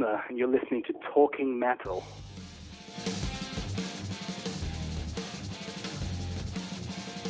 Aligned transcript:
Warner, 0.00 0.22
and 0.28 0.38
you're 0.38 0.48
listening 0.48 0.82
to 0.84 0.94
Talking 1.12 1.58
Metal. 1.58 2.04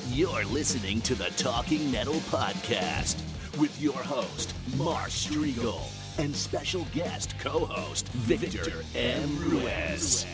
You're 0.08 0.44
listening 0.46 1.00
to 1.02 1.14
the 1.14 1.30
Talking 1.36 1.90
Metal 1.90 2.14
Podcast 2.14 3.16
with 3.58 3.80
your 3.80 3.94
host, 3.94 4.54
Mark 4.76 5.08
Strigl, 5.08 5.80
and 6.18 6.34
special 6.34 6.86
guest 6.92 7.38
co 7.38 7.64
host, 7.64 8.08
Victor 8.08 8.84
M. 8.94 9.38
Ruiz. 9.48 10.26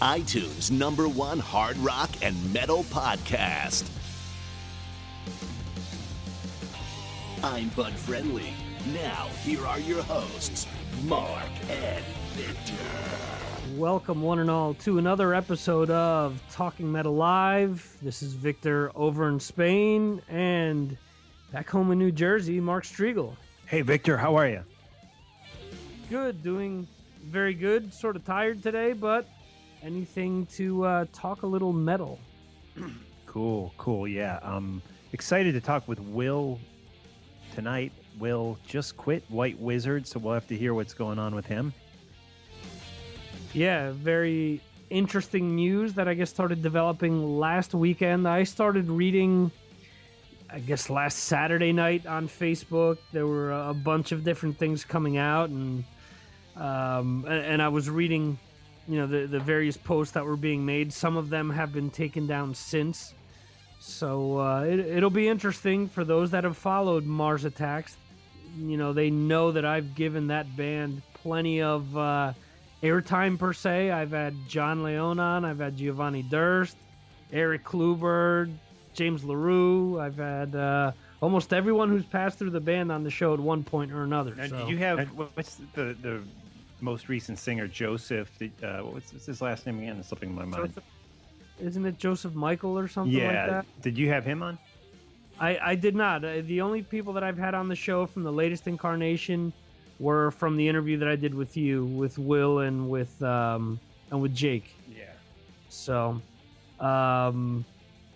iTunes 0.00 0.70
number 0.70 1.08
one 1.08 1.38
hard 1.38 1.76
rock 1.78 2.10
and 2.22 2.52
metal 2.52 2.84
podcast. 2.84 3.88
I'm 7.42 7.68
Bud 7.70 7.92
Friendly. 7.92 8.52
Now, 8.92 9.28
here 9.42 9.66
are 9.66 9.80
your 9.80 10.02
hosts, 10.02 10.66
Mark 11.04 11.48
and 11.70 12.04
Victor. 12.34 12.74
Welcome, 13.76 14.20
one 14.20 14.40
and 14.40 14.50
all, 14.50 14.74
to 14.74 14.98
another 14.98 15.32
episode 15.32 15.88
of 15.88 16.38
Talking 16.50 16.92
Metal 16.92 17.14
Live. 17.14 17.96
This 18.02 18.22
is 18.22 18.34
Victor 18.34 18.92
over 18.94 19.26
in 19.30 19.40
Spain, 19.40 20.20
and 20.28 20.98
back 21.50 21.70
home 21.70 21.92
in 21.92 21.98
New 21.98 22.12
Jersey, 22.12 22.60
Mark 22.60 22.84
Strigl. 22.84 23.34
Hey, 23.64 23.80
Victor, 23.80 24.18
how 24.18 24.36
are 24.36 24.48
you? 24.48 24.62
Good, 26.10 26.42
doing 26.42 26.86
very 27.24 27.54
good. 27.54 27.90
Sort 27.94 28.16
of 28.16 28.24
tired 28.26 28.62
today, 28.62 28.92
but 28.92 29.26
anything 29.82 30.44
to 30.56 30.84
uh, 30.84 31.06
talk 31.10 31.42
a 31.42 31.46
little 31.46 31.72
metal. 31.72 32.18
Cool, 33.26 33.74
cool. 33.78 34.06
Yeah, 34.06 34.38
I'm 34.44 34.80
excited 35.12 35.54
to 35.54 35.60
talk 35.60 35.88
with 35.88 35.98
Will 35.98 36.60
tonight. 37.52 37.90
Will 38.18 38.58
just 38.66 38.96
quit 38.96 39.24
White 39.28 39.58
Wizzard, 39.58 40.06
so 40.06 40.18
we'll 40.18 40.34
have 40.34 40.46
to 40.48 40.56
hear 40.56 40.74
what's 40.74 40.94
going 40.94 41.18
on 41.18 41.34
with 41.34 41.46
him. 41.46 41.72
Yeah, 43.52 43.92
very 43.92 44.60
interesting 44.90 45.54
news 45.54 45.94
that 45.94 46.08
I 46.08 46.14
guess 46.14 46.30
started 46.30 46.62
developing 46.62 47.38
last 47.38 47.74
weekend. 47.74 48.28
I 48.28 48.44
started 48.44 48.88
reading, 48.88 49.50
I 50.50 50.60
guess, 50.60 50.90
last 50.90 51.20
Saturday 51.20 51.72
night 51.72 52.06
on 52.06 52.28
Facebook. 52.28 52.98
There 53.12 53.26
were 53.26 53.52
a 53.52 53.74
bunch 53.74 54.12
of 54.12 54.24
different 54.24 54.58
things 54.58 54.84
coming 54.84 55.16
out, 55.16 55.50
and 55.50 55.84
um, 56.56 57.24
and, 57.28 57.60
I 57.60 57.66
was 57.66 57.90
reading, 57.90 58.38
you 58.86 58.98
know, 58.98 59.06
the 59.06 59.26
the 59.26 59.40
various 59.40 59.76
posts 59.76 60.14
that 60.14 60.24
were 60.24 60.36
being 60.36 60.64
made. 60.64 60.92
Some 60.92 61.16
of 61.16 61.30
them 61.30 61.50
have 61.50 61.72
been 61.72 61.90
taken 61.90 62.26
down 62.26 62.54
since. 62.54 63.14
So 63.80 64.38
uh, 64.38 64.62
it, 64.62 64.78
it'll 64.78 65.10
be 65.10 65.28
interesting 65.28 65.88
for 65.88 66.04
those 66.04 66.30
that 66.30 66.44
have 66.44 66.56
followed 66.56 67.04
Mars 67.04 67.44
Attacks. 67.44 67.96
You 68.56 68.76
know, 68.76 68.92
they 68.92 69.10
know 69.10 69.52
that 69.52 69.64
I've 69.64 69.94
given 69.94 70.28
that 70.28 70.56
band 70.56 71.02
plenty 71.14 71.62
of 71.62 71.96
uh, 71.96 72.32
airtime 72.82 73.38
per 73.38 73.52
se. 73.52 73.90
I've 73.90 74.10
had 74.12 74.34
Jon 74.48 74.82
Leon 74.82 75.18
on, 75.18 75.44
I've 75.44 75.58
had 75.58 75.76
Giovanni 75.76 76.22
Durst, 76.22 76.76
Eric 77.32 77.64
Kluber, 77.64 78.52
James 78.92 79.24
LaRue. 79.24 79.98
I've 80.00 80.16
had 80.16 80.54
uh, 80.54 80.92
almost 81.20 81.52
everyone 81.52 81.88
who's 81.88 82.04
passed 82.04 82.38
through 82.38 82.50
the 82.50 82.60
band 82.60 82.92
on 82.92 83.02
the 83.02 83.10
show 83.10 83.34
at 83.34 83.40
one 83.40 83.64
point 83.64 83.92
or 83.92 84.04
another. 84.04 84.34
Now, 84.34 84.46
so- 84.46 84.58
did 84.58 84.68
you 84.68 84.78
have 84.78 85.08
what's 85.08 85.60
the 85.74 85.96
the 86.00 86.22
most 86.80 87.08
recent 87.08 87.38
singer 87.38 87.66
Joseph? 87.66 88.30
Did, 88.38 88.52
uh, 88.62 88.82
what's, 88.82 89.12
what's 89.12 89.26
his 89.26 89.40
last 89.40 89.66
name 89.66 89.78
again? 89.78 89.96
It's 89.98 90.08
slipping 90.08 90.34
my 90.34 90.44
mind. 90.44 90.68
Joseph- 90.68 90.84
Isn't 91.60 91.86
it 91.86 91.98
Joseph 91.98 92.34
Michael 92.34 92.78
or 92.78 92.88
something 92.88 93.12
yeah, 93.16 93.26
like 93.26 93.50
that? 93.50 93.82
did 93.82 93.96
you 93.96 94.10
have 94.10 94.24
him 94.24 94.42
on? 94.42 94.58
I, 95.38 95.58
I 95.62 95.74
did 95.74 95.94
not. 95.94 96.24
Uh, 96.24 96.42
the 96.42 96.60
only 96.60 96.82
people 96.82 97.12
that 97.14 97.24
I've 97.24 97.38
had 97.38 97.54
on 97.54 97.68
the 97.68 97.76
show 97.76 98.06
from 98.06 98.22
the 98.22 98.32
latest 98.32 98.66
incarnation 98.66 99.52
were 99.98 100.30
from 100.32 100.56
the 100.56 100.68
interview 100.68 100.96
that 100.98 101.08
I 101.08 101.16
did 101.16 101.34
with 101.34 101.56
you, 101.56 101.84
with 101.86 102.18
Will, 102.18 102.60
and 102.60 102.88
with 102.88 103.20
um, 103.22 103.78
and 104.10 104.20
with 104.20 104.34
Jake. 104.34 104.74
Yeah. 104.96 105.04
So, 105.68 106.20
um, 106.80 107.64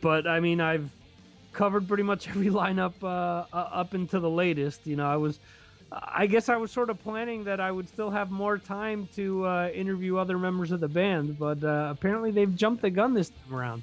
but 0.01 0.27
I 0.27 0.41
mean, 0.41 0.61
I've 0.61 0.91
covered 1.53 1.89
pretty 1.89 2.03
much 2.03 2.29
every 2.31 2.47
lineup 2.47 2.95
uh, 3.03 3.47
uh, 3.53 3.69
up 3.73 3.95
into 3.95 4.21
the 4.21 4.31
latest. 4.31 4.87
You 4.87 4.97
know, 4.97 5.09
I 5.09 5.17
was, 5.17 5.41
I 5.93 6.27
guess 6.27 6.49
I 6.49 6.57
was 6.57 6.71
sort 6.71 6.91
of 6.91 7.03
planning 7.03 7.45
that 7.45 7.61
I 7.61 7.71
would 7.71 7.89
still 7.89 8.11
have 8.11 8.31
more 8.31 8.59
time 8.59 9.09
to 9.17 9.47
uh, 9.47 9.69
interview 9.75 10.17
other 10.17 10.39
members 10.39 10.71
of 10.71 10.81
the 10.81 10.89
band, 10.89 11.39
but 11.39 11.63
uh, 11.65 11.89
apparently 11.91 12.31
they've 12.31 12.55
jumped 12.55 12.83
the 12.83 12.91
gun 12.91 13.15
this 13.15 13.31
time 13.31 13.55
around. 13.55 13.83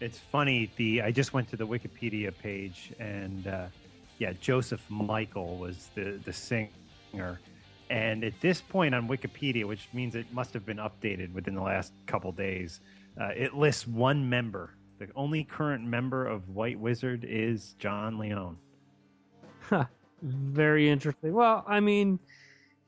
It's 0.00 0.18
funny. 0.18 0.70
The 0.76 1.02
I 1.02 1.10
just 1.12 1.32
went 1.32 1.48
to 1.50 1.56
the 1.56 1.66
Wikipedia 1.66 2.32
page, 2.36 2.92
and 2.98 3.46
uh, 3.46 3.66
yeah, 4.18 4.32
Joseph 4.40 4.82
Michael 4.88 5.56
was 5.56 5.90
the 5.94 6.18
the 6.24 6.32
singer. 6.32 7.40
And 7.90 8.22
at 8.24 8.40
this 8.40 8.60
point 8.60 8.94
on 8.94 9.08
Wikipedia, 9.08 9.64
which 9.64 9.88
means 9.92 10.14
it 10.14 10.32
must 10.32 10.54
have 10.54 10.64
been 10.64 10.76
updated 10.76 11.32
within 11.32 11.56
the 11.56 11.62
last 11.62 11.92
couple 12.06 12.30
days, 12.30 12.80
uh, 13.20 13.30
it 13.34 13.54
lists 13.54 13.86
one 13.86 14.28
member. 14.28 14.70
The 15.00 15.08
only 15.16 15.42
current 15.44 15.84
member 15.84 16.26
of 16.26 16.48
White 16.50 16.78
Wizzard 16.78 17.24
is 17.28 17.74
John 17.78 18.16
Leone. 18.18 18.56
Huh. 19.60 19.86
Very 20.22 20.88
interesting. 20.88 21.32
Well, 21.32 21.64
I 21.66 21.80
mean, 21.80 22.20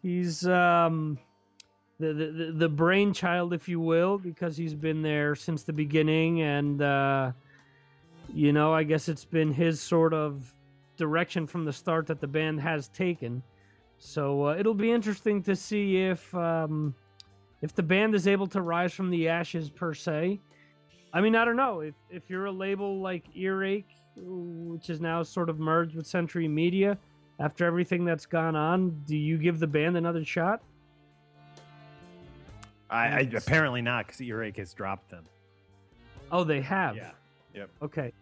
he's 0.02 0.46
um, 0.46 1.18
the, 1.98 2.12
the 2.12 2.53
the- 2.56 2.69
brainchild, 2.69 3.53
if 3.53 3.69
you 3.69 3.80
will, 3.80 4.19
because 4.19 4.56
he's 4.56 4.75
been 4.75 5.03
there 5.03 5.34
since 5.34 5.62
the 5.62 5.72
beginning, 5.72 6.42
and 6.42 6.82
uh, 6.82 7.32
you 8.32 8.53
know, 8.53 8.72
I 8.72 8.82
guess 8.82 9.08
it's 9.08 9.25
been 9.25 9.53
his 9.53 9.80
sort 9.80 10.14
of 10.14 10.52
direction 10.97 11.47
from 11.47 11.64
the 11.64 11.72
start 11.72 12.06
that 12.06 12.20
the 12.20 12.26
band 12.26 12.60
has 12.60 12.88
taken. 12.88 13.42
So 13.98 14.48
uh, 14.48 14.56
it'll 14.58 14.75
be 14.75 14.91
interesting 14.91 15.42
to 15.44 15.54
see 15.54 15.98
if 15.98 16.34
um, 16.34 16.94
if 17.60 17.75
the 17.75 17.82
band 17.82 18.14
is 18.14 18.26
able 18.26 18.47
to 18.48 18.60
rise 18.60 18.92
from 18.92 19.10
the 19.10 19.28
ashes 19.28 19.70
per 19.70 19.94
se. 19.94 20.41
I 21.14 21.20
mean, 21.20 21.36
I 21.36 21.44
don't 21.44 21.56
know 21.56 21.81
if 21.81 21.94
if 22.10 22.28
you're 22.28 22.47
a 22.47 22.52
label 22.52 23.00
like 23.00 23.25
Earache, 23.36 23.94
which 24.16 24.91
is 24.91 25.00
now 25.00 25.22
sort 25.22 25.48
of 25.48 25.58
merged 25.60 25.94
with 25.94 26.06
Century 26.06 26.48
Media. 26.48 26.98
After 27.38 27.64
everything 27.64 28.04
that's 28.04 28.26
gone 28.26 28.54
on, 28.54 29.02
do 29.06 29.16
you 29.16 29.36
give 29.36 29.58
the 29.58 29.66
band 29.66 29.97
another 29.97 30.25
shot? 30.25 30.62
I, 32.92 33.06
I 33.06 33.28
apparently 33.34 33.82
not 33.82 34.06
because 34.06 34.20
Earache 34.20 34.58
has 34.58 34.74
dropped 34.74 35.10
them. 35.10 35.24
Oh, 36.30 36.44
they 36.44 36.60
have. 36.60 36.96
Yeah. 36.96 37.10
Yep. 37.54 37.70
Okay. 37.82 38.12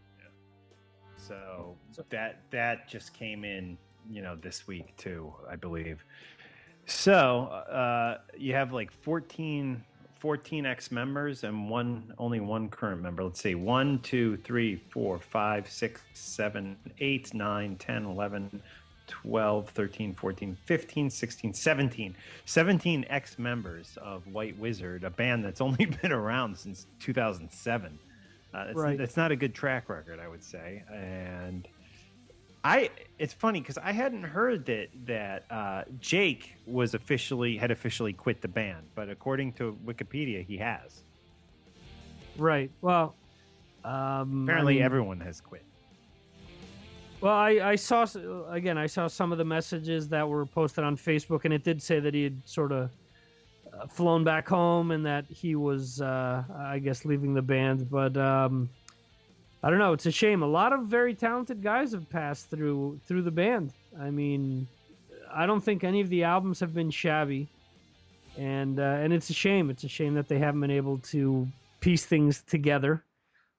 So 1.16 1.76
that 2.08 2.40
that 2.50 2.88
just 2.88 3.12
came 3.12 3.44
in, 3.44 3.76
you 4.10 4.22
know, 4.22 4.36
this 4.36 4.66
week 4.66 4.96
too, 4.96 5.32
I 5.48 5.56
believe. 5.56 6.04
So 6.86 7.44
uh, 7.70 8.18
you 8.36 8.54
have 8.54 8.72
like 8.72 8.90
14, 8.90 9.84
14 10.18 10.66
ex 10.66 10.90
members 10.90 11.44
and 11.44 11.68
one 11.68 12.12
only 12.18 12.40
one 12.40 12.68
current 12.68 13.02
member. 13.02 13.24
Let's 13.24 13.40
see, 13.40 13.54
one, 13.54 14.00
two, 14.00 14.38
three, 14.38 14.76
four, 14.76 15.18
five, 15.18 15.70
six, 15.70 16.00
seven, 16.14 16.76
eight, 16.98 17.32
nine, 17.34 17.76
10, 17.76 18.06
11, 18.06 18.62
12, 19.10 19.68
13, 19.70 20.14
14, 20.14 20.56
15, 20.64 21.10
16, 21.10 21.54
17. 21.54 22.16
17 22.46 23.06
ex 23.10 23.38
members 23.38 23.98
of 24.00 24.26
White 24.26 24.58
Wizzard, 24.58 25.04
a 25.04 25.10
band 25.10 25.44
that's 25.44 25.60
only 25.60 25.84
been 26.02 26.12
around 26.12 26.56
since 26.56 26.86
2007. 27.00 27.98
Uh, 28.52 28.64
it's, 28.68 28.76
Right. 28.78 29.00
it's 29.00 29.16
not 29.16 29.30
a 29.30 29.36
good 29.36 29.54
track 29.54 29.88
record, 29.88 30.18
I 30.18 30.28
would 30.28 30.42
say. 30.42 30.82
And 30.92 31.68
I 32.64 32.90
it's 33.18 33.32
funny 33.32 33.60
because 33.60 33.78
I 33.78 33.92
hadn't 33.92 34.24
heard 34.24 34.66
that 34.66 34.88
that 35.06 35.44
uh, 35.50 35.84
Jake 36.00 36.56
was 36.66 36.94
officially 36.94 37.56
had 37.56 37.70
officially 37.70 38.12
quit 38.12 38.40
the 38.42 38.48
band, 38.48 38.86
but 38.94 39.08
according 39.08 39.52
to 39.54 39.78
Wikipedia, 39.84 40.44
he 40.44 40.56
has. 40.58 41.02
Right. 42.36 42.70
Well, 42.80 43.14
um, 43.84 44.44
apparently 44.44 44.74
I 44.74 44.76
mean, 44.76 44.84
everyone 44.84 45.20
has 45.20 45.40
quit. 45.40 45.64
Well, 47.20 47.34
I, 47.34 47.50
I 47.50 47.76
saw 47.76 48.06
again. 48.48 48.78
I 48.78 48.86
saw 48.86 49.06
some 49.06 49.30
of 49.30 49.36
the 49.36 49.44
messages 49.44 50.08
that 50.08 50.26
were 50.26 50.46
posted 50.46 50.84
on 50.84 50.96
Facebook, 50.96 51.44
and 51.44 51.52
it 51.52 51.64
did 51.64 51.82
say 51.82 52.00
that 52.00 52.14
he 52.14 52.24
had 52.24 52.48
sort 52.48 52.72
of 52.72 52.90
uh, 53.74 53.86
flown 53.86 54.24
back 54.24 54.48
home 54.48 54.90
and 54.90 55.04
that 55.04 55.26
he 55.28 55.54
was, 55.54 56.00
uh, 56.00 56.42
I 56.56 56.78
guess, 56.78 57.04
leaving 57.04 57.34
the 57.34 57.42
band. 57.42 57.90
But 57.90 58.16
um, 58.16 58.70
I 59.62 59.68
don't 59.68 59.78
know. 59.78 59.92
It's 59.92 60.06
a 60.06 60.10
shame. 60.10 60.42
A 60.42 60.46
lot 60.46 60.72
of 60.72 60.86
very 60.86 61.14
talented 61.14 61.62
guys 61.62 61.92
have 61.92 62.08
passed 62.08 62.48
through 62.48 62.98
through 63.06 63.22
the 63.22 63.30
band. 63.30 63.74
I 64.00 64.10
mean, 64.10 64.66
I 65.30 65.44
don't 65.44 65.60
think 65.60 65.84
any 65.84 66.00
of 66.00 66.08
the 66.08 66.24
albums 66.24 66.58
have 66.60 66.72
been 66.72 66.90
shabby, 66.90 67.48
and 68.38 68.80
uh, 68.80 68.82
and 68.82 69.12
it's 69.12 69.28
a 69.28 69.34
shame. 69.34 69.68
It's 69.68 69.84
a 69.84 69.88
shame 69.88 70.14
that 70.14 70.26
they 70.26 70.38
haven't 70.38 70.62
been 70.62 70.70
able 70.70 70.96
to 70.98 71.46
piece 71.80 72.06
things 72.06 72.42
together 72.42 73.04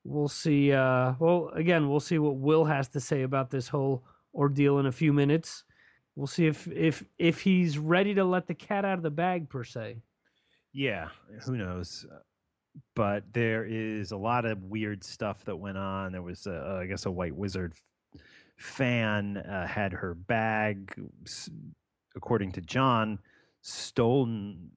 we'll 0.03 0.27
see. 0.27 0.71
Uh, 0.71 1.13
well, 1.19 1.49
again, 1.53 1.89
we'll 1.89 1.99
see 1.99 2.19
what 2.19 2.37
Will 2.37 2.65
has 2.65 2.87
to 2.89 2.99
say 2.99 3.23
about 3.23 3.49
this 3.49 3.67
whole 3.67 4.03
ordeal 4.33 4.79
in 4.79 4.85
a 4.85 4.91
few 4.91 5.13
minutes. 5.13 5.63
We'll 6.15 6.27
see 6.27 6.47
if 6.47 6.67
if 6.67 7.03
if 7.17 7.41
he's 7.41 7.77
ready 7.77 8.13
to 8.15 8.23
let 8.23 8.47
the 8.47 8.53
cat 8.53 8.85
out 8.85 8.97
of 8.97 9.03
the 9.03 9.09
bag 9.09 9.49
per 9.49 9.63
se. 9.63 9.97
Yeah, 10.73 11.09
who 11.45 11.57
knows? 11.57 12.05
But 12.95 13.23
there 13.33 13.65
is 13.65 14.11
a 14.11 14.17
lot 14.17 14.45
of 14.45 14.63
weird 14.63 15.03
stuff 15.03 15.43
that 15.45 15.55
went 15.55 15.77
on. 15.77 16.13
There 16.13 16.21
was, 16.21 16.47
a, 16.47 16.79
I 16.81 16.85
guess, 16.85 17.05
a 17.05 17.11
White 17.11 17.35
Wizzard 17.35 17.73
fan 18.57 19.37
uh, 19.37 19.67
had 19.67 19.91
her 19.91 20.13
bag, 20.13 20.93
according 22.15 22.53
to 22.53 22.61
John, 22.61 23.19
stolen 23.61 24.71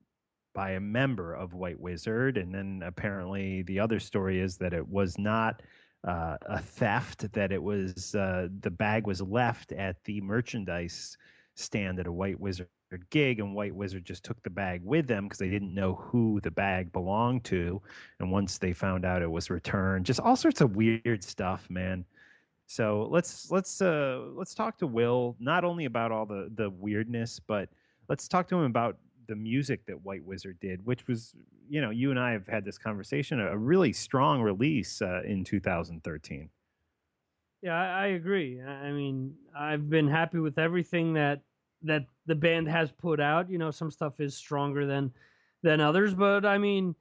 by 0.54 0.72
a 0.72 0.80
member 0.80 1.34
of 1.34 1.54
White 1.54 1.80
Wizzard. 1.80 2.38
And 2.38 2.54
then 2.54 2.82
apparently 2.84 3.62
the 3.62 3.78
other 3.80 4.00
story 4.00 4.40
is 4.40 4.56
that 4.58 4.72
it 4.72 4.88
was 4.88 5.18
not 5.18 5.62
uh, 6.06 6.36
a 6.46 6.60
theft, 6.60 7.32
that 7.32 7.52
it 7.52 7.62
was 7.62 8.14
uh, 8.14 8.48
the 8.60 8.70
bag 8.70 9.06
was 9.06 9.20
left 9.20 9.72
at 9.72 10.02
the 10.04 10.20
merchandise 10.20 11.16
stand 11.56 11.98
at 11.98 12.06
a 12.06 12.12
White 12.12 12.38
Wizzard 12.40 12.68
gig, 13.10 13.40
and 13.40 13.54
White 13.54 13.74
Wizzard 13.74 14.04
just 14.04 14.24
took 14.24 14.42
the 14.42 14.50
bag 14.50 14.82
with 14.84 15.06
them 15.06 15.24
because 15.24 15.38
they 15.38 15.48
didn't 15.48 15.74
know 15.74 15.94
who 15.94 16.40
the 16.42 16.50
bag 16.50 16.92
belonged 16.92 17.44
to. 17.44 17.80
And 18.20 18.30
once 18.30 18.58
they 18.58 18.72
found 18.72 19.04
out 19.04 19.22
it 19.22 19.30
was 19.30 19.50
returned, 19.50 20.06
just 20.06 20.20
all 20.20 20.36
sorts 20.36 20.60
of 20.60 20.76
weird 20.76 21.22
stuff, 21.22 21.68
man. 21.70 22.04
So 22.66 23.08
let's 23.10 23.50
let's 23.50 23.82
uh, 23.82 24.24
let's 24.34 24.54
talk 24.54 24.78
to 24.78 24.86
Will 24.86 25.36
not 25.38 25.64
only 25.64 25.84
about 25.84 26.12
all 26.12 26.26
the 26.26 26.50
the 26.54 26.70
weirdness, 26.70 27.38
but 27.38 27.68
let's 28.08 28.26
talk 28.26 28.48
to 28.48 28.56
him 28.56 28.64
about 28.64 28.96
the 29.26 29.36
music 29.36 29.86
that 29.86 30.02
White 30.02 30.24
Wizzard 30.24 30.58
did, 30.60 30.84
which 30.84 31.06
was, 31.06 31.34
you 31.68 31.80
know, 31.80 31.90
you 31.90 32.10
and 32.10 32.18
I 32.18 32.32
have 32.32 32.46
had 32.46 32.64
this 32.64 32.78
conversation, 32.78 33.40
a 33.40 33.56
really 33.56 33.92
strong 33.92 34.42
release 34.42 35.02
uh, 35.02 35.22
in 35.24 35.44
2013. 35.44 36.48
Yeah, 37.62 37.74
I, 37.74 37.86
I, 37.86 38.06
agree. 38.08 38.60
I 38.60 38.92
mean, 38.92 39.34
I've 39.58 39.88
been 39.88 40.08
happy 40.08 40.38
with 40.38 40.58
everything 40.58 41.14
that 41.14 41.40
that 41.82 42.06
the 42.26 42.34
band 42.34 42.68
has 42.68 42.90
put 42.90 43.20
out. 43.20 43.50
You 43.50 43.58
know, 43.58 43.70
some 43.70 43.90
stuff 43.90 44.20
is 44.20 44.36
stronger 44.36 44.86
than 44.86 45.12
than 45.62 45.80
others, 45.80 46.14
but 46.14 46.44
I 46.44 46.58
mean, 46.58 46.94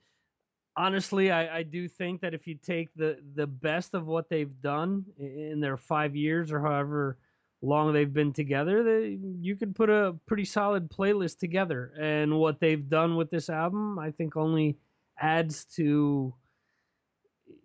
honestly, 0.77 1.31
I, 1.31 1.57
I 1.59 1.63
do 1.63 1.87
think 1.87 2.21
that 2.21 2.33
if 2.33 2.47
you 2.47 2.55
take 2.55 2.93
the 2.95 3.19
the 3.35 3.47
best 3.47 3.93
of 3.93 4.07
what 4.07 4.29
they've 4.29 4.61
done 4.61 5.05
in 5.19 5.59
their 5.59 5.77
five 5.77 6.15
years 6.15 6.51
or 6.51 6.61
however 6.61 7.17
long 7.63 7.93
they've 7.93 8.13
been 8.13 8.33
together, 8.33 8.83
they, 8.83 9.17
you 9.39 9.55
could 9.55 9.73
put 9.73 9.89
a 9.89 10.15
pretty 10.25 10.45
solid 10.45 10.91
playlist 10.91 11.39
together. 11.39 11.93
And 11.99 12.37
what 12.37 12.59
they've 12.59 12.89
done 12.89 13.15
with 13.15 13.31
this 13.31 13.49
album, 13.49 13.97
I 13.97 14.11
think, 14.11 14.35
only 14.35 14.77
adds 15.17 15.65
to, 15.77 16.33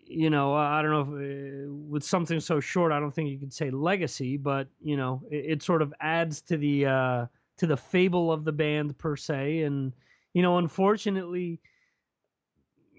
you 0.07 0.29
know, 0.29 0.55
I 0.55 0.81
don't 0.81 0.91
know, 0.91 1.17
if, 1.17 1.67
uh, 1.67 1.73
with 1.73 2.03
something 2.03 2.39
so 2.39 2.59
short, 2.59 2.91
I 2.91 2.99
don't 2.99 3.13
think 3.13 3.29
you 3.29 3.37
could 3.37 3.53
say 3.53 3.69
legacy, 3.69 4.37
but 4.37 4.69
you 4.81 4.95
know, 4.95 5.21
it, 5.29 5.45
it 5.51 5.63
sort 5.63 5.81
of 5.81 5.93
adds 5.99 6.41
to 6.43 6.57
the 6.57 6.85
uh, 6.85 7.25
to 7.57 7.67
the 7.67 7.77
fable 7.77 8.31
of 8.31 8.45
the 8.45 8.53
band 8.53 8.97
per 8.97 9.15
se. 9.15 9.61
And 9.63 9.93
you 10.33 10.41
know, 10.41 10.57
unfortunately. 10.57 11.59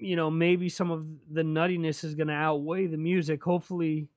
You 0.03 0.17
know, 0.17 0.31
maybe 0.31 0.71
some 0.71 0.91
of 0.91 1.05
the 1.31 1.43
nuttiness 1.43 2.05
is 2.05 2.15
going 2.15 2.29
to 2.29 2.33
outweigh 2.33 2.87
the 2.87 2.97
music. 2.97 3.45
Hopefully, 3.45 4.09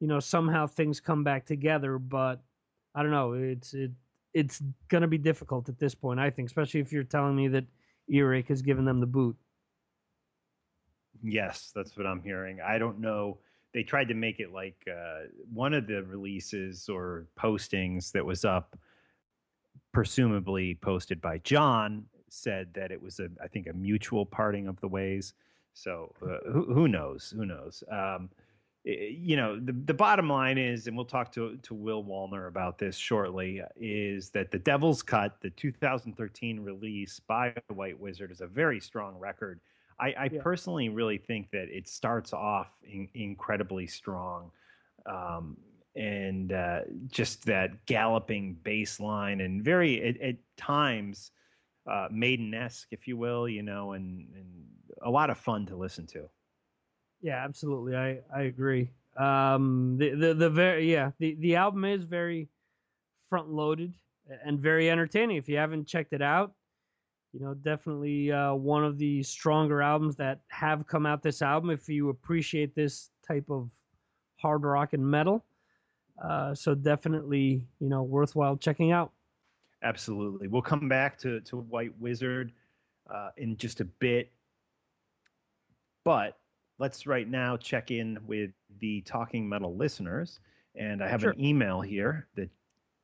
you 0.00 0.06
know 0.06 0.18
somehow 0.18 0.66
things 0.66 0.98
come 0.98 1.22
back 1.22 1.44
together 1.46 1.98
but 1.98 2.42
i 2.94 3.02
don't 3.02 3.12
know 3.12 3.34
it's 3.34 3.74
it 3.74 3.92
it's 4.32 4.62
going 4.88 5.02
to 5.02 5.08
be 5.08 5.18
difficult 5.18 5.68
at 5.68 5.78
this 5.78 5.94
point 5.94 6.18
i 6.18 6.30
think 6.30 6.48
especially 6.48 6.80
if 6.80 6.92
you're 6.92 7.04
telling 7.04 7.36
me 7.36 7.46
that 7.46 7.64
earache 8.08 8.48
has 8.48 8.62
given 8.62 8.84
them 8.84 8.98
the 8.98 9.06
boot. 9.06 9.36
Yes 11.22 11.70
that's 11.74 11.96
what 11.96 12.06
i'm 12.06 12.22
hearing 12.22 12.60
i 12.66 12.78
don't 12.78 12.98
know 12.98 13.38
they 13.72 13.82
tried 13.82 14.08
to 14.08 14.14
make 14.14 14.40
it 14.40 14.52
like 14.52 14.82
uh, 14.90 15.26
one 15.52 15.74
of 15.74 15.86
the 15.86 16.02
releases 16.02 16.88
or 16.88 17.26
postings 17.38 18.10
that 18.12 18.24
was 18.24 18.44
up 18.44 18.76
presumably 19.92 20.76
posted 20.76 21.20
by 21.20 21.36
john 21.38 22.04
said 22.30 22.72
that 22.72 22.90
it 22.90 23.00
was 23.00 23.20
a 23.20 23.28
i 23.42 23.46
think 23.46 23.66
a 23.66 23.72
mutual 23.74 24.24
parting 24.24 24.66
of 24.66 24.80
the 24.80 24.88
ways 24.88 25.34
so 25.74 26.12
uh, 26.22 26.38
who, 26.50 26.72
who 26.72 26.88
knows 26.88 27.34
who 27.36 27.44
knows 27.44 27.84
um, 27.92 28.30
you 28.84 29.36
know 29.36 29.60
the, 29.60 29.72
the 29.72 29.94
bottom 29.94 30.28
line 30.28 30.56
is 30.56 30.86
and 30.86 30.96
we'll 30.96 31.04
talk 31.04 31.30
to 31.32 31.56
to 31.62 31.74
will 31.74 32.02
wallner 32.02 32.48
about 32.48 32.78
this 32.78 32.96
shortly 32.96 33.60
is 33.78 34.30
that 34.30 34.50
the 34.50 34.58
devil's 34.58 35.02
cut 35.02 35.36
the 35.42 35.50
2013 35.50 36.60
release 36.60 37.20
by 37.20 37.54
white 37.68 37.98
wizzard 37.98 38.30
is 38.30 38.40
a 38.40 38.46
very 38.46 38.80
strong 38.80 39.18
record 39.18 39.60
i, 39.98 40.12
I 40.12 40.30
yeah. 40.32 40.40
personally 40.42 40.88
really 40.88 41.18
think 41.18 41.50
that 41.50 41.68
it 41.68 41.88
starts 41.88 42.32
off 42.32 42.70
in, 42.82 43.08
incredibly 43.14 43.86
strong 43.86 44.50
um, 45.06 45.58
and 45.94 46.52
uh, 46.52 46.80
just 47.08 47.44
that 47.46 47.84
galloping 47.84 48.56
bass 48.62 48.98
line 48.98 49.42
and 49.42 49.62
very 49.62 50.02
at, 50.02 50.20
at 50.22 50.36
times 50.56 51.32
uh, 51.90 52.08
maiden-esque 52.10 52.88
if 52.92 53.06
you 53.06 53.18
will 53.18 53.46
you 53.46 53.62
know 53.62 53.92
and, 53.92 54.26
and 54.34 54.46
a 55.02 55.10
lot 55.10 55.28
of 55.28 55.36
fun 55.36 55.66
to 55.66 55.76
listen 55.76 56.06
to 56.06 56.30
yeah, 57.22 57.44
absolutely. 57.44 57.96
I 57.96 58.20
I 58.34 58.42
agree. 58.42 58.90
Um, 59.16 59.96
the 59.98 60.14
the 60.14 60.34
the 60.34 60.50
very 60.50 60.90
yeah 60.90 61.10
the 61.18 61.34
the 61.40 61.56
album 61.56 61.84
is 61.84 62.04
very 62.04 62.48
front 63.28 63.50
loaded 63.50 63.92
and 64.44 64.58
very 64.58 64.90
entertaining. 64.90 65.36
If 65.36 65.48
you 65.48 65.56
haven't 65.56 65.86
checked 65.86 66.12
it 66.12 66.22
out, 66.22 66.54
you 67.32 67.40
know 67.40 67.54
definitely 67.54 68.32
uh, 68.32 68.54
one 68.54 68.84
of 68.84 68.98
the 68.98 69.22
stronger 69.22 69.82
albums 69.82 70.16
that 70.16 70.40
have 70.48 70.86
come 70.86 71.06
out 71.06 71.22
this 71.22 71.42
album. 71.42 71.70
If 71.70 71.88
you 71.88 72.08
appreciate 72.08 72.74
this 72.74 73.10
type 73.26 73.50
of 73.50 73.68
hard 74.36 74.62
rock 74.62 74.94
and 74.94 75.06
metal, 75.06 75.44
uh, 76.22 76.54
so 76.54 76.74
definitely 76.74 77.62
you 77.80 77.88
know 77.88 78.02
worthwhile 78.02 78.56
checking 78.56 78.92
out. 78.92 79.12
Absolutely, 79.82 80.48
we'll 80.48 80.62
come 80.62 80.88
back 80.88 81.18
to 81.18 81.40
to 81.42 81.56
White 81.58 81.92
Wizzard 81.98 82.52
uh, 83.12 83.30
in 83.36 83.56
just 83.58 83.80
a 83.80 83.84
bit, 83.84 84.32
but 86.04 86.39
let's 86.80 87.06
right 87.06 87.28
now 87.28 87.56
check 87.58 87.90
in 87.90 88.18
with 88.26 88.50
the 88.80 89.02
Talking 89.02 89.48
Metal 89.48 89.76
listeners. 89.76 90.40
And 90.74 91.04
I 91.04 91.08
have 91.08 91.20
sure. 91.20 91.30
an 91.30 91.44
email 91.44 91.80
here 91.80 92.26
that 92.36 92.48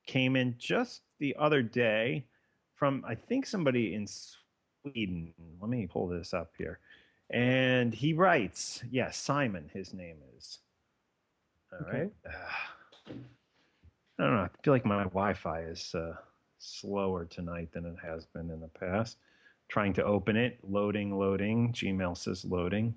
came 0.06 0.34
in 0.34 0.54
just 0.58 1.02
the 1.18 1.36
other 1.38 1.62
day 1.62 2.24
from, 2.74 3.04
I 3.06 3.14
think, 3.14 3.46
somebody 3.46 3.94
in 3.94 4.06
Sweden. 4.06 5.34
Let 5.60 5.68
me 5.68 5.86
pull 5.86 6.08
this 6.08 6.32
up 6.32 6.52
here. 6.56 6.78
And 7.30 7.92
he 7.92 8.14
writes, 8.14 8.80
yes, 8.84 8.92
yeah, 8.92 9.10
Simon, 9.10 9.70
his 9.74 9.92
name 9.92 10.16
is. 10.36 10.58
All 11.72 11.86
okay. 11.86 11.98
right. 11.98 12.12
Uh, 12.24 13.12
I 14.18 14.22
don't 14.22 14.36
know. 14.36 14.42
I 14.42 14.48
feel 14.62 14.72
like 14.72 14.86
my 14.86 15.02
Wi 15.02 15.34
Fi 15.34 15.60
is 15.62 15.94
uh, 15.94 16.14
slower 16.58 17.26
tonight 17.26 17.70
than 17.72 17.84
it 17.84 17.96
has 18.02 18.24
been 18.26 18.50
in 18.50 18.60
the 18.60 18.68
past. 18.68 19.18
Trying 19.68 19.92
to 19.94 20.04
open 20.04 20.36
it, 20.36 20.58
loading, 20.62 21.18
loading. 21.18 21.72
Gmail 21.72 22.16
says 22.16 22.44
loading. 22.44 22.94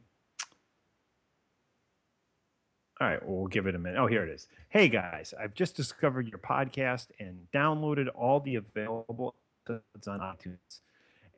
All 3.01 3.07
right, 3.07 3.25
well, 3.25 3.37
we'll 3.37 3.47
give 3.47 3.65
it 3.65 3.75
a 3.75 3.79
minute. 3.79 3.97
Oh, 3.97 4.07
here 4.07 4.25
it 4.25 4.29
is. 4.29 4.49
Hey 4.67 4.89
guys, 4.89 5.33
I've 5.39 5.53
just 5.53 5.77
discovered 5.77 6.27
your 6.27 6.39
podcast 6.39 7.07
and 7.17 7.47
downloaded 7.53 8.07
all 8.13 8.41
the 8.41 8.55
available 8.55 9.35
episodes 9.65 10.07
on 10.09 10.19
iTunes 10.19 10.81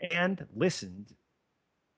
and 0.10 0.44
listened 0.56 1.14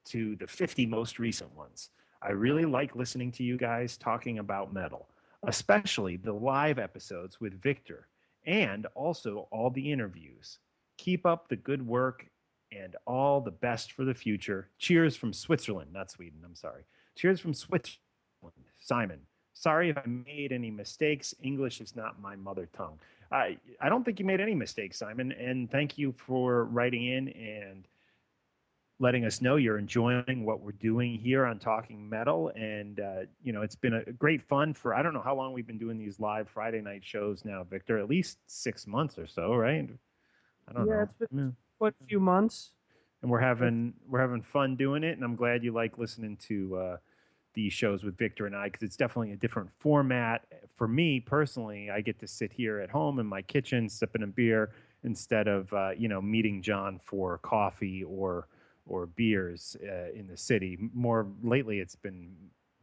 to 0.07 0.35
the 0.35 0.47
50 0.47 0.85
most 0.87 1.17
recent 1.17 1.55
ones. 1.55 1.91
I 2.21 2.31
really 2.31 2.65
like 2.65 2.97
listening 2.97 3.31
to 3.33 3.43
you 3.43 3.55
guys 3.55 3.95
talking 3.95 4.39
about 4.39 4.73
metal, 4.73 5.07
especially 5.47 6.17
the 6.17 6.33
live 6.33 6.77
episodes 6.77 7.39
with 7.39 7.61
Victor 7.61 8.07
and 8.45 8.85
also 8.95 9.47
all 9.49 9.69
the 9.69 9.93
interviews. 9.93 10.59
Keep 10.97 11.25
up 11.25 11.47
the 11.47 11.55
good 11.55 11.87
work 11.87 12.27
and 12.73 12.97
all 13.07 13.39
the 13.39 13.51
best 13.51 13.93
for 13.93 14.03
the 14.03 14.13
future. 14.13 14.67
Cheers 14.77 15.15
from 15.15 15.31
Switzerland, 15.31 15.93
not 15.93 16.11
Sweden, 16.11 16.39
I'm 16.43 16.53
sorry. 16.53 16.83
Cheers 17.15 17.39
from 17.39 17.53
Switzerland, 17.53 18.01
Simon. 18.81 19.21
Sorry 19.53 19.89
if 19.89 19.97
I 19.97 20.05
made 20.05 20.51
any 20.51 20.71
mistakes. 20.71 21.33
English 21.41 21.79
is 21.79 21.95
not 21.95 22.21
my 22.21 22.35
mother 22.35 22.67
tongue. 22.73 22.99
I 23.31 23.57
I 23.79 23.89
don't 23.89 24.03
think 24.03 24.19
you 24.19 24.25
made 24.25 24.41
any 24.41 24.55
mistakes, 24.55 24.97
Simon. 24.97 25.31
And 25.31 25.69
thank 25.69 25.97
you 25.97 26.13
for 26.13 26.65
writing 26.65 27.05
in 27.05 27.29
and 27.29 27.87
letting 28.99 29.25
us 29.25 29.41
know 29.41 29.55
you're 29.55 29.77
enjoying 29.77 30.45
what 30.45 30.61
we're 30.61 30.71
doing 30.71 31.17
here 31.17 31.45
on 31.45 31.59
Talking 31.59 32.07
Metal. 32.07 32.51
And 32.55 32.99
uh, 32.99 33.21
you 33.43 33.53
know, 33.53 33.61
it's 33.61 33.75
been 33.75 33.93
a 33.93 34.11
great 34.13 34.41
fun 34.41 34.73
for 34.73 34.93
I 34.93 35.01
don't 35.01 35.13
know 35.13 35.21
how 35.21 35.35
long 35.35 35.53
we've 35.53 35.67
been 35.67 35.79
doing 35.79 35.97
these 35.97 36.19
live 36.19 36.47
Friday 36.49 36.81
night 36.81 37.03
shows 37.03 37.43
now, 37.45 37.63
Victor. 37.63 37.99
At 37.99 38.09
least 38.09 38.37
six 38.47 38.87
months 38.87 39.17
or 39.17 39.27
so, 39.27 39.55
right? 39.55 39.89
I 40.67 40.73
don't 40.73 40.87
yeah, 40.87 40.93
know. 40.93 41.01
it's 41.01 41.31
been 41.31 41.39
yeah. 41.39 41.51
quite 41.77 41.93
a 42.01 42.05
few 42.05 42.19
months. 42.19 42.71
And 43.21 43.31
we're 43.31 43.39
having 43.39 43.93
we're 44.07 44.19
having 44.19 44.41
fun 44.41 44.75
doing 44.75 45.03
it, 45.03 45.15
and 45.15 45.23
I'm 45.23 45.37
glad 45.37 45.63
you 45.63 45.71
like 45.71 45.97
listening 45.97 46.37
to. 46.47 46.75
Uh, 46.75 46.97
these 47.53 47.73
shows 47.73 48.03
with 48.03 48.17
Victor 48.17 48.45
and 48.45 48.55
I 48.55 48.65
because 48.65 48.83
it's 48.83 48.97
definitely 48.97 49.33
a 49.33 49.37
different 49.37 49.69
format. 49.79 50.45
For 50.75 50.87
me 50.87 51.19
personally, 51.19 51.89
I 51.89 52.01
get 52.01 52.19
to 52.19 52.27
sit 52.27 52.51
here 52.51 52.79
at 52.79 52.89
home 52.89 53.19
in 53.19 53.25
my 53.25 53.41
kitchen 53.41 53.89
sipping 53.89 54.23
a 54.23 54.27
beer 54.27 54.71
instead 55.03 55.47
of 55.47 55.71
uh, 55.73 55.91
you 55.97 56.07
know 56.07 56.21
meeting 56.21 56.61
John 56.61 56.99
for 57.03 57.37
coffee 57.39 58.03
or 58.03 58.47
or 58.85 59.05
beers 59.05 59.77
uh, 59.83 60.11
in 60.13 60.27
the 60.27 60.37
city. 60.37 60.77
More 60.93 61.27
lately, 61.41 61.79
it's 61.79 61.95
been 61.95 62.35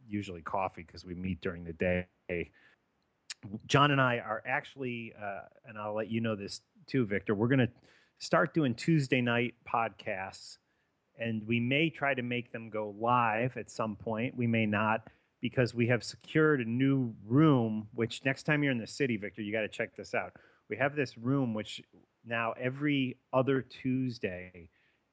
usually 0.07 0.41
coffee 0.41 0.83
because 0.83 1.05
we 1.05 1.15
meet 1.15 1.41
during 1.41 1.63
the 1.63 1.73
day. 1.73 2.51
John 3.67 3.91
and 3.91 3.99
I 4.01 4.17
are 4.17 4.43
actually, 4.45 5.13
uh, 5.21 5.41
and 5.65 5.77
I'll 5.77 5.95
let 5.95 6.09
you 6.09 6.21
know 6.21 6.35
this 6.35 6.61
too, 6.87 7.05
Victor. 7.05 7.33
We're 7.35 7.47
going 7.47 7.59
to 7.59 7.69
start 8.19 8.53
doing 8.53 8.75
Tuesday 8.75 9.21
night 9.21 9.55
podcasts 9.67 10.57
and 11.21 11.45
we 11.47 11.59
may 11.59 11.89
try 11.89 12.13
to 12.13 12.21
make 12.21 12.51
them 12.51 12.69
go 12.69 12.95
live 12.99 13.55
at 13.55 13.69
some 13.69 13.95
point. 13.95 14.35
We 14.35 14.47
may 14.47 14.65
not 14.65 15.07
because 15.41 15.73
we 15.73 15.87
have 15.87 16.03
secured 16.03 16.61
a 16.61 16.65
new 16.69 17.13
room. 17.25 17.87
Which 17.93 18.23
next 18.25 18.43
time 18.43 18.63
you're 18.63 18.71
in 18.71 18.77
the 18.77 18.87
city, 18.87 19.17
Victor, 19.17 19.41
you 19.41 19.51
got 19.51 19.61
to 19.61 19.67
check 19.67 19.95
this 19.95 20.13
out. 20.13 20.33
We 20.69 20.77
have 20.77 20.95
this 20.95 21.17
room 21.17 21.53
which 21.53 21.81
now 22.25 22.53
every 22.59 23.17
other 23.33 23.61
Tuesday 23.61 24.69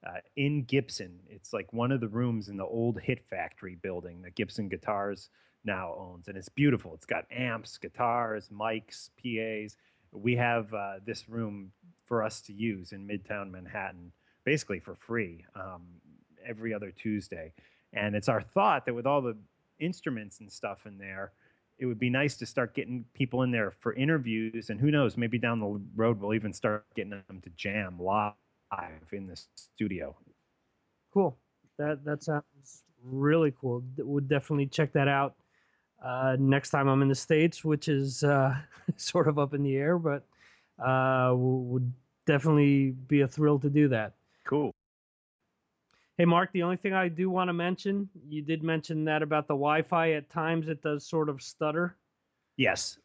uh, 0.07 0.21
in 0.37 0.65
Gibson. 0.65 1.19
It's 1.29 1.53
like 1.53 1.73
one 1.73 1.93
of 1.93 2.01
the 2.01 2.09
rooms 2.09 2.49
in 2.49 2.57
the 2.57 2.65
old 2.65 3.01
Hit 3.01 3.25
Factory 3.29 3.77
building 3.83 4.23
that 4.23 4.37
Gibson 4.37 4.69
Guitars 4.69 5.31
now 5.65 5.95
owns, 5.99 6.29
and 6.29 6.37
it's 6.37 6.49
beautiful. 6.49 6.95
It's 6.95 7.07
got 7.07 7.25
amps, 7.31 7.79
guitars, 7.79 8.49
mics, 8.49 9.11
PAs. 9.23 9.77
We 10.13 10.37
have 10.37 10.73
uh, 10.73 10.95
this 11.05 11.29
room 11.29 11.73
for 12.07 12.23
us 12.23 12.41
to 12.43 12.53
use 12.53 12.93
in 12.93 13.07
Midtown 13.07 13.51
Manhattan 13.51 14.13
basically 14.45 14.81
for 14.81 14.95
free 14.95 15.45
um, 15.55 15.83
every 16.47 16.73
other 16.73 16.91
Tuesday. 16.91 17.53
And 17.93 18.15
it's 18.15 18.29
our 18.29 18.43
thought 18.43 18.87
that 18.87 18.95
with 18.95 19.07
all 19.07 19.21
the 19.23 19.37
instruments 19.79 20.41
and 20.41 20.51
stuff 20.51 20.87
in 20.87 20.99
there, 20.99 21.33
it 21.79 21.87
would 21.87 21.99
be 21.99 22.11
nice 22.11 22.37
to 22.37 22.47
start 22.47 22.75
getting 22.75 23.05
people 23.15 23.43
in 23.43 23.51
there 23.51 23.71
for 23.71 23.93
interviews. 23.95 24.71
And 24.71 24.81
who 24.81 24.91
knows, 24.91 25.17
maybe 25.17 25.39
down 25.39 25.61
the 25.61 25.81
road, 25.95 26.21
we'll 26.21 26.35
even 26.35 26.53
start 26.53 26.85
getting 26.95 27.11
them 27.11 27.41
to 27.43 27.51
jam 27.51 27.99
live 28.01 28.33
in 29.13 29.27
the 29.27 29.41
studio. 29.55 30.17
Cool. 31.13 31.37
That, 31.79 32.05
that 32.05 32.25
sounds 32.25 32.83
really 33.05 33.55
cool. 33.61 33.85
Would 33.99 34.29
definitely 34.29 34.67
check 34.67 34.93
that 34.93 35.09
out 35.09 35.37
uh, 36.03 36.37
next 36.39 36.71
time 36.71 36.89
I'm 36.89 37.03
in 37.03 37.09
the 37.09 37.15
States, 37.15 37.65
which 37.65 37.89
is 37.89 38.23
uh, 38.23 38.55
sort 38.97 39.29
of 39.29 39.39
up 39.39 39.55
in 39.55 39.63
the 39.63 39.77
air, 39.77 39.99
but 39.99 40.25
uh, 40.85 41.33
would 41.35 41.93
definitely 42.27 42.91
be 42.91 43.23
a 43.23 43.29
thrill 43.29 43.59
to 43.59 43.71
do 43.71 43.89
that. 43.89 44.15
Cool. 44.49 44.75
Hey, 46.17 46.25
Mark, 46.25 46.51
the 46.53 46.63
only 46.63 46.79
thing 46.79 46.95
I 46.95 47.09
do 47.09 47.29
want 47.29 47.49
to 47.49 47.53
mention, 47.53 48.09
you 48.27 48.43
did 48.43 48.63
mention 48.65 49.05
that 49.05 49.23
about 49.23 49.47
the 49.47 49.55
Wi 49.55 49.83
Fi. 49.83 50.13
At 50.13 50.31
times 50.31 50.69
it 50.69 50.83
does 50.83 51.07
sort 51.07 51.29
of 51.29 51.43
stutter. 51.43 51.97
Yes. 52.57 52.99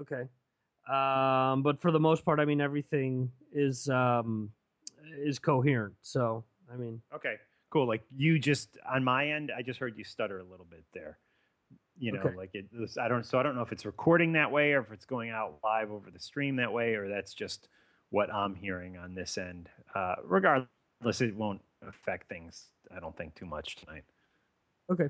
Okay. 0.00 0.28
Um, 0.92 1.62
but 1.62 1.80
for 1.80 1.92
the 1.92 2.00
most 2.00 2.24
part, 2.24 2.40
I 2.40 2.44
mean, 2.44 2.60
everything 2.60 3.30
is 3.52 3.88
um, 3.88 4.50
is 5.16 5.38
coherent. 5.38 5.94
So, 6.02 6.44
I 6.70 6.76
mean. 6.76 7.00
Okay, 7.14 7.36
cool. 7.70 7.86
Like 7.86 8.02
you 8.14 8.38
just, 8.38 8.76
on 8.92 9.04
my 9.04 9.28
end, 9.28 9.52
I 9.56 9.62
just 9.62 9.78
heard 9.78 9.96
you 9.96 10.04
stutter 10.04 10.40
a 10.40 10.44
little 10.44 10.66
bit 10.68 10.84
there. 10.92 11.18
You 11.98 12.12
know, 12.12 12.20
okay. 12.20 12.36
like 12.36 12.50
it 12.54 12.66
I 13.00 13.06
don't, 13.06 13.24
so 13.24 13.38
I 13.38 13.44
don't 13.44 13.54
know 13.54 13.62
if 13.62 13.70
it's 13.70 13.86
recording 13.86 14.32
that 14.32 14.50
way 14.50 14.72
or 14.72 14.80
if 14.80 14.90
it's 14.92 15.04
going 15.04 15.30
out 15.30 15.58
live 15.62 15.92
over 15.92 16.10
the 16.10 16.18
stream 16.18 16.56
that 16.56 16.72
way 16.72 16.94
or 16.94 17.08
that's 17.08 17.32
just 17.32 17.68
what 18.12 18.32
I'm 18.32 18.54
hearing 18.54 18.96
on 18.96 19.14
this 19.14 19.36
end. 19.38 19.68
Uh, 19.94 20.16
regardless, 20.24 21.20
it 21.20 21.34
won't 21.34 21.60
affect 21.86 22.28
things. 22.28 22.66
I 22.94 23.00
don't 23.00 23.16
think 23.16 23.34
too 23.34 23.46
much 23.46 23.76
tonight. 23.76 24.04
Okay. 24.90 25.08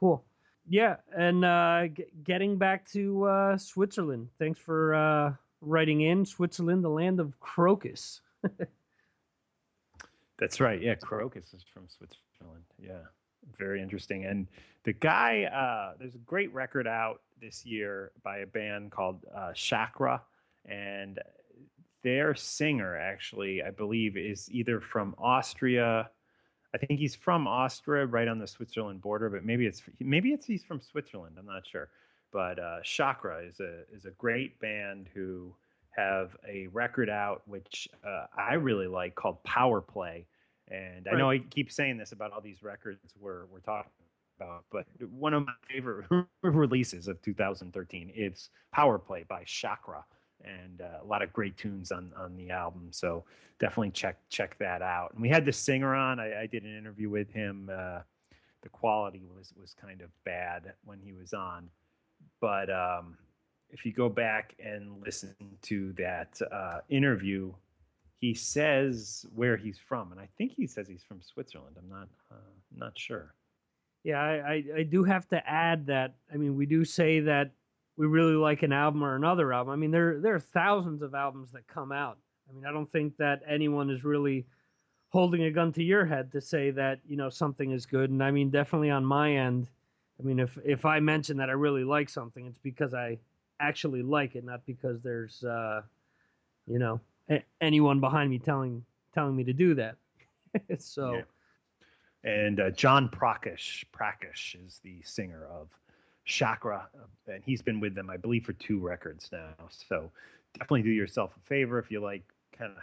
Cool. 0.00 0.24
Yeah, 0.66 0.96
and 1.14 1.44
uh, 1.44 1.88
g- 1.88 2.06
getting 2.24 2.56
back 2.56 2.90
to 2.92 3.24
uh, 3.24 3.58
Switzerland. 3.58 4.28
Thanks 4.38 4.58
for 4.58 4.94
uh, 4.94 5.34
writing 5.60 6.00
in 6.00 6.24
Switzerland, 6.24 6.82
the 6.82 6.88
land 6.88 7.20
of 7.20 7.34
Krokus. 7.38 8.20
That's 10.38 10.60
right. 10.60 10.80
Yeah, 10.80 10.94
Krokus 10.94 11.54
is 11.54 11.62
from 11.72 11.86
Switzerland. 11.88 12.64
Yeah, 12.82 13.02
very 13.58 13.82
interesting. 13.82 14.24
And 14.24 14.46
the 14.84 14.94
guy, 14.94 15.44
uh, 15.44 15.96
there's 15.98 16.14
a 16.14 16.18
great 16.18 16.52
record 16.54 16.86
out 16.86 17.20
this 17.40 17.66
year 17.66 18.12
by 18.22 18.38
a 18.38 18.46
band 18.46 18.90
called 18.90 19.20
uh, 19.34 19.52
Shakra 19.52 20.22
and 20.64 21.18
their 22.04 22.34
singer 22.34 22.96
actually, 22.96 23.62
I 23.62 23.70
believe, 23.70 24.16
is 24.16 24.48
either 24.52 24.80
from 24.80 25.14
Austria. 25.18 26.10
I 26.74 26.78
think 26.78 27.00
he's 27.00 27.14
from 27.14 27.48
Austria, 27.48 28.06
right 28.06 28.28
on 28.28 28.38
the 28.38 28.46
Switzerland 28.46 29.00
border, 29.00 29.30
but 29.30 29.44
maybe 29.44 29.66
it's 29.66 29.82
maybe 29.98 30.32
it's 30.32 30.46
he's 30.46 30.64
from 30.64 30.80
Switzerland. 30.80 31.36
I'm 31.38 31.46
not 31.46 31.66
sure. 31.66 31.88
But 32.30 32.58
uh, 32.58 32.78
Shakra 32.82 33.44
is 33.44 33.58
a 33.60 33.82
is 33.92 34.04
a 34.04 34.10
great 34.10 34.60
band 34.60 35.08
who 35.14 35.54
have 35.96 36.36
a 36.48 36.66
record 36.68 37.08
out 37.08 37.42
which 37.46 37.88
uh, 38.06 38.26
I 38.36 38.54
really 38.54 38.88
like 38.88 39.14
called 39.14 39.42
Power 39.44 39.80
Play. 39.80 40.26
And 40.68 41.06
right. 41.06 41.14
I 41.14 41.18
know 41.18 41.30
I 41.30 41.38
keep 41.38 41.70
saying 41.70 41.96
this 41.96 42.12
about 42.12 42.32
all 42.32 42.40
these 42.40 42.62
records 42.62 43.00
we're 43.18 43.46
we're 43.46 43.60
talking 43.60 43.92
about, 44.38 44.64
but 44.70 44.86
one 45.10 45.32
of 45.32 45.46
my 45.46 45.52
favorite 45.70 46.06
releases 46.42 47.08
of 47.08 47.22
2013 47.22 48.12
is 48.14 48.50
Power 48.72 48.98
Play 48.98 49.24
by 49.26 49.44
Shakra 49.46 50.04
and 50.44 50.80
uh, 50.80 51.02
a 51.02 51.06
lot 51.06 51.22
of 51.22 51.32
great 51.32 51.56
tunes 51.56 51.92
on 51.92 52.12
on 52.16 52.36
the 52.36 52.50
album. 52.50 52.88
So 52.90 53.24
definitely 53.58 53.90
check 53.90 54.16
check 54.28 54.56
that 54.58 54.82
out. 54.82 55.12
And 55.12 55.22
we 55.22 55.28
had 55.28 55.44
the 55.44 55.52
singer 55.52 55.94
on. 55.94 56.20
I, 56.20 56.42
I 56.42 56.46
did 56.46 56.64
an 56.64 56.76
interview 56.76 57.10
with 57.10 57.30
him. 57.30 57.70
Uh, 57.72 58.00
the 58.62 58.68
quality 58.70 59.22
was 59.36 59.52
was 59.60 59.74
kind 59.80 60.00
of 60.00 60.08
bad 60.24 60.72
when 60.84 60.98
he 60.98 61.12
was 61.12 61.34
on, 61.34 61.68
but 62.40 62.70
um, 62.70 63.16
if 63.70 63.84
you 63.84 63.92
go 63.92 64.08
back 64.08 64.54
and 64.64 65.02
listen 65.04 65.34
to 65.62 65.92
that 65.94 66.40
uh, 66.50 66.80
interview, 66.88 67.52
he 68.18 68.32
says 68.32 69.26
where 69.34 69.56
he's 69.56 69.78
from, 69.78 70.12
and 70.12 70.20
I 70.20 70.28
think 70.38 70.52
he 70.52 70.66
says 70.66 70.88
he's 70.88 71.02
from 71.02 71.20
Switzerland. 71.20 71.76
I'm 71.78 71.90
not 71.90 72.08
uh, 72.30 72.36
not 72.74 72.98
sure. 72.98 73.34
Yeah, 74.04 74.20
I, 74.20 74.34
I, 74.34 74.64
I 74.78 74.82
do 74.82 75.02
have 75.02 75.26
to 75.28 75.48
add 75.48 75.86
that. 75.86 76.14
I 76.32 76.36
mean, 76.36 76.56
we 76.56 76.66
do 76.66 76.84
say 76.84 77.20
that 77.20 77.52
we 77.96 78.06
really 78.06 78.34
like 78.34 78.62
an 78.62 78.72
album 78.72 79.04
or 79.04 79.14
another 79.14 79.52
album. 79.52 79.72
I 79.72 79.76
mean, 79.76 79.90
there 79.90 80.20
there 80.20 80.34
are 80.34 80.40
thousands 80.40 81.02
of 81.02 81.14
albums 81.14 81.52
that 81.52 81.66
come 81.66 81.92
out. 81.92 82.18
I 82.48 82.52
mean, 82.52 82.66
I 82.66 82.72
don't 82.72 82.90
think 82.90 83.16
that 83.18 83.42
anyone 83.46 83.90
is 83.90 84.04
really 84.04 84.46
holding 85.08 85.44
a 85.44 85.50
gun 85.50 85.72
to 85.72 85.82
your 85.82 86.04
head 86.04 86.32
to 86.32 86.40
say 86.40 86.70
that 86.72 86.98
you 87.06 87.16
know 87.16 87.30
something 87.30 87.70
is 87.70 87.86
good. 87.86 88.10
And 88.10 88.22
I 88.22 88.30
mean, 88.30 88.50
definitely 88.50 88.90
on 88.90 89.04
my 89.04 89.36
end, 89.36 89.68
I 90.18 90.22
mean, 90.22 90.40
if 90.40 90.58
if 90.64 90.84
I 90.84 91.00
mention 91.00 91.36
that 91.38 91.50
I 91.50 91.52
really 91.52 91.84
like 91.84 92.08
something, 92.08 92.46
it's 92.46 92.58
because 92.58 92.94
I 92.94 93.18
actually 93.60 94.02
like 94.02 94.34
it, 94.34 94.44
not 94.44 94.66
because 94.66 95.00
there's 95.02 95.44
uh, 95.44 95.82
you 96.66 96.78
know 96.78 97.00
a- 97.30 97.44
anyone 97.60 98.00
behind 98.00 98.30
me 98.30 98.38
telling 98.38 98.84
telling 99.14 99.36
me 99.36 99.44
to 99.44 99.52
do 99.52 99.74
that. 99.74 99.96
so. 100.78 101.14
Yeah. 101.14 101.22
And 102.26 102.58
uh, 102.58 102.70
John 102.70 103.10
Prakash 103.10 103.84
Prakash 103.94 104.56
is 104.66 104.80
the 104.82 105.02
singer 105.02 105.44
of 105.44 105.68
Shakra, 106.24 106.88
and 107.26 107.42
he's 107.44 107.62
been 107.62 107.80
with 107.80 107.94
them, 107.94 108.10
I 108.10 108.16
believe, 108.16 108.44
for 108.44 108.54
two 108.54 108.78
records 108.78 109.28
now. 109.30 109.54
So 109.88 110.10
definitely 110.54 110.82
do 110.82 110.90
yourself 110.90 111.32
a 111.36 111.46
favor 111.46 111.78
if 111.78 111.90
you 111.90 112.00
like 112.00 112.22
kind 112.56 112.72
of 112.72 112.82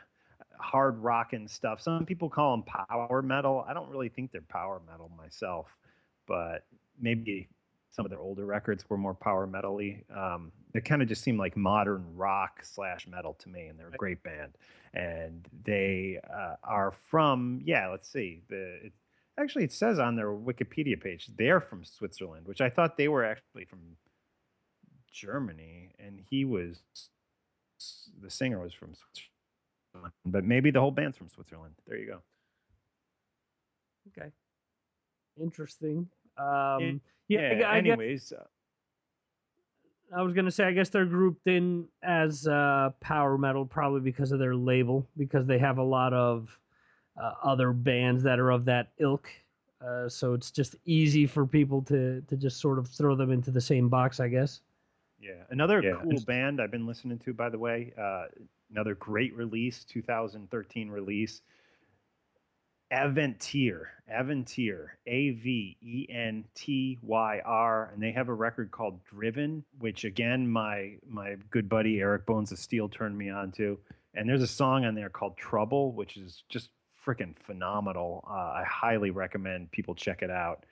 hard 0.60 0.98
rock 1.00 1.34
and 1.34 1.50
stuff. 1.50 1.82
Some 1.82 2.06
people 2.06 2.30
call 2.30 2.52
them 2.52 2.64
power 2.64 3.22
metal. 3.22 3.66
I 3.68 3.74
don't 3.74 3.90
really 3.90 4.10
think 4.10 4.32
they're 4.32 4.42
power 4.42 4.82
metal 4.90 5.12
myself, 5.18 5.68
but 6.28 6.66
maybe 7.00 7.50
some 7.92 8.06
of 8.06 8.10
their 8.10 8.20
older 8.20 8.46
records 8.46 8.86
were 8.90 8.98
more 8.98 9.14
power 9.14 9.46
metally. 9.48 10.04
Um, 10.16 10.52
they 10.72 10.80
kind 10.80 11.02
of 11.02 11.10
just 11.10 11.24
seem 11.24 11.38
like 11.38 11.58
modern 11.58 12.06
rock 12.16 12.62
slash 12.64 13.06
metal 13.08 13.36
to 13.40 13.50
me, 13.50 13.68
and 13.68 13.78
they're 13.78 13.90
a 13.90 13.98
great 13.98 14.24
band. 14.24 14.54
And 14.94 15.48
they 15.66 16.20
uh, 16.34 16.56
are 16.64 16.94
from 17.10 17.62
yeah, 17.66 17.88
let's 17.90 18.10
see, 18.10 18.44
the 18.50 18.92
Actually, 19.40 19.64
it 19.64 19.72
says 19.72 19.98
on 19.98 20.16
their 20.16 20.28
Wikipedia 20.28 21.02
page 21.02 21.30
they're 21.38 21.62
from 21.62 21.84
Switzerland, 21.84 22.48
which 22.48 22.62
I 22.62 22.70
thought 22.70 22.98
they 22.98 23.08
were 23.08 23.26
actually 23.26 23.66
from 23.66 23.80
Germany, 25.12 25.92
and 26.00 26.20
he 26.30 26.46
was 26.46 26.82
the 28.22 28.30
singer 28.30 28.60
was 28.60 28.74
from 28.74 28.94
Switzerland, 28.94 30.14
but 30.26 30.44
maybe 30.44 30.70
the 30.70 30.80
whole 30.80 30.92
band's 30.92 31.18
from 31.18 31.30
Switzerland. 31.30 31.74
There 31.88 31.98
you 31.98 32.08
go. 32.08 32.22
Okay, 34.10 34.32
interesting. 35.42 36.08
Um, 36.38 37.02
yeah. 37.28 37.54
yeah, 37.54 37.70
I, 37.70 37.76
I 37.76 37.78
anyways, 37.78 38.34
uh, 38.34 38.44
I 40.16 40.22
was 40.22 40.34
gonna 40.34 40.52
say, 40.52 40.66
I 40.66 40.72
guess 40.74 40.90
they're 40.90 41.06
grouped 41.06 41.48
in 41.48 41.88
as 42.04 42.48
uh, 42.48 42.90
power 43.00 43.38
metal 43.38 43.66
probably 43.66 44.02
because 44.02 44.32
of 44.32 44.40
their 44.40 44.56
label, 44.56 45.08
because 45.18 45.48
they 45.48 45.58
have 45.58 45.78
a 45.78 45.84
lot 45.84 46.14
of 46.14 46.58
uh, 47.22 47.34
other 47.44 47.72
bands 47.72 48.24
that 48.24 48.40
are 48.40 48.50
of 48.52 48.66
that 48.66 48.90
ilk. 48.98 49.28
Uh, 49.86 50.08
so 50.10 50.34
it's 50.34 50.52
just 50.52 50.76
easy 50.86 51.26
for 51.28 51.46
people 51.46 51.82
to 51.84 52.22
to 52.28 52.36
just 52.36 52.60
sort 52.60 52.78
of 52.80 52.88
throw 52.88 53.16
them 53.16 53.32
into 53.32 53.52
the 53.52 53.62
same 53.62 53.90
box, 53.90 54.20
I 54.20 54.28
guess. 54.28 54.62
yeah. 55.20 55.44
Another 55.50 55.82
Yeah, 55.82 55.94
cool 56.02 56.12
it's- 56.12 56.24
band 56.26 56.60
I've 56.62 56.72
been 56.72 56.86
listening 56.88 57.20
to, 57.20 57.34
by 57.34 57.50
the 57.50 57.60
way. 57.60 57.94
Uh, 57.98 58.26
another 58.72 58.96
great 58.96 59.36
release, 59.36 59.84
2013 59.86 60.90
release. 60.90 61.42
Aventyr, 62.92 63.86
Aventyr, 64.14 64.88
A 65.08 65.30
V 65.32 65.78
E 65.82 66.08
N 66.10 66.44
T 66.56 67.00
Y 67.02 67.40
R, 67.46 67.90
and 67.94 68.04
they 68.04 68.12
have 68.12 68.28
a 68.28 68.34
record 68.34 68.70
called 68.72 69.00
Driven, 69.06 69.64
which 69.80 70.04
again 70.04 70.48
my 70.50 70.98
my 71.08 71.38
good 71.52 71.70
buddy 71.70 72.02
Eric 72.02 72.26
Bones 72.26 72.52
of 72.52 72.60
Steel 72.60 72.90
turned 72.90 73.18
me 73.18 73.30
on 73.30 73.52
to. 73.54 73.80
And 74.14 74.28
there's 74.28 74.42
a 74.42 74.48
song 74.48 74.84
on 74.84 74.94
there 74.94 75.10
called 75.10 75.38
Trouble, 75.38 75.94
which 75.94 76.18
is 76.18 76.44
just 76.50 76.70
freaking 77.06 77.36
phenomenal. 77.40 78.24
Uh, 78.30 78.34
I 78.34 78.64
highly 78.68 79.10
recommend 79.12 79.72
people 79.72 79.96
check 79.96 80.22
it 80.22 80.30
out. 80.30 80.66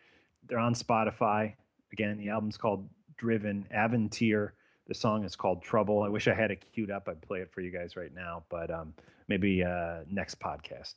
They're 0.47 0.59
on 0.59 0.73
Spotify. 0.73 1.53
Again, 1.91 2.17
the 2.17 2.29
album's 2.29 2.57
called 2.57 2.87
Driven, 3.17 3.65
Aventyr. 3.75 4.51
The 4.87 4.93
song 4.95 5.23
is 5.23 5.35
called 5.35 5.61
Trouble. 5.61 6.01
I 6.03 6.09
wish 6.09 6.27
I 6.27 6.33
had 6.33 6.51
it 6.51 6.63
queued 6.73 6.91
up. 6.91 7.07
I'd 7.07 7.21
play 7.21 7.39
it 7.41 7.51
for 7.51 7.61
you 7.61 7.71
guys 7.71 7.95
right 7.95 8.13
now, 8.13 8.43
but 8.49 8.71
um, 8.71 8.93
maybe 9.27 9.63
uh, 9.63 9.99
next 10.09 10.39
podcast. 10.39 10.95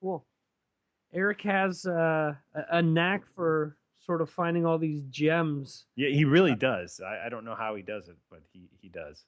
Cool. 0.00 0.24
Eric 1.12 1.42
has 1.42 1.86
uh, 1.86 2.34
a- 2.54 2.78
a 2.78 2.82
knack 2.82 3.24
for 3.34 3.76
sort 4.00 4.20
of 4.20 4.28
finding 4.28 4.66
all 4.66 4.76
these 4.78 5.00
gems. 5.08 5.84
Yeah, 5.96 6.10
he 6.10 6.24
really 6.24 6.54
does. 6.54 7.00
I, 7.00 7.26
I 7.26 7.28
don't 7.30 7.44
know 7.44 7.54
how 7.54 7.74
he 7.74 7.82
does 7.82 8.08
it, 8.08 8.16
but 8.30 8.40
he 8.52 8.68
he 8.80 8.88
does. 8.88 9.24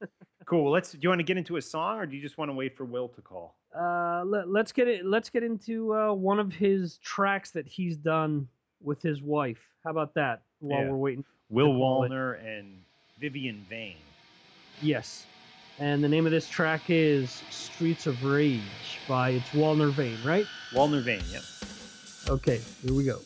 cool. 0.50 0.70
Let's. 0.70 0.92
Do 0.92 0.98
you 1.00 1.08
want 1.08 1.20
to 1.20 1.24
get 1.24 1.36
into 1.38 1.56
a 1.56 1.62
song, 1.62 1.98
or 1.98 2.06
do 2.06 2.16
you 2.16 2.20
just 2.22 2.36
want 2.36 2.50
to 2.50 2.52
wait 2.54 2.76
for 2.76 2.84
Will 2.84 3.08
to 3.08 3.20
call? 3.22 3.54
Uh, 3.74 4.24
let, 4.26 4.48
let's 4.48 4.72
get 4.72 4.88
it. 4.88 5.06
Let's 5.06 5.30
get 5.30 5.42
into 5.44 5.94
uh, 5.94 6.12
one 6.12 6.40
of 6.40 6.52
his 6.52 6.98
tracks 6.98 7.52
that 7.52 7.66
he's 7.66 7.96
done 7.96 8.48
with 8.82 9.00
his 9.00 9.22
wife. 9.22 9.60
How 9.84 9.90
about 9.90 10.14
that? 10.14 10.42
While 10.58 10.82
Yeah. 10.82 10.90
we're 10.90 10.96
waiting. 10.96 11.24
Will. 11.48 11.68
Wallner 11.72 12.44
and 12.44 12.82
Vivian 13.18 13.64
Vane. 13.68 13.96
Yes. 14.82 15.24
And 15.78 16.04
the 16.04 16.08
name 16.08 16.26
of 16.26 16.32
this 16.32 16.48
track 16.48 16.82
is 16.88 17.42
Streets 17.50 18.06
of 18.06 18.22
Rage 18.24 18.60
by 19.08 19.30
it's 19.30 19.48
Wallner 19.50 19.90
Vane, 19.92 20.18
right? 20.24 20.46
Wallner 20.72 21.02
Vane. 21.02 21.22
Yep. 21.30 21.42
Okay, 22.28 22.60
here 22.84 22.92
we 22.94 23.04
go. 23.04 23.18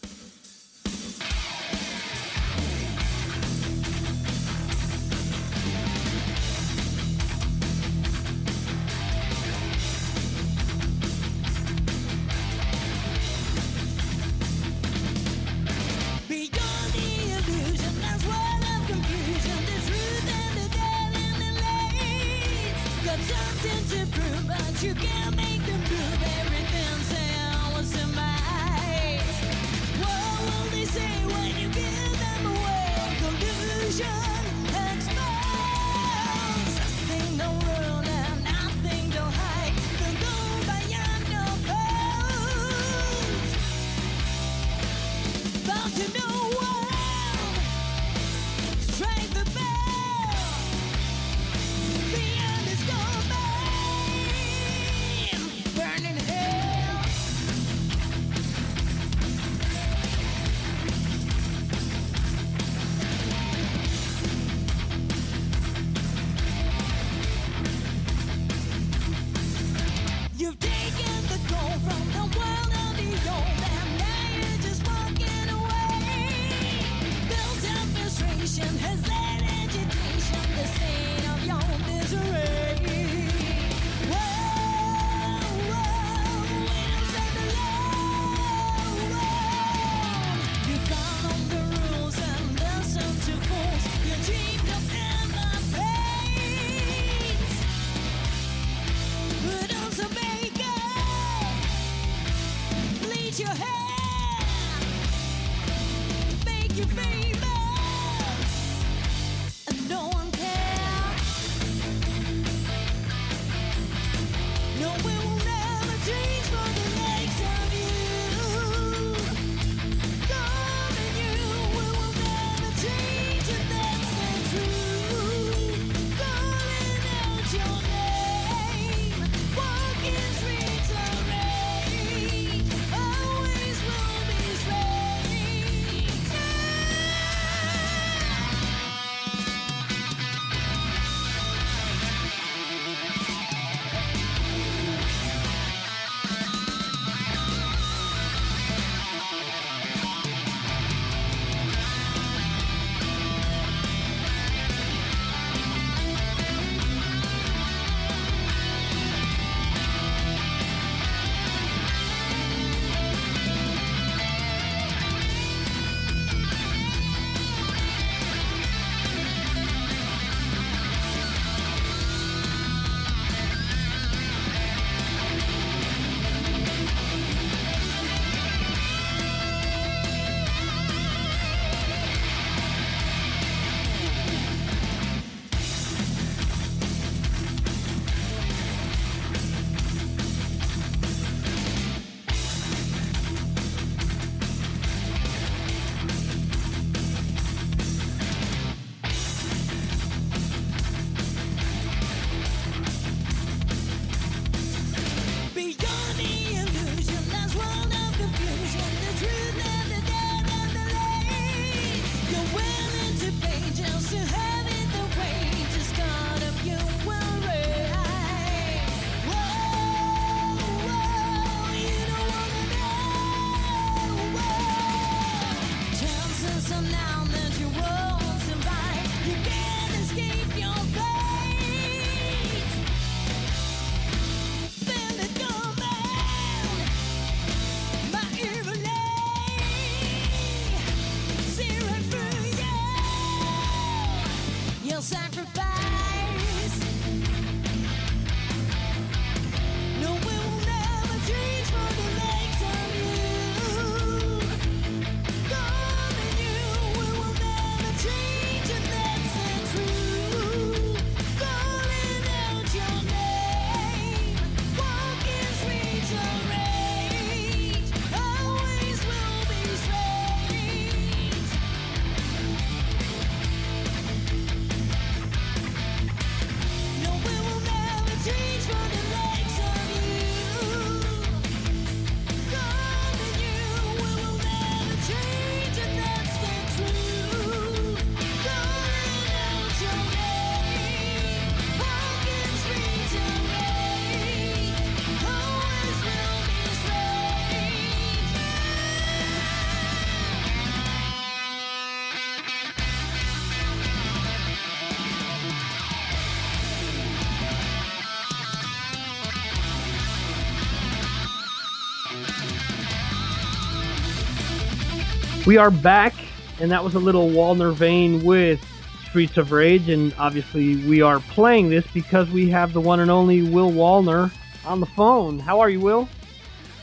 We 315.47 315.59
are 315.59 315.71
back, 315.71 316.15
and 316.59 316.71
that 316.71 316.83
was 316.83 316.95
a 316.95 316.99
little 316.99 317.29
Wallner 317.29 317.75
Vane 317.75 318.25
with 318.25 318.65
Streets 319.07 319.37
of 319.37 319.53
Rage, 319.53 319.91
and 319.91 320.15
obviously 320.19 320.77
we 320.87 321.03
are 321.03 321.21
playing 321.21 321.69
this 321.69 321.87
because 321.93 322.31
we 322.31 322.49
have 322.49 322.73
the 322.73 322.81
one 322.81 322.99
and 322.99 323.11
only 323.11 323.43
Will 323.43 323.71
Wallner 323.71 324.33
on 324.65 324.81
the 324.81 324.87
phone. 324.87 325.39
How 325.39 325.61
are 325.61 325.69
you, 325.69 325.81
Will? 325.81 326.09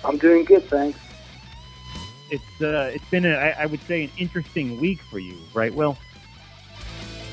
I'm 0.06 0.20
doing 0.20 0.46
good, 0.46 0.64
thanks. 0.66 1.00
It's 2.30 2.62
uh, 2.62 2.92
it's 2.94 3.10
been 3.10 3.26
a, 3.26 3.34
I, 3.34 3.64
I 3.64 3.66
would 3.66 3.82
say 3.82 4.04
an 4.04 4.12
interesting 4.20 4.80
week 4.80 5.02
for 5.10 5.18
you, 5.18 5.36
right, 5.56 5.74
Will? 5.74 5.98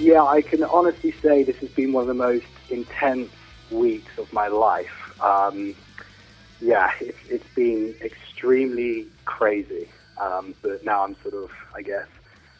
Yeah, 0.00 0.24
I 0.24 0.40
can 0.40 0.64
honestly 0.64 1.12
say 1.12 1.42
this 1.42 1.56
has 1.56 1.68
been 1.68 1.92
one 1.92 2.02
of 2.02 2.08
the 2.08 2.14
most 2.14 2.46
intense 2.70 3.30
weeks 3.70 4.16
of 4.16 4.32
my 4.32 4.48
life. 4.48 5.20
Um, 5.20 5.74
yeah, 6.62 6.90
it's, 7.02 7.18
it's 7.28 7.54
been 7.54 7.94
extremely 8.00 9.06
crazy. 9.26 9.88
Um, 10.20 10.54
but 10.62 10.84
now 10.84 11.04
I'm 11.04 11.16
sort 11.22 11.34
of, 11.34 11.50
I 11.74 11.82
guess, 11.82 12.06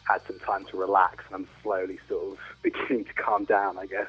had 0.07 0.21
some 0.25 0.39
time 0.39 0.65
to 0.65 0.77
relax 0.77 1.23
and 1.27 1.35
I'm 1.35 1.47
slowly 1.61 1.99
sort 2.07 2.33
of 2.33 2.37
beginning 2.63 3.05
to 3.05 3.13
calm 3.13 3.45
down, 3.45 3.77
I 3.77 3.85
guess. 3.85 4.07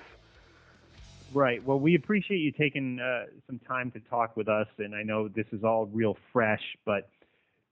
Right. 1.32 1.64
Well, 1.64 1.78
we 1.78 1.94
appreciate 1.94 2.38
you 2.38 2.50
taking 2.50 2.98
uh, 2.98 3.26
some 3.46 3.60
time 3.60 3.92
to 3.92 4.00
talk 4.00 4.36
with 4.36 4.48
us, 4.48 4.66
and 4.78 4.96
I 4.96 5.04
know 5.04 5.28
this 5.28 5.46
is 5.52 5.62
all 5.62 5.86
real 5.86 6.16
fresh, 6.32 6.62
but 6.84 7.08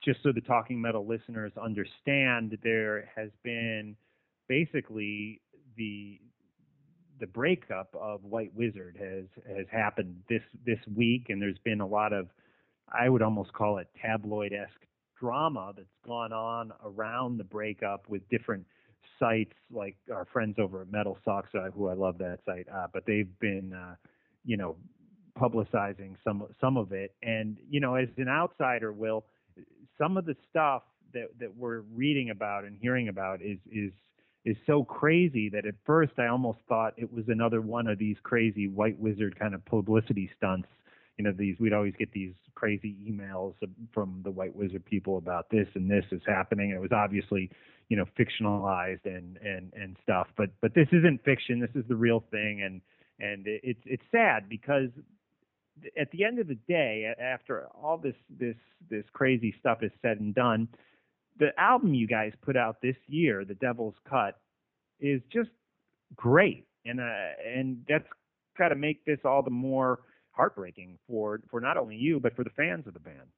just 0.05 0.23
so 0.23 0.31
the 0.31 0.41
Talking 0.41 0.81
Metal 0.81 1.05
listeners 1.05 1.53
understand, 1.61 2.57
there 2.63 3.11
has 3.17 3.31
been 3.43 3.97
basically 4.49 5.41
the 5.77 6.21
the 7.19 7.27
breakup 7.27 7.93
of 8.01 8.23
White 8.23 8.55
Wizzard 8.55 8.97
has 8.97 9.25
has 9.57 9.67
happened 9.73 10.23
this 10.29 10.43
this 10.65 10.79
week, 10.95 11.27
and 11.29 11.43
there's 11.43 11.59
been 11.59 11.81
a 11.81 11.87
lot 11.87 12.13
of 12.13 12.29
I 12.89 13.09
would 13.09 13.23
almost 13.23 13.53
call 13.53 13.79
it 13.79 13.89
tabloid 14.01 14.53
esque 14.53 14.88
drama 15.19 15.73
that's 15.77 15.89
gone 16.07 16.33
on 16.33 16.73
around 16.85 17.39
the 17.39 17.45
breakup 17.45 18.09
with 18.09 18.29
different 18.29 18.65
sites 19.19 19.55
like 19.71 19.97
our 20.13 20.27
friends 20.33 20.57
over 20.59 20.83
at 20.83 20.91
Metal 20.91 21.19
Sucks, 21.25 21.51
who 21.75 21.89
I 21.89 21.95
love 21.95 22.19
that 22.19 22.39
site, 22.47 22.67
uh, 22.73 22.87
but 22.93 23.05
they've 23.07 23.29
been, 23.41 23.73
uh, 23.73 23.95
you 24.45 24.57
know, 24.57 24.77
publicizing 25.39 26.17
some 26.25 26.45
some 26.61 26.77
of 26.77 26.93
it. 26.93 27.15
And 27.23 27.57
you 27.69 27.81
know, 27.81 27.95
as 27.95 28.09
an 28.17 28.29
outsider, 28.29 28.93
will 28.93 29.25
some 29.97 30.17
of 30.17 30.25
the 30.25 30.37
stuff 30.51 30.83
that 31.15 31.29
that 31.41 31.57
we're 31.57 31.81
reading 31.95 32.31
about 32.31 32.65
and 32.65 32.77
hearing 32.81 33.09
about 33.09 33.41
is 33.43 33.59
is 33.71 33.93
is 34.45 34.57
so 34.67 34.85
crazy 34.85 35.49
that 35.51 35.67
at 35.67 35.75
first 35.85 36.13
I 36.19 36.27
almost 36.29 36.59
thought 36.69 36.95
it 36.97 37.13
was 37.13 37.25
another 37.29 37.61
one 37.61 37.87
of 37.87 37.99
these 37.99 38.17
crazy 38.23 38.69
white 38.69 38.99
wizzard 38.99 39.39
kind 39.39 39.55
of 39.55 39.65
publicity 39.65 40.31
stunts 40.37 40.69
you 41.19 41.25
know 41.25 41.33
these 41.37 41.57
we'd 41.59 41.73
always 41.73 41.95
get 41.99 42.13
these 42.13 42.33
crazy 42.55 42.97
emails 43.09 43.55
from 43.93 44.21
the 44.25 44.31
white 44.31 44.55
wizzard 44.55 44.85
people 44.85 45.19
about 45.19 45.51
this 45.51 45.67
and 45.75 45.91
this 45.91 46.05
is 46.13 46.23
happening. 46.27 46.71
And 46.71 46.79
it 46.79 46.81
was 46.81 46.93
obviously 46.93 47.51
you 47.89 47.97
know 47.97 48.07
fictionalized 48.19 49.05
and 49.05 49.37
and 49.39 49.73
and 49.75 49.97
stuff 50.03 50.29
but 50.37 50.51
but 50.63 50.75
this 50.75 50.89
isn't 50.93 51.25
fiction. 51.25 51.61
This 51.61 51.75
is 51.75 51.85
the 51.89 51.97
real 51.97 52.25
thing. 52.31 52.63
And 52.63 52.81
and 53.21 53.47
it's 53.47 53.81
it's 53.85 54.03
sad 54.13 54.49
because 54.49 54.91
at 56.01 56.11
the 56.13 56.25
end 56.25 56.39
of 56.39 56.49
the 56.49 56.59
day 56.69 57.13
after 57.21 57.67
all 57.83 57.99
this 57.99 58.17
this 58.31 58.57
this 58.89 59.05
crazy 59.13 59.55
stuff 59.59 59.83
is 59.83 59.93
said 60.01 60.21
and 60.21 60.35
done 60.35 60.69
the 61.39 61.51
album 61.59 61.95
you 61.95 62.07
guys 62.07 62.33
put 62.43 62.57
out 62.57 62.81
this 62.81 62.97
year 63.07 63.45
the 63.45 63.55
devil's 63.55 63.95
cut 64.09 64.41
is 65.01 65.21
just 65.33 65.51
great. 66.15 66.67
And 66.85 67.01
uh 67.01 67.05
and 67.45 67.85
that's 67.89 68.07
got 68.57 68.69
to 68.69 68.75
make 68.75 69.05
this 69.05 69.21
all 69.25 69.43
the 69.43 69.51
more 69.51 70.01
heartbreaking 70.39 70.99
for 71.07 71.41
for 71.51 71.61
not 71.61 71.77
only 71.77 71.97
you 71.97 72.21
but 72.21 72.35
for 72.35 72.45
the 72.45 72.51
fans 72.51 72.87
of 72.87 72.95
the 72.95 73.01
band. 73.01 73.29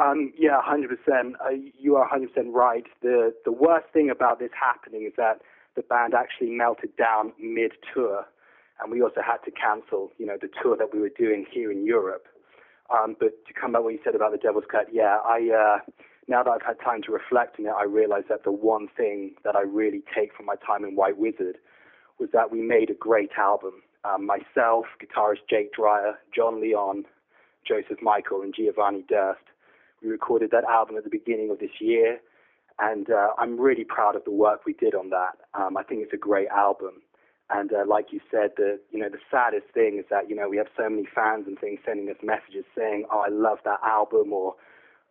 Um, 0.00 0.32
yeah, 0.36 0.60
hundred 0.62 0.88
percent. 0.96 1.36
Uh, 1.44 1.50
you 1.78 1.96
are 1.96 2.08
hundred 2.08 2.32
percent 2.32 2.52
right. 2.52 2.84
The 3.02 3.34
the 3.44 3.52
worst 3.52 3.86
thing 3.92 4.08
about 4.10 4.38
this 4.38 4.50
happening 4.58 5.04
is 5.06 5.12
that 5.18 5.42
the 5.76 5.82
band 5.82 6.14
actually 6.14 6.50
melted 6.50 6.96
down 6.96 7.32
mid 7.38 7.72
tour, 7.92 8.24
and 8.80 8.90
we 8.90 9.02
also 9.02 9.20
had 9.20 9.38
to 9.44 9.50
cancel, 9.50 10.10
you 10.18 10.26
know, 10.26 10.38
the 10.40 10.48
tour 10.62 10.76
that 10.78 10.94
we 10.94 11.00
were 11.00 11.12
doing 11.16 11.44
here 11.52 11.70
in 11.70 11.86
Europe. 11.86 12.26
Um, 12.90 13.16
but 13.20 13.32
to 13.46 13.52
come 13.52 13.72
back 13.72 13.82
what 13.82 13.92
you 13.92 14.00
said 14.02 14.14
about 14.14 14.32
the 14.32 14.38
Devil's 14.38 14.64
Cut, 14.70 14.86
yeah, 14.92 15.18
I 15.24 15.38
uh, 15.52 15.92
now 16.26 16.42
that 16.42 16.50
I've 16.50 16.66
had 16.66 16.80
time 16.80 17.02
to 17.02 17.12
reflect 17.12 17.60
on 17.60 17.66
it, 17.66 17.74
I 17.76 17.84
realize 17.84 18.24
that 18.30 18.44
the 18.44 18.52
one 18.52 18.88
thing 18.96 19.34
that 19.44 19.56
I 19.56 19.62
really 19.62 20.02
take 20.14 20.34
from 20.34 20.46
my 20.46 20.56
time 20.56 20.84
in 20.84 20.96
White 20.96 21.18
Wizzard 21.18 21.58
was 22.18 22.30
that 22.32 22.50
we 22.50 22.62
made 22.62 22.88
a 22.88 22.94
great 22.94 23.32
album 23.36 23.82
um, 24.04 24.26
myself, 24.26 24.86
guitarist 25.00 25.48
Jake 25.48 25.72
Dreyer, 25.72 26.18
Jon 26.34 26.60
Leon, 26.60 27.04
Joseph 27.66 28.02
Michael, 28.02 28.42
and 28.42 28.54
Giovanni 28.54 29.04
Durst. 29.08 29.40
We 30.02 30.08
recorded 30.08 30.50
that 30.50 30.64
album 30.64 30.96
at 30.96 31.04
the 31.04 31.10
beginning 31.10 31.50
of 31.50 31.58
this 31.58 31.80
year, 31.80 32.18
and 32.78 33.10
uh, 33.10 33.28
I'm 33.38 33.58
really 33.60 33.84
proud 33.84 34.16
of 34.16 34.24
the 34.24 34.32
work 34.32 34.66
we 34.66 34.72
did 34.72 34.94
on 34.94 35.10
that. 35.10 35.38
Um, 35.54 35.76
I 35.76 35.82
think 35.82 36.02
it's 36.02 36.12
a 36.12 36.16
great 36.18 36.48
album. 36.48 37.02
And 37.50 37.72
uh, 37.72 37.84
like 37.86 38.06
you 38.12 38.20
said, 38.30 38.52
the 38.56 38.80
you 38.90 38.98
know 38.98 39.10
the 39.10 39.18
saddest 39.30 39.66
thing 39.74 39.98
is 39.98 40.06
that 40.10 40.28
you 40.30 40.34
know 40.34 40.48
we 40.48 40.56
have 40.56 40.68
so 40.76 40.88
many 40.88 41.06
fans 41.14 41.44
and 41.46 41.58
things 41.58 41.80
sending 41.84 42.08
us 42.08 42.16
messages 42.22 42.64
saying, 42.76 43.04
"Oh, 43.12 43.22
I 43.26 43.28
love 43.28 43.58
that 43.64 43.80
album," 43.84 44.32
or 44.32 44.54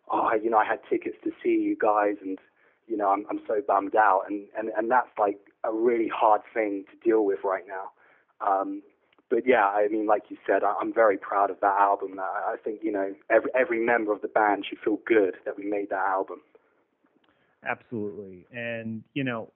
"Oh, 0.10 0.32
you 0.42 0.50
know, 0.50 0.58
I 0.58 0.66
had 0.66 0.80
tickets 0.90 1.18
to 1.24 1.32
see 1.44 1.50
you 1.62 1.78
guys," 1.80 2.16
and 2.22 2.40
you 2.88 2.98
know, 2.98 3.10
I'm 3.10 3.26
I'm 3.30 3.42
so 3.48 3.62
bummed 3.66 3.96
out, 3.96 4.24
and 4.28 4.48
and 4.58 4.70
and 4.76 4.90
that's 4.90 5.12
like 5.20 5.38
a 5.64 5.72
really 5.72 6.08
hard 6.08 6.42
thing 6.54 6.86
to 6.90 7.08
deal 7.08 7.24
with 7.24 7.40
right 7.44 7.64
now. 7.68 7.92
Um, 8.46 8.82
but 9.30 9.48
yeah, 9.48 9.66
I 9.66 9.88
mean, 9.88 10.06
like 10.06 10.24
you 10.30 10.38
said, 10.46 10.64
I'm 10.64 10.94
very 10.94 11.18
proud 11.18 11.50
of 11.50 11.60
that 11.62 11.80
album. 11.80 12.20
I, 12.20 12.54
I 12.54 12.56
think 12.64 12.82
you 12.84 12.92
know 12.92 13.16
every 13.30 13.50
every 13.56 13.84
member 13.84 14.12
of 14.12 14.22
the 14.22 14.28
band 14.28 14.66
should 14.68 14.80
feel 14.80 15.00
good 15.06 15.36
that 15.46 15.58
we 15.58 15.66
made 15.66 15.90
that 15.90 16.06
album. 16.06 16.42
Absolutely, 17.66 18.46
and 18.52 19.04
you 19.14 19.24
know, 19.24 19.52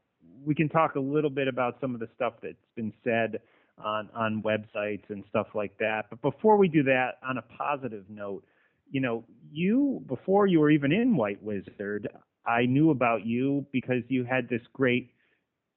we 0.46 0.56
can 0.56 0.70
talk 0.70 0.96
a 0.96 1.00
little 1.00 1.30
bit 1.30 1.48
about 1.48 1.78
some 1.82 1.94
of 1.94 2.00
the 2.00 2.08
stuff 2.16 2.34
that's 2.42 2.56
been 2.76 2.94
said 3.04 3.42
on 3.84 4.10
on 4.16 4.42
websites 4.44 5.10
and 5.10 5.24
stuff 5.30 5.48
like 5.54 5.78
that. 5.80 6.06
But 6.10 6.22
before 6.22 6.56
we 6.58 6.68
do 6.68 6.84
that, 6.84 7.18
on 7.28 7.38
a 7.38 7.42
positive 7.42 8.06
note, 8.10 8.46
you 8.90 9.02
know, 9.02 9.26
you 9.52 10.02
before 10.08 10.48
you 10.48 10.62
were 10.62 10.70
even 10.70 10.92
in 10.94 11.18
White 11.18 11.44
Wizzard, 11.44 12.08
I 12.46 12.66
knew 12.66 12.92
about 12.92 13.26
you 13.26 13.66
because 13.72 14.04
you 14.08 14.24
had 14.24 14.48
this 14.48 14.62
great 14.72 15.12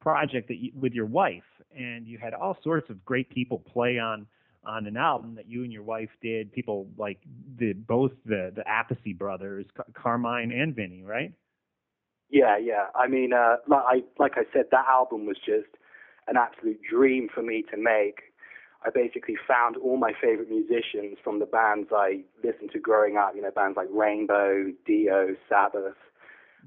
project 0.01 0.49
that 0.49 0.59
you, 0.59 0.71
with 0.79 0.92
your 0.92 1.07
wife, 1.07 1.42
and 1.79 2.07
you 2.07 2.19
had 2.19 2.35
all 2.35 2.57
sorts 2.62 2.91
of 2.91 3.05
great 3.05 3.31
people 3.31 3.59
play 3.59 3.99
on 3.99 4.27
on 4.64 4.87
an 4.87 4.97
album 4.97 5.35
that 5.37 5.49
you 5.49 5.62
and 5.62 5.73
your 5.73 5.83
wife 5.83 6.11
did. 6.21 6.53
People 6.53 6.88
like 6.97 7.19
the 7.59 7.73
both 7.73 8.12
the 8.27 8.53
the 8.55 8.64
Appice 8.69 9.17
brothers, 9.17 9.67
Car- 9.75 9.87
Carmine 9.95 10.53
and 10.53 10.75
Vinny, 10.75 11.03
right? 11.03 11.33
Yeah, 12.31 12.59
yeah. 12.59 12.87
I 12.95 13.09
mean, 13.09 13.33
uh, 13.33 13.57
like 13.67 13.83
I 13.87 14.03
like 14.19 14.33
I 14.37 14.43
said, 14.53 14.67
that 14.71 14.87
album 14.88 15.27
was 15.27 15.38
just 15.38 15.69
an 16.27 16.37
absolute 16.37 16.81
dream 16.88 17.29
for 17.33 17.43
me 17.43 17.64
to 17.71 17.77
make. 17.77 18.21
I 18.85 18.91
basically 18.91 19.37
found 19.47 19.77
all 19.77 19.97
my 19.97 20.12
favorite 20.21 20.51
musicians 20.51 21.19
from 21.25 21.41
the 21.41 21.47
bands 21.47 21.88
I 21.93 22.21
listened 22.45 22.71
to 22.73 22.79
growing 22.79 23.17
up. 23.17 23.33
You 23.35 23.43
know, 23.43 23.51
bands 23.51 23.77
like 23.77 23.88
Rainbow, 23.91 24.73
Dio, 24.87 25.35
Sabbath. 25.49 25.97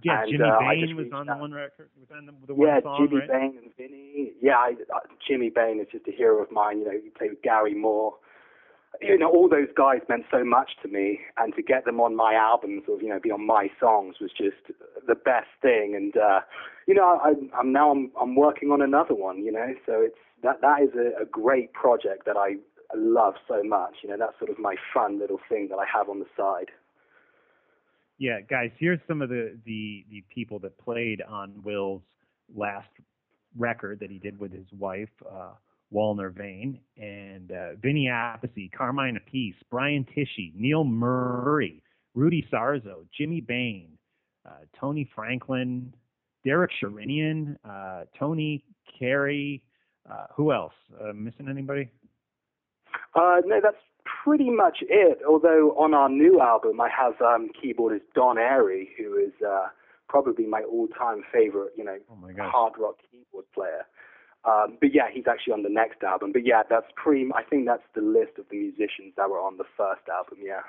Yeah, 0.04 0.22
And, 0.24 0.32
Jimmy 0.32 0.50
uh, 0.50 0.60
Bain 0.60 0.96
was 0.96 1.12
on 1.14 1.28
the 1.28 1.36
one 1.36 1.52
record. 1.54 1.90
Was 2.00 2.10
on 2.16 2.26
the, 2.26 2.34
the 2.48 2.56
one 2.56 2.68
yeah, 2.68 2.82
song, 2.82 3.08
Jimmy 3.08 3.20
right? 3.22 3.30
Bain 3.30 3.58
and 3.62 3.76
Vinny. 3.78 4.32
Yeah, 4.42 4.58
I, 4.58 4.76
uh, 4.94 5.00
Jimmy 5.26 5.50
Bain 5.50 5.80
is 5.80 5.88
just 5.92 6.08
a 6.08 6.12
hero 6.12 6.42
of 6.42 6.52
mine. 6.52 6.80
You 6.80 6.86
know, 6.86 6.92
he 6.92 7.10
played 7.10 7.32
with 7.32 7.42
Gary 7.42 7.76
Moore. 7.76 8.16
You 9.02 9.18
know, 9.18 9.30
all 9.30 9.48
those 9.48 9.70
guys 9.76 10.02
meant 10.10 10.26
so 10.30 10.44
much 10.44 10.72
to 10.84 10.88
me, 10.88 11.22
and 11.38 11.56
to 11.56 11.62
get 11.62 11.86
them 11.86 12.02
on 12.02 12.16
my 12.16 12.34
albums 12.34 12.84
or 12.90 13.02
you 13.02 13.10
know 13.10 13.20
be 13.20 13.32
on 13.32 13.46
my 13.46 13.70
songs 13.80 14.18
was 14.20 14.32
just 14.32 14.58
the 15.08 15.16
best 15.16 15.48
thing. 15.62 15.96
And 15.96 16.16
uh, 16.18 16.42
you 16.88 16.94
know, 16.94 17.20
I, 17.24 17.34
I'm 17.58 17.72
now 17.72 17.92
I'm 17.92 18.12
I'm 18.20 18.36
working 18.36 18.70
on 18.72 18.82
another 18.82 19.16
one. 19.16 19.44
You 19.44 19.52
know, 19.52 19.74
so 19.86 20.02
it's 20.02 20.18
that 20.44 20.62
that 20.62 20.82
is 20.82 20.90
a, 20.96 21.22
a 21.22 21.26
great 21.26 21.74
project 21.74 22.26
that 22.26 22.38
I 22.38 22.56
love 22.96 23.36
so 23.48 23.64
much. 23.64 23.98
You 24.04 24.10
know, 24.10 24.18
that's 24.18 24.38
sort 24.40 24.52
of 24.52 24.60
my 24.60 24.76
fun 24.94 25.20
little 25.20 25.40
thing 25.48 25.70
that 25.70 25.78
I 25.78 25.86
have 25.92 26.10
on 26.10 26.20
the 26.20 26.28
side. 26.36 26.70
Yeah, 28.22 28.40
guys, 28.48 28.70
here's 28.78 29.00
some 29.08 29.24
of 29.24 29.30
the, 29.30 29.58
the 29.66 30.06
the 30.12 30.24
people 30.32 30.60
that 30.60 30.78
played 30.78 31.24
on 31.24 31.60
Will's 31.64 32.04
last 32.56 32.88
record 33.58 34.00
that 34.00 34.12
he 34.12 34.20
did 34.20 34.40
with 34.40 34.54
his 34.54 34.68
wife, 34.78 35.10
uh, 35.28 35.54
Walner 35.92 36.32
Vane, 36.32 36.80
and 36.98 37.52
uh, 37.52 37.74
Vinny 37.82 38.06
Appice, 38.12 38.72
Carmine 38.78 39.18
Appice, 39.18 39.56
Brian 39.72 40.06
Tichy, 40.16 40.54
Neil 40.54 40.84
Murray, 40.84 41.82
Rudy 42.14 42.48
Sarzo, 42.54 43.08
Jimmy 43.18 43.42
Bain, 43.42 43.98
uh, 44.48 44.66
Tony 44.80 45.10
Franklin, 45.16 45.92
Derek 46.46 46.70
Sherinian, 46.80 47.58
uh, 47.68 48.04
Tony 48.20 48.64
Carey. 49.00 49.64
Uh, 50.08 50.28
who 50.36 50.52
else? 50.52 50.74
Uh, 51.04 51.12
missing 51.14 51.50
anybody? 51.50 51.90
Uh, 53.16 53.42
no, 53.48 53.60
that's 53.64 53.78
pretty 54.06 54.50
much 54.50 54.80
it. 54.82 55.20
Although 55.28 55.72
on 55.78 55.94
our 55.94 56.10
new 56.10 56.40
album, 56.42 56.80
I 56.82 56.90
have 56.90 57.22
um, 57.22 57.50
keyboardist 57.62 58.02
Don 58.16 58.38
Airey, 58.38 58.90
who 58.98 59.16
is 59.18 59.34
uh, 59.46 59.68
probably 60.10 60.46
my 60.46 60.62
all-time 60.64 61.24
favorite, 61.32 61.74
you 61.78 61.84
know, 61.84 61.98
Oh 62.10 62.18
hard 62.44 62.74
rock 62.80 62.96
keyboard 63.12 63.46
player. 63.54 63.86
Um, 64.44 64.78
but 64.82 64.94
yeah, 64.94 65.08
he's 65.12 65.28
actually 65.28 65.54
on 65.54 65.62
the 65.64 65.70
next 65.70 66.02
album. 66.04 66.32
But 66.32 66.46
yeah, 66.46 66.64
that's 66.68 66.88
pretty. 66.96 67.30
I 67.36 67.44
think 67.44 67.66
that's 67.68 67.84
the 67.94 68.02
list 68.02 68.40
of 68.40 68.46
the 68.50 68.58
musicians 68.58 69.14
that 69.18 69.30
were 69.30 69.40
on 69.40 69.58
the 69.58 69.66
first 69.78 70.02
album. 70.10 70.40
Yeah. 70.42 70.62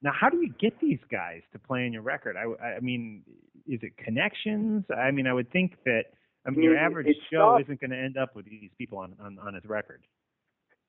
Now, 0.00 0.12
how 0.18 0.30
do 0.30 0.38
you 0.38 0.52
get 0.58 0.80
these 0.80 1.00
guys 1.10 1.42
to 1.52 1.58
play 1.58 1.84
on 1.84 1.92
your 1.92 2.02
record? 2.02 2.36
I, 2.36 2.76
I 2.76 2.80
mean, 2.80 3.22
is 3.66 3.80
it 3.82 3.96
connections? 3.98 4.84
I 4.96 5.10
mean, 5.10 5.26
I 5.26 5.34
would 5.34 5.50
think 5.52 5.76
that 5.84 6.04
I 6.46 6.50
mean 6.50 6.62
your 6.62 6.76
Mm, 6.76 6.86
average 6.86 7.16
show 7.30 7.50
not- 7.52 7.60
isn't 7.62 7.80
going 7.80 7.90
to 7.90 7.98
end 7.98 8.16
up 8.16 8.34
with 8.34 8.46
these 8.46 8.70
people 8.78 8.96
on, 8.98 9.14
on 9.20 9.38
on 9.38 9.52
his 9.54 9.64
record. 9.66 10.02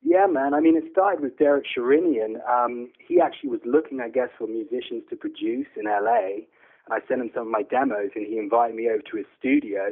Yeah, 0.02 0.28
man. 0.28 0.54
I 0.54 0.60
mean, 0.60 0.78
it 0.78 0.86
started 0.92 1.22
with 1.22 1.38
Derek 1.38 1.66
Sherinian. 1.66 2.40
Um, 2.50 2.90
he 3.06 3.20
actually 3.20 3.50
was 3.50 3.60
looking, 3.66 4.00
I 4.00 4.10
guess, 4.10 4.30
for 4.38 4.48
musicians 4.48 5.04
to 5.10 5.16
produce 5.16 5.68
in 5.76 5.86
LA, 5.86 6.46
and 6.86 6.92
I 6.92 7.00
sent 7.08 7.22
him 7.22 7.32
some 7.34 7.48
of 7.48 7.52
my 7.52 7.64
demos, 7.64 8.12
and 8.16 8.26
he 8.26 8.38
invited 8.38 8.76
me 8.76 8.90
over 8.90 9.02
to 9.12 9.18
his 9.18 9.26
studio, 9.38 9.92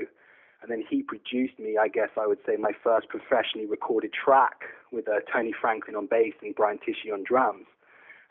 and 0.62 0.72
then 0.72 0.84
he 0.90 1.04
produced 1.04 1.60
me, 1.60 1.78
I 1.78 1.90
guess 1.90 2.10
I 2.20 2.26
would 2.26 2.40
say, 2.46 2.56
my 2.56 2.72
first 2.84 3.10
professionally 3.10 3.68
recorded 3.68 4.14
track 4.14 4.62
with 4.92 5.08
uh, 5.08 5.20
Tony 5.32 5.54
Franklin 5.60 5.96
on 5.96 6.08
bass 6.08 6.34
and 6.42 6.56
Brian 6.56 6.80
Tichy 6.80 7.14
on 7.14 7.24
drums. 7.24 7.68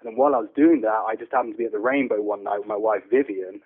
And 0.00 0.10
then 0.10 0.16
while 0.16 0.34
I 0.34 0.38
was 0.38 0.50
doing 0.56 0.80
that, 0.80 1.04
I 1.06 1.14
just 1.14 1.32
happened 1.32 1.54
to 1.54 1.58
be 1.58 1.66
at 1.66 1.72
the 1.72 1.78
Rainbow 1.78 2.20
one 2.20 2.42
night 2.44 2.58
with 2.58 2.66
my 2.68 2.76
wife 2.76 3.02
Vivian, 3.10 3.60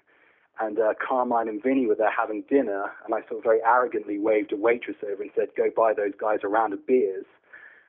and 0.60 0.78
uh, 0.78 0.94
Carmine 1.00 1.48
and 1.48 1.62
Vinny 1.62 1.86
were 1.86 1.94
there 1.94 2.10
having 2.10 2.42
dinner, 2.50 2.90
and 3.04 3.14
I 3.14 3.20
sort 3.28 3.38
of 3.38 3.44
very 3.44 3.62
arrogantly 3.64 4.18
waved 4.18 4.52
a 4.52 4.56
waitress 4.56 4.96
over 5.02 5.22
and 5.22 5.30
said, 5.34 5.48
"Go 5.56 5.70
buy 5.74 5.94
those 5.94 6.12
guys 6.20 6.40
a 6.42 6.48
round 6.48 6.74
of 6.74 6.86
beers." 6.86 7.24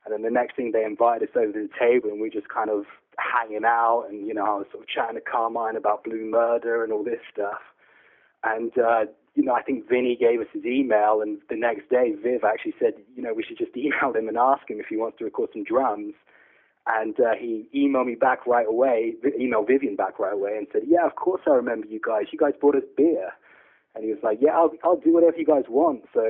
And 0.06 0.14
then 0.14 0.24
the 0.24 0.32
next 0.32 0.56
thing 0.56 0.72
they 0.72 0.84
invited 0.84 1.30
us 1.30 1.36
over 1.36 1.54
to 1.54 1.68
the 1.68 1.80
table, 1.80 2.10
and 2.10 2.22
we 2.22 2.30
just 2.30 2.50
kind 2.50 2.70
of 2.70 2.86
hanging 3.18 3.66
out, 3.66 4.06
and 4.10 4.28
you 4.28 4.34
know, 4.34 4.46
I 4.46 4.56
was 4.56 4.68
sort 4.72 4.84
of 4.84 4.90
chatting 4.90 5.16
to 5.16 5.22
Carmine 5.22 5.76
about 5.76 6.04
Blue 6.04 6.26
Murder 6.26 6.84
and 6.84 6.92
all 6.92 7.04
this 7.04 7.20
stuff. 7.32 7.62
And 8.44 8.76
uh, 8.78 9.06
you 9.36 9.44
know, 9.44 9.54
I 9.54 9.62
think 9.62 9.88
Vinny 9.88 10.16
gave 10.16 10.42
us 10.42 10.48
his 10.54 10.66
email, 10.66 11.22
and 11.22 11.40
the 11.50 11.56
next 11.56 11.90
day, 11.90 12.14
Viv 12.22 12.44
actually 12.44 12.74
said, 12.80 12.94
you 13.16 13.22
know, 13.22 13.34
we 13.34 13.44
should 13.44 13.58
just 13.58 13.72
email 13.78 14.14
him 14.14 14.28
and 14.28 14.38
ask 14.38 14.70
him 14.70 14.80
if 14.80 14.88
he 14.88 14.98
wants 14.98 15.18
to 15.20 15.26
record 15.26 15.50
some 15.54 15.64
drums. 15.64 16.14
And 16.88 17.20
uh, 17.20 17.36
he 17.40 17.70
emailed 17.76 18.08
me 18.08 18.16
back 18.16 18.48
right 18.48 18.66
away, 18.68 19.14
emailed 19.40 19.68
Vivian 19.68 19.96
back 19.96 20.18
right 20.18 20.34
away, 20.34 20.58
and 20.58 20.66
said, 20.72 20.82
"Yeah, 20.88 21.06
of 21.06 21.16
course 21.16 21.42
I 21.46 21.52
remember 21.52 21.86
you 21.86 22.02
guys. 22.04 22.26
You 22.32 22.40
guys 22.40 22.54
bought 22.60 22.76
us 22.76 22.84
beer." 22.98 23.34
And 23.94 24.06
he 24.06 24.12
was 24.12 24.20
like, 24.24 24.38
"Yeah, 24.42 24.52
I'll 24.52 24.72
I'll 24.84 25.00
do 25.00 25.14
whatever 25.14 25.38
you 25.38 25.46
guys 25.46 25.66
want." 25.68 26.04
So, 26.14 26.24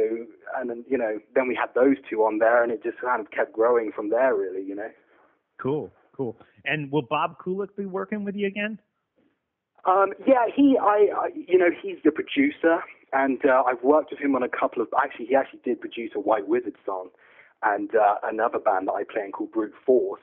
and 0.57 0.69
then 0.69 0.83
you 0.89 0.97
know, 0.97 1.19
then 1.35 1.47
we 1.47 1.55
had 1.55 1.69
those 1.75 1.97
two 2.09 2.23
on 2.23 2.39
there, 2.39 2.63
and 2.63 2.71
it 2.71 2.83
just 2.83 2.99
kind 2.99 3.21
of 3.21 3.29
kept 3.31 3.53
growing 3.53 3.91
from 3.95 4.09
there, 4.09 4.35
really. 4.35 4.63
You 4.63 4.75
know. 4.75 4.89
Cool, 5.59 5.91
cool. 6.15 6.37
And 6.65 6.91
will 6.91 7.03
Bob 7.03 7.37
Kulick 7.39 7.75
be 7.77 7.85
working 7.85 8.23
with 8.23 8.35
you 8.35 8.47
again? 8.47 8.79
Um, 9.85 10.13
yeah, 10.27 10.45
he, 10.53 10.77
I, 10.79 11.07
I, 11.15 11.29
you 11.35 11.57
know, 11.57 11.69
he's 11.81 11.97
the 12.03 12.11
producer, 12.11 12.83
and 13.13 13.43
uh, 13.45 13.63
I've 13.65 13.83
worked 13.83 14.11
with 14.11 14.19
him 14.19 14.35
on 14.35 14.43
a 14.43 14.49
couple 14.49 14.81
of. 14.81 14.89
Actually, 15.01 15.27
he 15.27 15.35
actually 15.35 15.61
did 15.63 15.81
produce 15.81 16.11
a 16.15 16.19
White 16.19 16.47
Wizzard 16.47 16.75
song, 16.85 17.09
and 17.63 17.89
uh, 17.95 18.15
another 18.23 18.59
band 18.59 18.87
that 18.87 18.93
I 18.93 19.03
play 19.03 19.23
in 19.25 19.31
called 19.31 19.51
Brute 19.51 19.73
Force. 19.85 20.21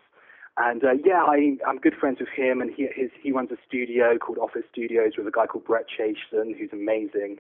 And 0.61 0.83
uh, 0.83 0.95
yeah, 1.05 1.23
I, 1.23 1.57
I'm 1.67 1.79
good 1.79 1.95
friends 1.95 2.19
with 2.19 2.31
him, 2.31 2.61
and 2.61 2.75
he, 2.75 2.89
his, 2.95 3.11
he 3.23 3.31
runs 3.31 3.51
a 3.53 3.57
studio 3.67 4.19
called 4.19 4.39
Office 4.39 4.65
Studios 4.71 5.13
with 5.17 5.29
a 5.29 5.31
guy 5.31 5.47
called 5.47 5.65
Brett 5.65 5.87
Chassen, 5.87 6.59
who's 6.59 6.71
amazing. 6.73 7.39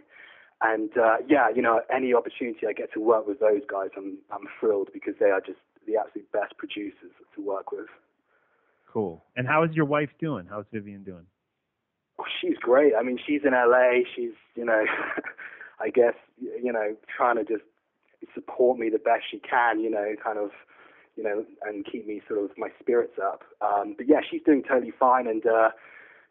And 0.60 0.96
uh, 0.96 1.16
yeah, 1.28 1.48
you 1.54 1.60
know, 1.60 1.80
any 1.92 2.14
opportunity 2.14 2.66
I 2.68 2.72
get 2.72 2.92
to 2.92 3.00
work 3.00 3.26
with 3.26 3.40
those 3.40 3.62
guys, 3.68 3.90
I'm, 3.96 4.18
I'm 4.30 4.46
thrilled 4.60 4.90
because 4.92 5.14
they 5.18 5.30
are 5.30 5.40
just 5.40 5.58
the 5.86 5.96
absolute 5.96 6.30
best 6.30 6.56
producers 6.58 7.10
to 7.34 7.42
work 7.42 7.72
with. 7.72 7.86
Cool. 8.92 9.24
And 9.36 9.48
how 9.48 9.64
is 9.64 9.74
your 9.74 9.84
wife 9.84 10.10
doing? 10.20 10.46
How's 10.48 10.64
Vivian 10.72 11.02
doing? 11.02 11.26
Oh, 12.20 12.24
she's 12.40 12.56
great. 12.58 12.92
I 12.98 13.02
mean, 13.02 13.18
she's 13.24 13.42
in 13.44 13.52
LA. 13.52 14.00
She's, 14.14 14.32
you 14.54 14.64
know, 14.64 14.84
I 15.80 15.90
guess, 15.90 16.14
you 16.40 16.72
know, 16.72 16.96
trying 17.16 17.36
to 17.36 17.44
just 17.44 17.64
support 18.34 18.78
me 18.78 18.90
the 18.90 18.98
best 18.98 19.24
she 19.30 19.38
can, 19.38 19.80
you 19.80 19.90
know, 19.90 20.14
kind 20.22 20.38
of, 20.38 20.50
you 21.18 21.24
know, 21.24 21.44
and 21.66 21.84
keep 21.84 22.06
me 22.06 22.22
sort 22.28 22.44
of 22.44 22.56
my 22.56 22.68
spirits 22.78 23.18
up. 23.20 23.42
Um, 23.60 23.94
but 23.96 24.08
yeah, 24.08 24.20
she's 24.30 24.40
doing 24.46 24.62
totally 24.62 24.92
fine. 24.96 25.26
And, 25.26 25.44
uh, 25.44 25.70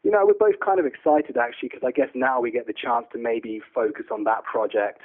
you 0.02 0.12
know, 0.12 0.26
we're 0.26 0.34
both 0.39 0.62
kind 0.63 0.80
of 0.80 0.86
excited 0.86 1.36
actually, 1.36 1.67
because 1.67 1.84
I 1.86 1.91
guess 1.91 2.08
now 2.15 2.39
we 2.39 2.52
get 2.52 2.67
the 2.67 2.73
chance 2.73 3.06
to 3.12 3.19
maybe 3.19 3.62
focus 3.76 4.06
on 4.10 4.23
that 4.23 4.45
project, 4.45 5.02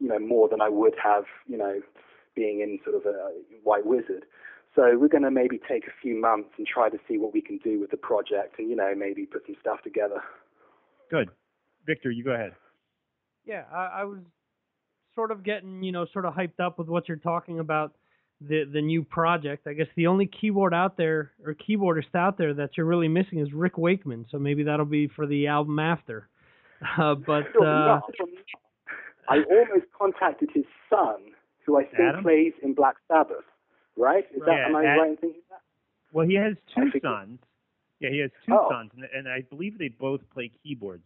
you 0.00 0.08
know, 0.08 0.18
more 0.18 0.48
than 0.48 0.62
I 0.62 0.70
would 0.70 0.94
have, 1.04 1.24
you 1.46 1.58
know, 1.58 1.82
being 2.34 2.60
in 2.60 2.78
sort 2.82 2.96
of 2.96 3.04
a 3.04 3.32
White 3.62 3.84
Wizzard. 3.84 4.24
So 4.74 4.96
we're 4.96 5.08
going 5.08 5.22
to 5.22 5.30
maybe 5.30 5.60
take 5.68 5.86
a 5.86 5.92
few 6.00 6.18
months 6.18 6.50
and 6.56 6.66
try 6.66 6.88
to 6.88 6.98
see 7.06 7.18
what 7.18 7.34
we 7.34 7.42
can 7.42 7.58
do 7.58 7.78
with 7.78 7.90
the 7.90 7.98
project 7.98 8.58
and, 8.58 8.70
you 8.70 8.76
know, 8.76 8.94
maybe 8.96 9.26
put 9.26 9.44
some 9.44 9.56
stuff 9.60 9.82
together. 9.82 10.22
Good. 11.10 11.28
Victor, 11.86 12.10
you 12.10 12.24
go 12.24 12.32
ahead. 12.32 12.52
Yeah, 13.44 13.64
I, 13.70 14.00
I 14.00 14.04
was 14.04 14.20
sort 15.14 15.30
of 15.30 15.44
getting, 15.44 15.82
you 15.82 15.92
know, 15.92 16.06
sort 16.10 16.24
of 16.24 16.32
hyped 16.32 16.58
up 16.58 16.78
with 16.78 16.88
what 16.88 17.06
you're 17.06 17.18
talking 17.18 17.58
about 17.58 17.94
the 18.40 18.64
the 18.64 18.82
new 18.82 19.02
project. 19.02 19.66
I 19.66 19.72
guess 19.72 19.86
the 19.96 20.06
only 20.06 20.26
keyboard 20.26 20.74
out 20.74 20.96
there 20.96 21.32
or 21.44 21.54
keyboardist 21.54 22.14
out 22.14 22.36
there 22.38 22.52
that 22.54 22.70
you're 22.76 22.86
really 22.86 23.08
missing 23.08 23.38
is 23.38 23.52
Rick 23.52 23.78
Wakeman. 23.78 24.26
So 24.30 24.38
maybe 24.38 24.62
that'll 24.64 24.84
be 24.86 25.08
for 25.08 25.26
the 25.26 25.46
album 25.46 25.78
after. 25.78 26.28
Uh, 26.98 27.14
but 27.26 27.44
uh. 27.62 28.00
I 29.28 29.38
almost 29.38 29.86
contacted 29.98 30.50
his 30.54 30.64
son, 30.88 31.16
who 31.64 31.76
I 31.78 31.84
think 31.84 31.98
Adam? 32.00 32.22
plays 32.22 32.52
in 32.62 32.74
Black 32.74 32.94
Sabbath, 33.08 33.44
right? 33.96 34.24
Is 34.32 34.40
that, 34.46 34.52
Yeah, 34.52 34.66
am 34.66 34.76
I 34.76 34.82
right 34.84 35.10
in 35.10 35.16
thinking 35.16 35.40
that? 35.50 35.60
Well, 36.12 36.26
he 36.26 36.34
has 36.34 36.54
two 36.74 36.90
sons. 37.02 37.40
Yeah, 37.98 38.10
he 38.10 38.18
has 38.18 38.30
two 38.46 38.52
Oh. 38.54 38.68
sons, 38.70 38.92
and, 38.94 39.04
and 39.12 39.28
I 39.28 39.40
believe 39.40 39.78
they 39.78 39.88
both 39.88 40.20
play 40.32 40.52
keyboards. 40.62 41.02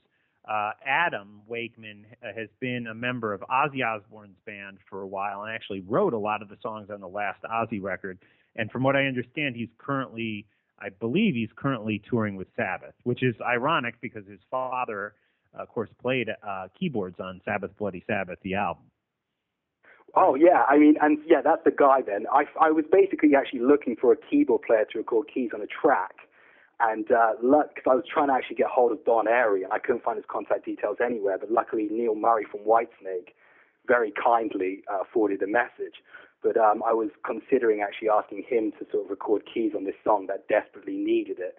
Uh, 0.50 0.72
Adam 0.84 1.42
Wakeman 1.46 2.06
uh, 2.24 2.32
has 2.36 2.48
been 2.58 2.88
a 2.88 2.94
member 2.94 3.32
of 3.32 3.40
Ozzy 3.42 3.86
Osbourne's 3.86 4.36
band 4.44 4.78
for 4.88 5.02
a 5.02 5.06
while 5.06 5.44
and 5.44 5.54
actually 5.54 5.80
wrote 5.86 6.12
a 6.12 6.18
lot 6.18 6.42
of 6.42 6.48
the 6.48 6.56
songs 6.60 6.90
on 6.90 7.00
the 7.00 7.08
last 7.08 7.40
Ozzy 7.44 7.80
record. 7.80 8.18
And 8.56 8.68
from 8.68 8.82
what 8.82 8.96
I 8.96 9.06
understand, 9.06 9.54
he's 9.54 9.68
currently, 9.78 10.46
I 10.80 10.88
believe 10.88 11.36
he's 11.36 11.50
currently 11.54 12.02
touring 12.10 12.34
with 12.34 12.48
Sabbath, 12.56 12.94
which 13.04 13.22
is 13.22 13.36
ironic 13.40 13.94
because 14.00 14.26
his 14.26 14.40
father, 14.50 15.14
of 15.54 15.68
course, 15.68 15.90
played 16.02 16.28
uh, 16.42 16.66
keyboards 16.76 17.20
on 17.20 17.40
Sabbath 17.44 17.70
Bloody 17.78 18.02
Sabbath, 18.08 18.40
the 18.42 18.54
album. 18.54 18.82
Oh 20.16 20.34
yeah, 20.34 20.64
I 20.68 20.78
mean, 20.78 20.96
and 21.00 21.18
yeah, 21.24 21.42
that's 21.42 21.62
the 21.64 21.70
guy. 21.70 22.02
Then 22.02 22.26
I, 22.32 22.44
I 22.60 22.72
was 22.72 22.84
basically 22.90 23.36
actually 23.36 23.60
looking 23.60 23.94
for 23.94 24.12
a 24.12 24.16
keyboard 24.16 24.62
player 24.62 24.84
to 24.90 24.98
record 24.98 25.28
keys 25.32 25.50
on 25.54 25.60
a 25.60 25.66
track, 25.66 26.16
and 26.80 27.10
uh, 27.10 27.32
because 27.40 27.84
I 27.86 27.94
was 27.94 28.04
trying 28.12 28.28
to 28.28 28.34
actually 28.34 28.56
get 28.56 28.68
hold 28.68 28.92
of 28.92 29.04
Don 29.04 29.26
Airey, 29.26 29.64
and 29.64 29.72
I 29.72 29.78
couldn't 29.78 30.02
find 30.02 30.16
his 30.16 30.24
contact 30.28 30.64
details 30.64 30.96
anywhere. 31.04 31.38
But 31.38 31.50
luckily, 31.50 31.88
Neil 31.90 32.14
Murray 32.14 32.46
from 32.50 32.60
Whitesnake 32.60 33.34
very 33.86 34.12
kindly 34.12 34.82
uh, 34.90 35.04
forwarded 35.12 35.42
a 35.42 35.46
message. 35.46 36.00
But 36.42 36.56
um, 36.56 36.82
I 36.86 36.94
was 36.94 37.10
considering 37.24 37.82
actually 37.82 38.08
asking 38.08 38.44
him 38.48 38.72
to 38.78 38.86
sort 38.90 39.04
of 39.04 39.10
record 39.10 39.42
keys 39.52 39.72
on 39.76 39.84
this 39.84 39.94
song 40.02 40.26
that 40.28 40.48
desperately 40.48 40.96
needed 40.96 41.38
it. 41.38 41.58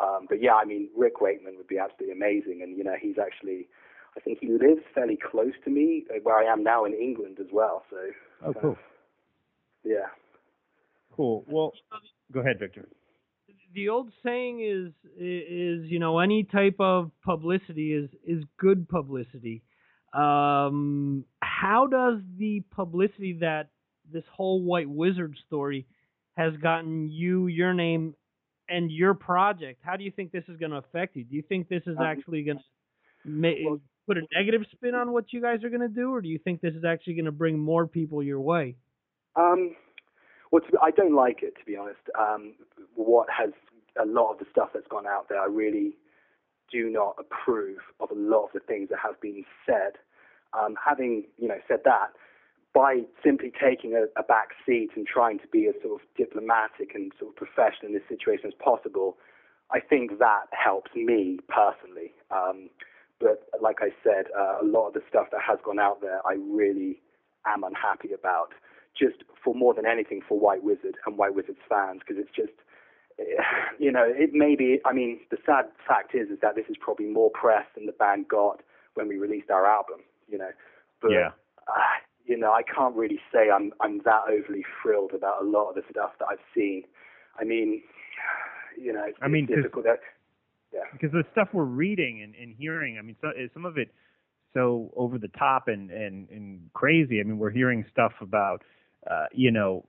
Um, 0.00 0.26
but 0.28 0.40
yeah, 0.40 0.54
I 0.54 0.64
mean, 0.64 0.88
Rick 0.96 1.20
Wakeman 1.20 1.56
would 1.56 1.66
be 1.66 1.78
absolutely 1.78 2.14
amazing, 2.14 2.60
and 2.62 2.76
you 2.76 2.84
know, 2.84 2.96
he's 3.00 3.18
actually. 3.18 3.68
I 4.16 4.18
think 4.18 4.38
he 4.40 4.48
lives 4.48 4.82
fairly 4.92 5.16
close 5.16 5.52
to 5.64 5.70
me, 5.70 6.04
uh, 6.10 6.18
where 6.24 6.36
I 6.36 6.52
am 6.52 6.64
now 6.64 6.84
in 6.84 6.92
England 6.92 7.38
as 7.40 7.46
well. 7.52 7.84
So 7.90 7.96
Oh, 8.44 8.52
cool. 8.54 8.78
yeah. 9.84 10.08
Cool. 11.12 11.44
Well, 11.46 11.72
go 12.32 12.40
ahead, 12.40 12.58
Victor. 12.58 12.88
The 13.74 13.88
old 13.88 14.12
saying 14.24 14.60
is 14.60 14.92
is 15.16 15.90
you 15.90 15.98
know 15.98 16.18
any 16.18 16.44
type 16.44 16.76
of 16.80 17.10
publicity 17.24 17.92
is 17.94 18.10
is 18.26 18.44
good 18.58 18.88
publicity. 18.88 19.62
Um, 20.12 21.24
how 21.40 21.86
does 21.86 22.20
the 22.36 22.64
publicity 22.74 23.34
that 23.40 23.68
this 24.12 24.24
whole 24.32 24.62
White 24.62 24.88
Wizzard 24.90 25.36
story 25.46 25.86
has 26.36 26.56
gotten 26.56 27.08
you, 27.10 27.46
your 27.46 27.72
name, 27.72 28.14
and 28.68 28.90
your 28.90 29.14
project? 29.14 29.80
How 29.84 29.96
do 29.96 30.02
you 30.02 30.10
think 30.10 30.32
this 30.32 30.44
is 30.48 30.56
going 30.56 30.72
to 30.72 30.78
affect 30.78 31.14
you? 31.14 31.22
Do 31.24 31.36
you 31.36 31.42
think 31.42 31.68
this 31.68 31.82
is 31.86 31.96
Um, 31.96 32.02
actually 32.04 32.42
going 32.42 32.58
to 32.58 32.64
ma- 33.24 33.76
put 34.06 34.18
a 34.18 34.22
negative 34.34 34.62
spin 34.72 34.96
on 34.96 35.12
what 35.12 35.32
you 35.32 35.40
guys 35.40 35.62
are 35.62 35.68
going 35.68 35.80
to 35.82 35.88
do, 35.88 36.12
or 36.12 36.20
do 36.20 36.28
you 36.28 36.38
think 36.38 36.60
this 36.60 36.74
is 36.74 36.84
actually 36.84 37.14
going 37.14 37.26
to 37.26 37.32
bring 37.32 37.56
more 37.58 37.86
people 37.86 38.20
your 38.20 38.40
way? 38.40 38.74
Um, 39.36 39.76
well, 40.50 40.62
I 40.82 40.90
don't 40.90 41.14
like 41.14 41.42
it 41.42 41.54
to 41.58 41.64
be 41.64 41.76
honest. 41.76 42.00
Um, 42.18 42.54
what 42.94 43.28
has 43.30 43.50
a 44.00 44.06
lot 44.06 44.32
of 44.32 44.38
the 44.38 44.46
stuff 44.50 44.70
that's 44.72 44.86
gone 44.88 45.06
out 45.06 45.28
there, 45.28 45.40
I 45.40 45.46
really 45.46 45.96
do 46.70 46.88
not 46.88 47.16
approve 47.18 47.78
of 47.98 48.10
a 48.10 48.14
lot 48.14 48.44
of 48.44 48.52
the 48.54 48.60
things 48.60 48.88
that 48.90 48.98
have 49.02 49.20
been 49.20 49.44
said. 49.66 49.98
Um, 50.52 50.76
having 50.84 51.24
you 51.38 51.48
know 51.48 51.58
said 51.68 51.80
that, 51.84 52.10
by 52.72 53.02
simply 53.24 53.52
taking 53.60 53.94
a, 53.94 54.06
a 54.18 54.22
back 54.22 54.50
seat 54.66 54.90
and 54.96 55.06
trying 55.06 55.38
to 55.40 55.46
be 55.48 55.66
as 55.66 55.74
sort 55.82 56.00
of 56.00 56.06
diplomatic 56.16 56.94
and 56.94 57.12
sort 57.18 57.30
of 57.32 57.36
professional 57.36 57.88
in 57.88 57.92
this 57.92 58.02
situation 58.08 58.46
as 58.46 58.54
possible, 58.58 59.16
I 59.72 59.80
think 59.80 60.18
that 60.18 60.46
helps 60.52 60.90
me 60.94 61.38
personally. 61.48 62.12
Um, 62.30 62.70
but 63.20 63.48
like 63.60 63.78
I 63.80 63.90
said, 64.02 64.26
uh, 64.36 64.58
a 64.62 64.64
lot 64.64 64.88
of 64.88 64.94
the 64.94 65.02
stuff 65.08 65.28
that 65.32 65.40
has 65.46 65.58
gone 65.64 65.78
out 65.78 66.00
there, 66.00 66.20
I 66.26 66.34
really 66.34 67.00
am 67.46 67.64
unhappy 67.64 68.12
about. 68.12 68.52
Just 68.98 69.24
for 69.42 69.54
more 69.54 69.72
than 69.74 69.86
anything, 69.86 70.20
for 70.26 70.38
White 70.38 70.62
Wizzard 70.62 70.96
and 71.06 71.16
White 71.16 71.34
Wizzard's 71.34 71.58
fans, 71.68 72.00
because 72.06 72.20
it's 72.22 72.34
just, 72.34 72.52
eh, 73.18 73.42
you 73.78 73.90
know, 73.90 74.04
it 74.06 74.32
may 74.32 74.56
be. 74.56 74.80
I 74.84 74.92
mean, 74.92 75.20
the 75.30 75.38
sad 75.46 75.66
fact 75.86 76.14
is, 76.14 76.28
is 76.28 76.38
that 76.42 76.54
this 76.56 76.66
is 76.68 76.76
probably 76.78 77.06
more 77.06 77.30
press 77.30 77.66
than 77.74 77.86
the 77.86 77.92
band 77.92 78.28
got 78.28 78.60
when 78.94 79.08
we 79.08 79.16
released 79.16 79.50
our 79.50 79.66
album. 79.66 80.00
You 80.28 80.38
know, 80.38 80.50
but 81.00 81.12
Yeah. 81.12 81.30
uh, 81.68 81.80
you 82.24 82.36
know, 82.36 82.52
I 82.52 82.62
can't 82.62 82.94
really 82.94 83.20
say 83.32 83.50
I'm 83.50 83.72
I'm 83.80 83.98
that 84.04 84.22
overly 84.28 84.64
thrilled 84.82 85.12
about 85.14 85.42
a 85.42 85.44
lot 85.44 85.70
of 85.70 85.74
the 85.76 85.82
stuff 85.90 86.12
that 86.18 86.26
I've 86.30 86.44
seen. 86.54 86.84
I 87.40 87.44
mean, 87.44 87.82
you 88.80 88.92
know, 88.92 89.04
it's, 89.04 89.18
I 89.22 89.28
mean, 89.28 89.46
difficult. 89.46 89.84
There- 89.84 89.98
Yeah. 90.72 90.84
because 90.92 91.10
the 91.12 91.24
stuff 91.32 91.48
we're 91.52 91.64
reading 91.64 92.22
and, 92.22 92.34
and 92.36 92.54
hearing, 92.56 92.98
I 92.98 93.02
mean, 93.02 93.16
so, 93.20 93.32
some 93.54 93.64
of 93.64 93.78
it 93.78 93.92
so 94.54 94.92
over 94.96 95.18
the 95.18 95.28
top 95.28 95.68
and, 95.68 95.90
and, 95.90 96.28
and 96.30 96.70
crazy. 96.74 97.20
I 97.20 97.22
mean, 97.24 97.38
we're 97.38 97.50
hearing 97.50 97.84
stuff 97.90 98.12
about, 98.20 98.62
uh, 99.08 99.26
you 99.32 99.50
know, 99.50 99.84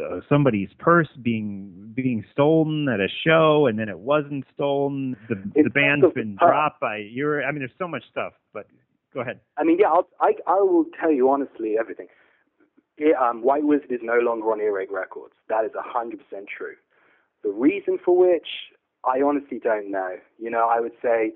uh, 0.00 0.20
somebody's 0.28 0.68
purse 0.78 1.08
being 1.20 1.92
being 1.94 2.24
stolen 2.32 2.88
at 2.88 3.00
a 3.00 3.08
show, 3.08 3.66
and 3.66 3.78
then 3.78 3.88
it 3.88 3.98
wasn't 3.98 4.44
stolen. 4.54 5.16
The 5.28 5.62
the 5.62 5.70
band's 5.70 6.12
been 6.14 6.36
dropped 6.36 6.80
by 6.80 6.98
your. 6.98 7.44
I 7.44 7.50
mean, 7.50 7.60
there's 7.60 7.72
so 7.78 7.88
much 7.88 8.04
stuff. 8.10 8.34
But 8.52 8.66
go 9.12 9.20
ahead. 9.20 9.40
I 9.56 9.64
mean, 9.64 9.78
yeah, 9.80 9.88
I'll, 9.88 10.08
I 10.20 10.34
I 10.46 10.60
will 10.60 10.86
tell 11.00 11.10
you 11.10 11.30
honestly 11.30 11.76
everything. 11.78 12.06
It, 12.98 13.16
um, 13.16 13.42
White 13.42 13.64
Wizzard 13.64 13.90
is 13.90 14.00
no 14.02 14.18
longer 14.20 14.52
on 14.52 14.60
Earache 14.60 14.92
Records. 14.92 15.34
That 15.48 15.64
is 15.64 15.72
hundred 15.74 16.20
percent 16.20 16.46
true. 16.46 16.76
The 17.42 17.50
reason 17.50 17.98
for 18.04 18.16
which 18.16 18.48
I 19.04 19.22
honestly 19.22 19.58
don't 19.58 19.90
know. 19.90 20.16
You 20.38 20.50
know, 20.50 20.68
I 20.70 20.78
would 20.78 20.92
say 21.02 21.32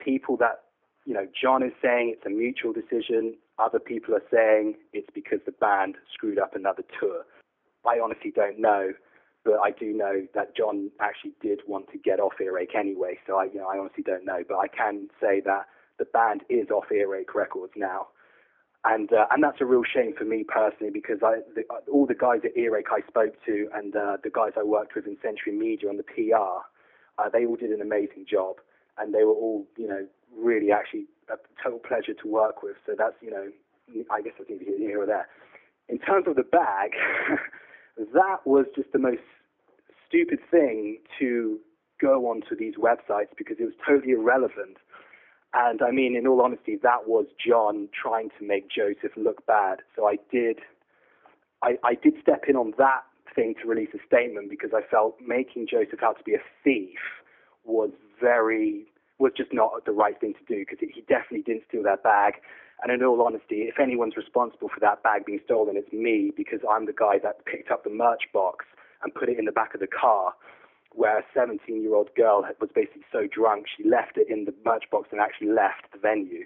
people 0.00 0.36
that 0.38 0.62
you 1.04 1.14
know, 1.14 1.26
Jon 1.40 1.62
is 1.62 1.72
saying 1.82 2.14
it's 2.16 2.26
a 2.26 2.30
mutual 2.30 2.72
decision. 2.72 3.34
Other 3.62 3.78
people 3.78 4.14
are 4.14 4.24
saying 4.28 4.74
it's 4.92 5.10
because 5.14 5.38
the 5.46 5.52
band 5.52 5.94
screwed 6.12 6.38
up 6.38 6.56
another 6.56 6.82
tour. 6.98 7.24
I 7.86 8.00
honestly 8.02 8.32
don't 8.34 8.58
know, 8.58 8.92
but 9.44 9.60
I 9.62 9.70
do 9.70 9.92
know 9.92 10.26
that 10.34 10.56
Jon 10.56 10.90
actually 11.00 11.32
did 11.40 11.60
want 11.66 11.90
to 11.92 11.98
get 11.98 12.18
off 12.18 12.32
Earache 12.40 12.74
anyway. 12.74 13.18
So 13.24 13.36
I, 13.36 13.44
you 13.44 13.60
know, 13.60 13.68
I 13.68 13.78
honestly 13.78 14.02
don't 14.02 14.24
know, 14.24 14.42
but 14.48 14.58
I 14.58 14.66
can 14.66 15.08
say 15.20 15.40
that 15.42 15.66
the 15.98 16.06
band 16.06 16.42
is 16.48 16.70
off 16.70 16.90
Earache 16.90 17.34
Records 17.36 17.72
now, 17.76 18.08
and 18.84 19.12
uh, 19.12 19.26
and 19.30 19.44
that's 19.44 19.60
a 19.60 19.64
real 19.64 19.84
shame 19.84 20.12
for 20.18 20.24
me 20.24 20.42
personally 20.42 20.92
because 20.92 21.18
I 21.22 21.40
the, 21.54 21.62
all 21.90 22.06
the 22.06 22.14
guys 22.14 22.40
at 22.44 22.56
Earache 22.56 22.90
I 22.90 23.06
spoke 23.06 23.34
to 23.46 23.68
and 23.74 23.94
uh, 23.94 24.16
the 24.24 24.30
guys 24.30 24.52
I 24.58 24.64
worked 24.64 24.96
with 24.96 25.06
in 25.06 25.16
Century 25.22 25.52
Media 25.52 25.88
on 25.88 25.98
the 25.98 26.02
PR, 26.02 26.66
uh, 27.18 27.28
they 27.32 27.46
all 27.46 27.56
did 27.56 27.70
an 27.70 27.80
amazing 27.80 28.26
job, 28.28 28.56
and 28.98 29.14
they 29.14 29.22
were 29.22 29.34
all 29.34 29.68
you 29.76 29.86
know 29.86 30.06
really 30.36 30.72
actually 30.72 31.06
a 31.30 31.36
total 31.62 31.78
pleasure 31.78 32.14
to 32.14 32.28
work 32.28 32.62
with. 32.62 32.76
So 32.86 32.94
that's 32.96 33.14
you 33.20 33.30
know 33.30 33.48
I 34.10 34.22
guess 34.22 34.32
that's 34.38 34.50
neither 34.50 34.64
here 34.64 34.96
nor 34.96 35.06
there. 35.06 35.28
In 35.88 35.98
terms 35.98 36.26
of 36.26 36.36
the 36.36 36.42
bag, 36.42 36.92
that 38.14 38.38
was 38.46 38.66
just 38.74 38.92
the 38.92 38.98
most 38.98 39.22
stupid 40.06 40.38
thing 40.50 40.98
to 41.18 41.58
go 42.00 42.26
onto 42.28 42.56
these 42.56 42.74
websites 42.74 43.30
because 43.36 43.56
it 43.58 43.64
was 43.64 43.74
totally 43.86 44.12
irrelevant. 44.12 44.76
And 45.54 45.82
I 45.82 45.90
mean, 45.90 46.16
in 46.16 46.26
all 46.26 46.40
honesty, 46.40 46.78
that 46.82 47.06
was 47.06 47.26
Jon 47.38 47.88
trying 47.92 48.30
to 48.38 48.46
make 48.46 48.70
Joseph 48.70 49.12
look 49.16 49.46
bad. 49.46 49.80
So 49.94 50.06
I 50.06 50.16
did, 50.30 50.60
I, 51.62 51.78
I 51.84 51.94
did 51.94 52.14
step 52.20 52.44
in 52.48 52.56
on 52.56 52.72
that 52.78 53.02
thing 53.34 53.54
to 53.62 53.68
release 53.68 53.90
a 53.94 53.98
statement 54.06 54.50
because 54.50 54.70
I 54.74 54.82
felt 54.82 55.16
making 55.24 55.66
Joseph 55.66 56.02
out 56.02 56.18
to 56.18 56.24
be 56.24 56.34
a 56.34 56.42
thief 56.64 56.98
was 57.64 57.90
very, 58.20 58.86
was 59.18 59.32
just 59.36 59.52
not 59.52 59.84
the 59.84 59.92
right 59.92 60.18
thing 60.20 60.34
to 60.34 60.44
do 60.54 60.60
because 60.60 60.78
he 60.80 61.00
definitely 61.02 61.42
didn't 61.42 61.64
steal 61.68 61.82
that 61.84 62.02
bag. 62.02 62.34
And 62.82 62.90
in 62.90 63.04
all 63.04 63.22
honesty, 63.22 63.62
if 63.62 63.78
anyone's 63.78 64.16
responsible 64.16 64.68
for 64.68 64.80
that 64.80 65.02
bag 65.02 65.24
being 65.24 65.40
stolen, 65.44 65.76
it's 65.76 65.92
me 65.92 66.32
because 66.36 66.60
I'm 66.68 66.86
the 66.86 66.92
guy 66.92 67.18
that 67.22 67.44
picked 67.44 67.70
up 67.70 67.84
the 67.84 67.90
merch 67.90 68.24
box 68.32 68.64
and 69.02 69.14
put 69.14 69.28
it 69.28 69.38
in 69.38 69.44
the 69.44 69.52
back 69.52 69.74
of 69.74 69.80
the 69.80 69.86
car 69.86 70.34
where 70.94 71.18
a 71.18 71.22
17 71.34 71.82
year 71.82 71.94
old 71.94 72.14
girl 72.14 72.44
was 72.60 72.70
basically 72.74 73.02
so 73.10 73.26
drunk 73.26 73.66
she 73.76 73.88
left 73.88 74.16
it 74.16 74.28
in 74.28 74.44
the 74.44 74.54
merch 74.64 74.84
box 74.90 75.08
and 75.12 75.20
actually 75.20 75.48
left 75.48 75.90
the 75.92 75.98
venue. 75.98 76.44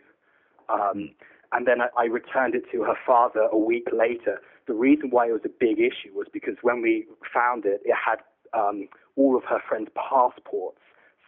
Um, 0.68 1.10
and 1.52 1.66
then 1.66 1.80
I, 1.80 1.88
I 1.96 2.04
returned 2.04 2.54
it 2.54 2.64
to 2.72 2.82
her 2.84 2.96
father 3.06 3.48
a 3.50 3.58
week 3.58 3.88
later. 3.92 4.40
The 4.66 4.74
reason 4.74 5.10
why 5.10 5.28
it 5.28 5.32
was 5.32 5.42
a 5.44 5.48
big 5.48 5.78
issue 5.78 6.12
was 6.14 6.26
because 6.32 6.56
when 6.62 6.82
we 6.82 7.06
found 7.32 7.64
it, 7.64 7.80
it 7.84 7.94
had 7.94 8.18
um, 8.52 8.88
all 9.16 9.36
of 9.36 9.44
her 9.44 9.60
friends' 9.66 9.90
passports, 9.94 10.80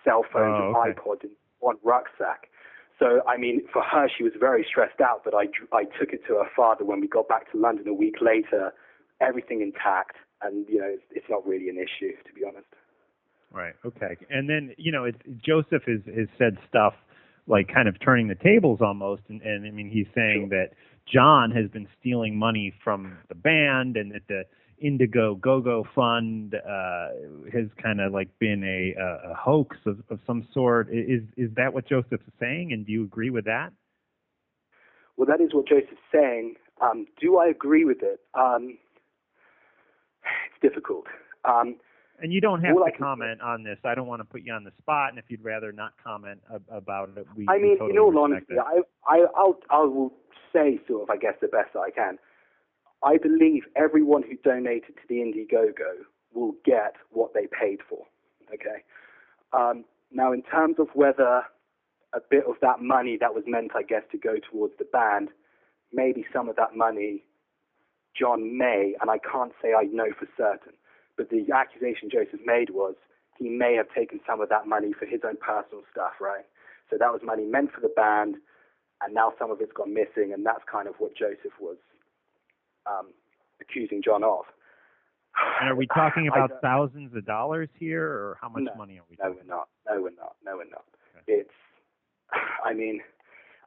cell 0.08 0.24
phones, 0.32 0.56
Oh, 0.58 0.66
and 0.68 0.76
okay. 0.76 1.00
iPods 1.00 1.24
in 1.24 1.30
one 1.60 1.76
rucksack. 1.82 2.48
So, 2.98 3.22
I 3.28 3.36
mean, 3.36 3.62
for 3.72 3.82
her, 3.82 4.08
she 4.08 4.24
was 4.24 4.32
very 4.40 4.64
stressed 4.68 5.00
out, 5.00 5.22
but 5.24 5.34
I, 5.34 5.44
I 5.72 5.84
took 5.84 6.10
it 6.12 6.22
to 6.26 6.34
her 6.34 6.50
father 6.56 6.84
when 6.84 7.00
we 7.00 7.06
got 7.06 7.28
back 7.28 7.50
to 7.52 7.58
London 7.58 7.86
a 7.88 7.94
week 7.94 8.16
later, 8.20 8.72
everything 9.20 9.60
intact, 9.60 10.16
and, 10.42 10.66
you 10.68 10.78
know, 10.80 10.90
it's, 10.96 11.02
it's 11.10 11.30
not 11.30 11.46
really 11.46 11.68
an 11.68 11.76
issue, 11.76 12.12
to 12.26 12.32
be 12.32 12.42
honest. 12.44 12.66
Right. 13.52 13.74
Okay. 13.84 14.16
And 14.30 14.48
then 14.48 14.74
you 14.76 14.92
know, 14.92 15.04
it, 15.04 15.16
Joseph 15.42 15.84
has 15.86 16.00
has 16.14 16.28
said 16.36 16.58
stuff 16.68 16.94
like 17.46 17.72
kind 17.72 17.88
of 17.88 17.98
turning 18.00 18.28
the 18.28 18.34
tables 18.34 18.80
almost, 18.82 19.22
and, 19.28 19.40
and 19.42 19.66
I 19.66 19.70
mean 19.70 19.88
he's 19.88 20.06
saying 20.14 20.50
that 20.50 20.72
Jon 21.06 21.50
has 21.52 21.70
been 21.70 21.88
stealing 21.98 22.36
money 22.36 22.74
from 22.84 23.16
the 23.28 23.34
band, 23.34 23.96
and 23.96 24.12
that 24.12 24.28
the 24.28 24.44
Indiegogo 24.84 25.84
Fund 25.94 26.54
uh, 26.54 27.08
has 27.52 27.66
kind 27.82 28.00
of 28.00 28.12
like 28.12 28.28
been 28.38 28.62
a, 28.64 28.94
a, 29.00 29.32
a 29.32 29.34
hoax 29.34 29.76
of, 29.86 29.98
of 30.10 30.20
some 30.26 30.46
sort. 30.52 30.88
Is 30.92 31.22
is 31.36 31.50
that 31.56 31.72
what 31.74 31.88
Joseph 31.88 32.20
is 32.26 32.32
saying? 32.40 32.72
And 32.72 32.86
do 32.86 32.92
you 32.92 33.04
agree 33.04 33.30
with 33.30 33.44
that? 33.46 33.72
Well, 35.16 35.26
that 35.26 35.40
is 35.40 35.52
what 35.52 35.66
Joseph's 35.66 35.96
saying. 36.12 36.54
Um, 36.80 37.06
do 37.20 37.38
I 37.38 37.48
agree 37.48 37.84
with 37.84 38.02
it? 38.02 38.20
Um, 38.34 38.78
it's 40.22 40.60
difficult. 40.62 41.06
Um, 41.44 41.76
And 42.22 42.32
you 42.32 42.40
don't 42.40 42.62
have 42.62 42.76
to 42.76 42.84
say- 42.92 42.96
comment 42.98 43.40
on 43.40 43.64
this. 43.64 43.78
I 43.84 43.94
don't 43.96 44.06
want 44.06 44.20
to 44.20 44.24
put 44.24 44.42
you 44.42 44.52
on 44.52 44.62
the 44.64 44.72
spot, 44.78 45.10
and 45.10 45.18
if 45.18 45.24
you'd 45.28 45.42
rather 45.44 45.72
not 45.72 45.92
comment 46.02 46.40
ab- 46.54 46.62
about 46.70 47.10
it, 47.16 47.26
we. 47.36 47.46
I 47.48 47.56
we 47.56 47.62
mean, 47.62 47.78
totally 47.78 47.92
in 47.92 47.98
all 47.98 48.16
honesty, 48.18 48.54
that. 48.54 48.64
I, 48.64 48.80
I, 49.12 49.26
I'll, 49.36 49.58
I 49.70 49.80
will 49.80 50.12
say 50.52 50.78
sort 50.86 51.02
of, 51.02 51.10
I 51.10 51.16
guess, 51.16 51.34
the 51.40 51.48
best 51.48 51.74
I 51.76 51.90
can. 51.90 52.18
I 53.04 53.16
believe 53.16 53.64
everyone 53.76 54.22
who 54.22 54.36
donated 54.42 54.96
to 54.96 55.02
the 55.08 55.16
Indiegogo 55.16 56.04
will 56.34 56.54
get 56.64 56.96
what 57.10 57.32
they 57.34 57.46
paid 57.46 57.80
for. 57.88 58.04
Okay. 58.52 58.82
Um, 59.52 59.84
now, 60.10 60.32
in 60.32 60.42
terms 60.42 60.76
of 60.78 60.88
whether 60.94 61.42
a 62.12 62.20
bit 62.30 62.44
of 62.46 62.56
that 62.62 62.80
money 62.80 63.16
that 63.20 63.34
was 63.34 63.44
meant, 63.46 63.72
I 63.76 63.82
guess, 63.82 64.02
to 64.12 64.18
go 64.18 64.36
towards 64.50 64.74
the 64.78 64.84
band, 64.84 65.28
maybe 65.92 66.24
some 66.32 66.48
of 66.48 66.56
that 66.56 66.74
money, 66.74 67.24
Jon 68.18 68.56
may, 68.56 68.94
and 69.00 69.10
I 69.10 69.18
can't 69.18 69.52
say 69.62 69.74
I 69.74 69.84
know 69.84 70.08
for 70.18 70.26
certain, 70.36 70.72
but 71.16 71.30
the 71.30 71.46
accusation 71.54 72.08
Joseph 72.10 72.40
made 72.44 72.70
was 72.70 72.94
he 73.36 73.48
may 73.48 73.74
have 73.74 73.86
taken 73.94 74.20
some 74.26 74.40
of 74.40 74.48
that 74.48 74.66
money 74.66 74.92
for 74.92 75.06
his 75.06 75.20
own 75.24 75.36
personal 75.36 75.84
stuff, 75.92 76.14
right? 76.20 76.44
So 76.90 76.96
that 76.98 77.12
was 77.12 77.20
money 77.22 77.44
meant 77.44 77.72
for 77.72 77.80
the 77.80 77.92
band, 77.94 78.36
and 79.02 79.14
now 79.14 79.32
some 79.38 79.50
of 79.50 79.60
it's 79.60 79.72
gone 79.72 79.94
missing, 79.94 80.32
and 80.32 80.44
that's 80.44 80.64
kind 80.70 80.88
of 80.88 80.94
what 80.98 81.14
Joseph 81.14 81.52
was 81.60 81.76
um, 82.88 83.08
accusing 83.60 84.02
Jon 84.02 84.22
of. 84.24 84.44
And 85.60 85.68
are 85.70 85.74
we 85.76 85.86
talking 85.86 86.26
about 86.28 86.50
thousands 86.62 87.14
of 87.14 87.24
dollars 87.24 87.68
here, 87.78 88.04
or 88.04 88.38
how 88.40 88.48
much 88.48 88.64
No. 88.64 88.74
money 88.74 88.98
are 88.98 89.04
we 89.08 89.16
No, 89.18 89.28
talking? 89.30 89.38
we're 89.46 89.54
not. 89.54 89.68
No, 89.88 90.02
we're 90.02 90.10
not. 90.10 90.36
No, 90.44 90.56
we're 90.56 90.64
not. 90.64 90.84
It's, 91.26 91.50
I 92.64 92.72
mean, 92.74 93.00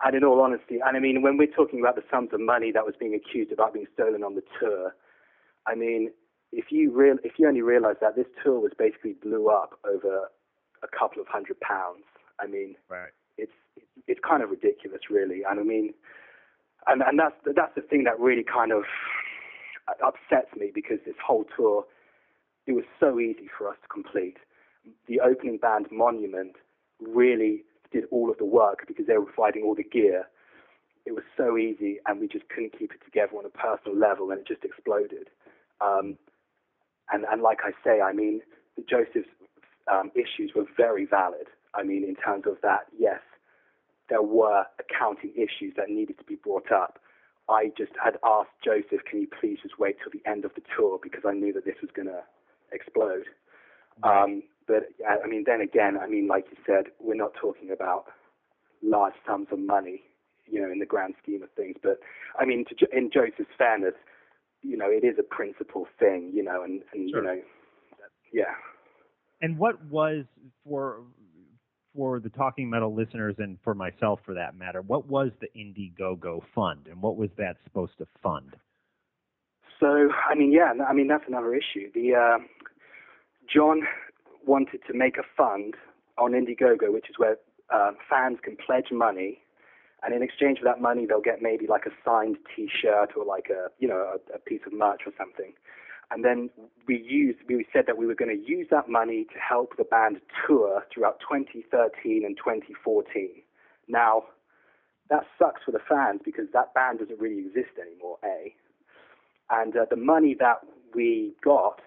and 0.03 0.15
in 0.15 0.23
all 0.23 0.41
honesty, 0.41 0.79
and 0.85 0.97
I 0.97 0.99
mean, 0.99 1.21
when 1.21 1.37
we're 1.37 1.47
talking 1.55 1.79
about 1.79 1.95
the 1.95 2.03
sums 2.09 2.29
of 2.33 2.39
money 2.41 2.71
that 2.71 2.85
was 2.85 2.95
being 2.99 3.13
accused 3.13 3.51
about 3.51 3.73
being 3.73 3.85
stolen 3.93 4.23
on 4.23 4.35
the 4.35 4.43
tour, 4.59 4.95
I 5.67 5.75
mean, 5.75 6.11
if 6.51 6.65
you 6.71 6.91
real, 6.91 7.17
if 7.23 7.33
you 7.37 7.47
only 7.47 7.61
realize 7.61 7.97
that 8.01 8.15
this 8.15 8.25
tour 8.43 8.59
was 8.59 8.71
basically 8.77 9.13
blew 9.13 9.47
up 9.49 9.79
over 9.85 10.29
a 10.83 10.87
couple 10.87 11.21
of 11.21 11.27
hundred 11.27 11.59
pounds, 11.61 12.03
I 12.39 12.47
mean, 12.47 12.75
Right. 12.89 13.11
it's 13.37 13.51
it's 14.07 14.19
kind 14.27 14.41
of 14.43 14.49
ridiculous, 14.49 15.01
really. 15.09 15.43
And 15.43 15.59
I 15.59 15.63
mean, 15.63 15.93
and 16.87 17.01
and 17.01 17.19
that's 17.19 17.35
that's 17.55 17.75
the 17.75 17.81
thing 17.81 18.03
that 18.05 18.19
really 18.19 18.43
kind 18.43 18.71
of 18.71 18.83
upsets 20.03 20.55
me 20.57 20.71
because 20.73 20.99
this 21.05 21.15
whole 21.25 21.45
tour, 21.55 21.85
it 22.67 22.73
was 22.73 22.85
so 22.99 23.19
easy 23.19 23.49
for 23.57 23.67
us 23.69 23.75
to 23.81 23.87
complete. 23.87 24.37
The 25.07 25.19
opening 25.19 25.57
band 25.57 25.87
Monument 25.91 26.55
really 26.99 27.63
did 27.91 28.05
all 28.11 28.31
of 28.31 28.37
the 28.37 28.45
work 28.45 28.85
because 28.87 29.05
they 29.07 29.17
were 29.17 29.25
providing 29.25 29.63
all 29.63 29.75
the 29.75 29.83
gear. 29.83 30.27
It 31.05 31.13
was 31.13 31.23
so 31.35 31.57
easy, 31.57 31.99
and 32.05 32.19
we 32.19 32.27
just 32.27 32.47
couldn't 32.49 32.77
keep 32.77 32.91
it 32.93 33.03
together 33.03 33.35
on 33.37 33.45
a 33.45 33.49
personal 33.49 33.97
level, 33.97 34.31
and 34.31 34.39
it 34.39 34.47
just 34.47 34.63
exploded. 34.63 35.29
Um, 35.81 36.17
and 37.11 37.25
and 37.31 37.41
like 37.41 37.59
I 37.63 37.71
say, 37.83 38.01
I 38.01 38.13
mean, 38.13 38.41
Joseph's 38.89 39.27
um, 39.91 40.11
issues 40.15 40.51
were 40.55 40.65
very 40.77 41.05
valid. 41.05 41.47
I 41.73 41.83
mean, 41.83 42.03
in 42.03 42.15
terms 42.15 42.43
of 42.47 42.57
that, 42.61 42.85
yes, 42.97 43.19
there 44.09 44.21
were 44.21 44.65
accounting 44.79 45.31
issues 45.35 45.73
that 45.77 45.89
needed 45.89 46.17
to 46.17 46.23
be 46.23 46.35
brought 46.35 46.71
up. 46.71 46.99
I 47.49 47.71
just 47.77 47.91
had 48.01 48.17
asked 48.23 48.49
Joseph, 48.63 49.05
can 49.09 49.21
you 49.21 49.27
please 49.39 49.59
just 49.61 49.79
wait 49.79 49.97
till 50.01 50.11
the 50.11 50.29
end 50.29 50.45
of 50.45 50.53
the 50.55 50.61
tour 50.75 50.99
because 51.01 51.23
I 51.27 51.33
knew 51.33 51.53
that 51.53 51.65
this 51.65 51.75
was 51.81 51.91
going 51.93 52.07
to 52.07 52.21
explode. 52.71 53.25
Um, 54.03 54.43
but 54.67 54.89
yeah, 54.99 55.17
I 55.23 55.27
mean, 55.27 55.43
then 55.45 55.61
again, 55.61 55.97
I 56.01 56.07
mean, 56.07 56.27
like 56.27 56.45
you 56.51 56.57
said, 56.65 56.85
we're 56.99 57.15
not 57.15 57.33
talking 57.33 57.71
about 57.71 58.05
large 58.81 59.13
sums 59.27 59.47
of 59.51 59.59
money, 59.59 60.01
you 60.45 60.61
know, 60.61 60.71
in 60.71 60.79
the 60.79 60.85
grand 60.85 61.15
scheme 61.21 61.43
of 61.43 61.49
things. 61.51 61.75
But 61.81 61.99
I 62.39 62.45
mean, 62.45 62.65
to, 62.79 62.87
in 62.95 63.11
Joseph's 63.11 63.49
fairness, 63.57 63.95
you 64.61 64.77
know, 64.77 64.89
it 64.89 65.03
is 65.03 65.17
a 65.19 65.23
principal 65.23 65.87
thing, 65.99 66.31
you 66.33 66.43
know, 66.43 66.63
and, 66.63 66.81
and 66.93 67.09
Sure. 67.09 67.21
you 67.21 67.27
know, 67.27 67.41
yeah. 68.31 68.53
And 69.41 69.57
what 69.57 69.83
was 69.85 70.25
for 70.63 71.01
for 71.95 72.19
the 72.19 72.29
Talking 72.29 72.69
Metal 72.69 72.93
listeners 72.93 73.35
and 73.39 73.57
for 73.63 73.73
myself, 73.73 74.19
for 74.25 74.33
that 74.33 74.55
matter, 74.55 74.81
what 74.81 75.07
was 75.07 75.31
the 75.39 75.47
Indiegogo 75.55 76.41
fund, 76.53 76.87
and 76.89 77.01
what 77.01 77.17
was 77.17 77.29
that 77.37 77.57
supposed 77.63 77.97
to 77.97 78.07
fund? 78.21 78.55
So, 79.79 80.09
I 80.29 80.35
mean, 80.35 80.51
yeah, 80.51 80.73
I 80.87 80.93
mean, 80.93 81.07
that's 81.07 81.23
another 81.27 81.55
issue. 81.55 81.91
The 81.93 82.15
uh, 82.15 82.37
John 83.51 83.81
wanted 84.45 84.81
to 84.87 84.93
make 84.93 85.17
a 85.17 85.23
fund 85.35 85.75
on 86.17 86.31
Indiegogo, 86.31 86.93
which 86.93 87.09
is 87.09 87.17
where 87.17 87.37
um, 87.73 87.97
fans 88.09 88.37
can 88.43 88.55
pledge 88.55 88.91
money, 88.91 89.39
and 90.03 90.13
in 90.13 90.23
exchange 90.23 90.59
for 90.59 90.65
that 90.65 90.81
money, 90.81 91.05
they'll 91.05 91.21
get 91.21 91.41
maybe 91.41 91.67
like 91.67 91.85
a 91.85 91.91
signed 92.05 92.37
T-shirt 92.55 93.11
or 93.15 93.25
like 93.25 93.49
a 93.49 93.67
you 93.79 93.87
know 93.87 94.15
a, 94.15 94.35
a 94.35 94.39
piece 94.39 94.61
of 94.65 94.73
merch 94.73 95.01
or 95.05 95.13
something. 95.17 95.53
And 96.11 96.25
then 96.25 96.49
we 96.87 96.97
used 97.01 97.39
we 97.47 97.65
said 97.71 97.85
that 97.87 97.97
we 97.97 98.05
were 98.05 98.15
going 98.15 98.35
to 98.37 98.51
use 98.51 98.67
that 98.69 98.89
money 98.89 99.25
to 99.33 99.39
help 99.39 99.77
the 99.77 99.85
band 99.85 100.17
tour 100.45 100.83
throughout 100.93 101.19
2013 101.21 102.25
and 102.25 102.35
2014. 102.35 103.29
Now, 103.87 104.23
that 105.09 105.23
sucks 105.39 105.61
for 105.65 105.71
the 105.71 105.79
fans 105.87 106.21
because 106.23 106.45
that 106.53 106.73
band 106.73 106.99
doesn't 106.99 107.19
really 107.19 107.39
exist 107.39 107.79
anymore. 107.79 108.17
A, 108.25 108.53
and 109.49 109.75
uh, 109.75 109.85
the 109.89 109.95
money 109.95 110.35
that 110.39 110.59
we 110.93 111.33
got, 111.43 111.79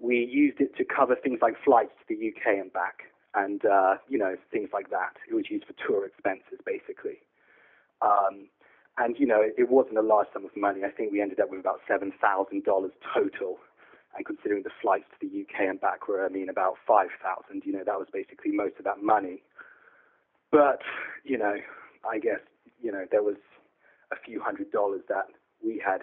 we 0.00 0.24
used 0.24 0.60
it 0.60 0.76
to 0.76 0.84
cover 0.84 1.16
things 1.16 1.38
like 1.42 1.54
flights 1.64 1.92
to 2.08 2.16
the 2.16 2.28
UK 2.28 2.58
and 2.58 2.72
back, 2.72 3.04
and 3.34 3.64
uh, 3.66 3.94
you 4.08 4.18
know 4.18 4.36
things 4.50 4.70
like 4.72 4.88
that. 4.90 5.16
It 5.28 5.34
was 5.34 5.50
used 5.50 5.66
for 5.66 5.74
tour 5.86 6.06
expenses 6.06 6.60
basically. 6.64 7.18
Um, 8.02 8.48
and 8.98 9.16
you 9.18 9.26
know 9.26 9.42
it 9.42 9.70
wasn't 9.70 9.98
a 9.98 10.02
large 10.02 10.28
sum 10.32 10.44
of 10.44 10.56
money. 10.56 10.80
I 10.84 10.90
think 10.90 11.12
we 11.12 11.20
ended 11.22 11.40
up 11.40 11.50
with 11.50 11.60
about 11.60 11.80
seven 11.88 12.12
thousand 12.20 12.64
dollars 12.64 12.92
total. 13.14 13.58
And 14.16 14.24
considering 14.24 14.62
the 14.62 14.70
flights 14.80 15.04
to 15.20 15.28
the 15.28 15.42
UK 15.42 15.68
and 15.68 15.78
back 15.78 16.08
were, 16.08 16.24
I 16.24 16.30
mean, 16.30 16.48
about 16.48 16.76
five 16.88 17.08
thousand, 17.22 17.64
you 17.66 17.72
know, 17.72 17.84
that 17.84 17.98
was 17.98 18.08
basically 18.10 18.50
most 18.50 18.76
of 18.78 18.84
that 18.84 19.02
money. 19.02 19.42
But 20.50 20.80
you 21.24 21.36
know, 21.38 21.56
I 22.08 22.18
guess 22.18 22.40
you 22.80 22.92
know 22.92 23.04
there 23.10 23.22
was 23.22 23.36
a 24.12 24.16
few 24.24 24.40
hundred 24.40 24.70
dollars 24.70 25.02
that 25.08 25.26
we 25.64 25.82
had 25.84 26.02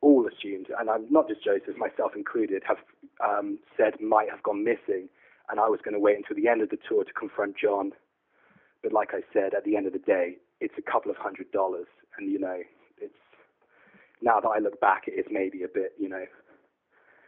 all 0.00 0.26
assumed, 0.28 0.68
and 0.78 0.88
I'm 0.90 1.06
not 1.10 1.28
just 1.28 1.44
Joseph, 1.44 1.76
myself 1.76 2.12
included, 2.16 2.62
have 2.66 2.78
um, 3.24 3.58
said 3.76 4.00
might 4.00 4.30
have 4.30 4.42
gone 4.42 4.64
missing, 4.64 5.08
and 5.50 5.60
I 5.60 5.68
was 5.68 5.80
going 5.84 5.94
to 5.94 6.00
wait 6.00 6.16
until 6.16 6.36
the 6.36 6.48
end 6.48 6.62
of 6.62 6.70
the 6.70 6.78
tour 6.88 7.04
to 7.04 7.12
confront 7.12 7.56
Jon. 7.56 7.92
But 8.82 8.92
like 8.92 9.10
I 9.12 9.20
said, 9.32 9.54
at 9.54 9.64
the 9.64 9.76
end 9.76 9.86
of 9.86 9.92
the 9.94 9.98
day, 9.98 10.36
it's 10.64 10.74
a 10.78 10.90
couple 10.90 11.10
of 11.10 11.16
hundred 11.18 11.50
dollars, 11.52 11.86
and 12.18 12.30
you 12.32 12.38
know, 12.38 12.58
it's 12.98 13.14
now 14.22 14.40
that 14.40 14.48
I 14.48 14.58
look 14.58 14.80
back, 14.80 15.02
it 15.06 15.12
is 15.12 15.26
maybe 15.30 15.62
a 15.62 15.68
bit, 15.68 15.92
you 15.98 16.08
know, 16.08 16.24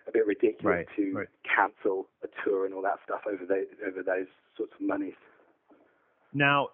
a 0.09 0.13
bit 0.13 0.27
ridiculous 0.27 0.63
Right, 0.65 0.87
to 0.97 1.13
right. 1.13 1.29
cancel 1.45 2.07
a 2.25 2.29
tour 2.43 2.65
and 2.65 2.73
all 2.75 2.83
that 2.83 2.99
stuff 3.05 3.21
over 3.27 3.45
those 3.45 3.67
over 3.87 4.03
those 4.03 4.27
sorts 4.57 4.73
of 4.81 4.87
monies. 4.87 5.15
Now, 6.33 6.69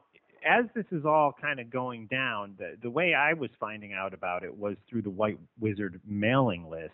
as 0.45 0.67
this 0.75 0.87
is 0.93 1.05
all 1.05 1.33
kind 1.41 1.61
of 1.61 1.71
going 1.71 2.07
down, 2.07 2.55
the, 2.59 2.77
the 2.83 2.91
way 2.91 3.15
I 3.15 3.33
was 3.33 3.51
finding 3.59 3.93
out 3.93 4.15
about 4.15 4.45
it 4.45 4.57
was 4.57 4.77
through 4.89 5.03
the 5.03 5.11
White 5.11 5.39
Wizzard 5.61 6.01
mailing 6.07 6.69
list. 6.69 6.93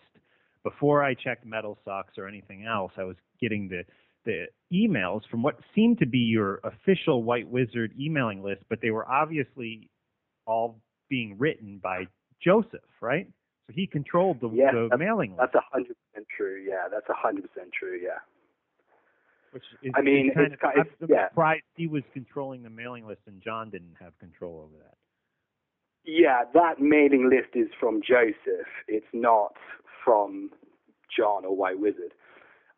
Before 0.63 1.03
I 1.03 1.13
checked 1.13 1.45
Metal 1.45 1.77
Sucks 1.85 2.17
or 2.17 2.27
anything 2.27 2.65
else, 2.65 2.91
I 2.97 3.03
was 3.03 3.15
getting 3.41 3.69
the 3.69 3.83
the 4.25 4.47
emails 4.71 5.21
from 5.29 5.41
what 5.41 5.59
seemed 5.73 5.99
to 5.99 6.05
be 6.05 6.19
your 6.19 6.59
official 6.63 7.23
White 7.23 7.47
Wizzard 7.47 7.93
emailing 7.99 8.43
list, 8.43 8.63
but 8.69 8.79
they 8.81 8.91
were 8.91 9.09
obviously 9.09 9.89
all 10.45 10.79
being 11.09 11.37
written 11.37 11.79
by 11.81 12.05
Joseph, 12.43 12.81
right? 13.01 13.27
So 13.67 13.73
he 13.73 13.87
controlled 13.87 14.39
the, 14.41 14.49
Yes, 14.49 14.73
the 14.73 14.97
mailing 14.97 15.31
list. 15.31 15.51
That's 15.53 15.55
a 15.55 15.67
hundred 15.71 15.95
percent 16.11 16.27
true. 16.35 16.63
Yeah, 16.67 16.87
that's 16.91 17.07
a 17.09 17.13
hundred 17.13 17.51
percent 17.51 17.71
true. 17.71 17.99
Yeah. 18.01 18.19
Which 19.51 19.63
is, 19.81 19.91
I 19.95 20.01
mean, 20.01 20.31
kind 20.33 20.53
it's 20.53 20.61
of, 20.63 20.87
I'm 21.01 21.09
yeah. 21.09 21.29
surprised 21.29 21.63
he 21.75 21.87
was 21.87 22.03
controlling 22.13 22.61
the 22.61 22.69
mailing 22.69 23.07
list 23.07 23.21
and 23.25 23.41
Jon 23.41 23.71
didn't 23.71 23.95
have 23.99 24.17
control 24.19 24.59
over 24.63 24.83
that. 24.83 24.95
Yeah, 26.05 26.43
that 26.53 26.79
mailing 26.79 27.29
list 27.29 27.49
is 27.55 27.67
from 27.79 28.01
Joseph. 28.01 28.67
It's 28.87 29.07
not 29.11 29.53
from 30.03 30.51
Jon 31.15 31.45
or 31.45 31.55
White 31.55 31.79
Wizzard. 31.79 32.13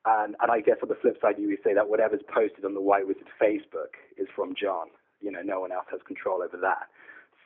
And 0.06 0.36
and 0.42 0.52
I 0.52 0.62
guess 0.62 0.78
on 0.82 0.90
the 0.90 0.96
flip 0.96 1.18
side, 1.22 1.36
you 1.38 1.48
would 1.50 1.64
say 1.64 1.74
that 1.74 1.90
whatever's 1.90 2.22
posted 2.28 2.66
on 2.66 2.74
the 2.74 2.82
White 2.82 3.08
Wizzard 3.08 3.30
Facebook 3.42 4.02
is 4.18 4.28
from 4.36 4.56
Jon. 4.56 4.88
You 5.22 5.32
know, 5.32 5.42
no 5.44 5.60
one 5.60 5.72
else 5.72 5.86
has 5.92 6.02
control 6.08 6.42
over 6.42 6.58
that. 6.58 6.88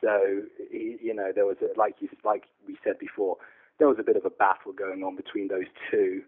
So 0.01 0.43
you 0.71 1.13
know, 1.13 1.31
there 1.33 1.45
was 1.45 1.57
a, 1.61 1.77
like 1.77 1.95
you 1.99 2.09
like 2.23 2.43
we 2.67 2.77
said 2.83 2.97
before, 2.99 3.37
there 3.79 3.87
was 3.87 3.97
a 3.99 4.03
bit 4.03 4.15
of 4.15 4.25
a 4.25 4.29
battle 4.29 4.71
going 4.71 5.03
on 5.03 5.15
between 5.15 5.47
those 5.47 5.67
two. 5.91 6.21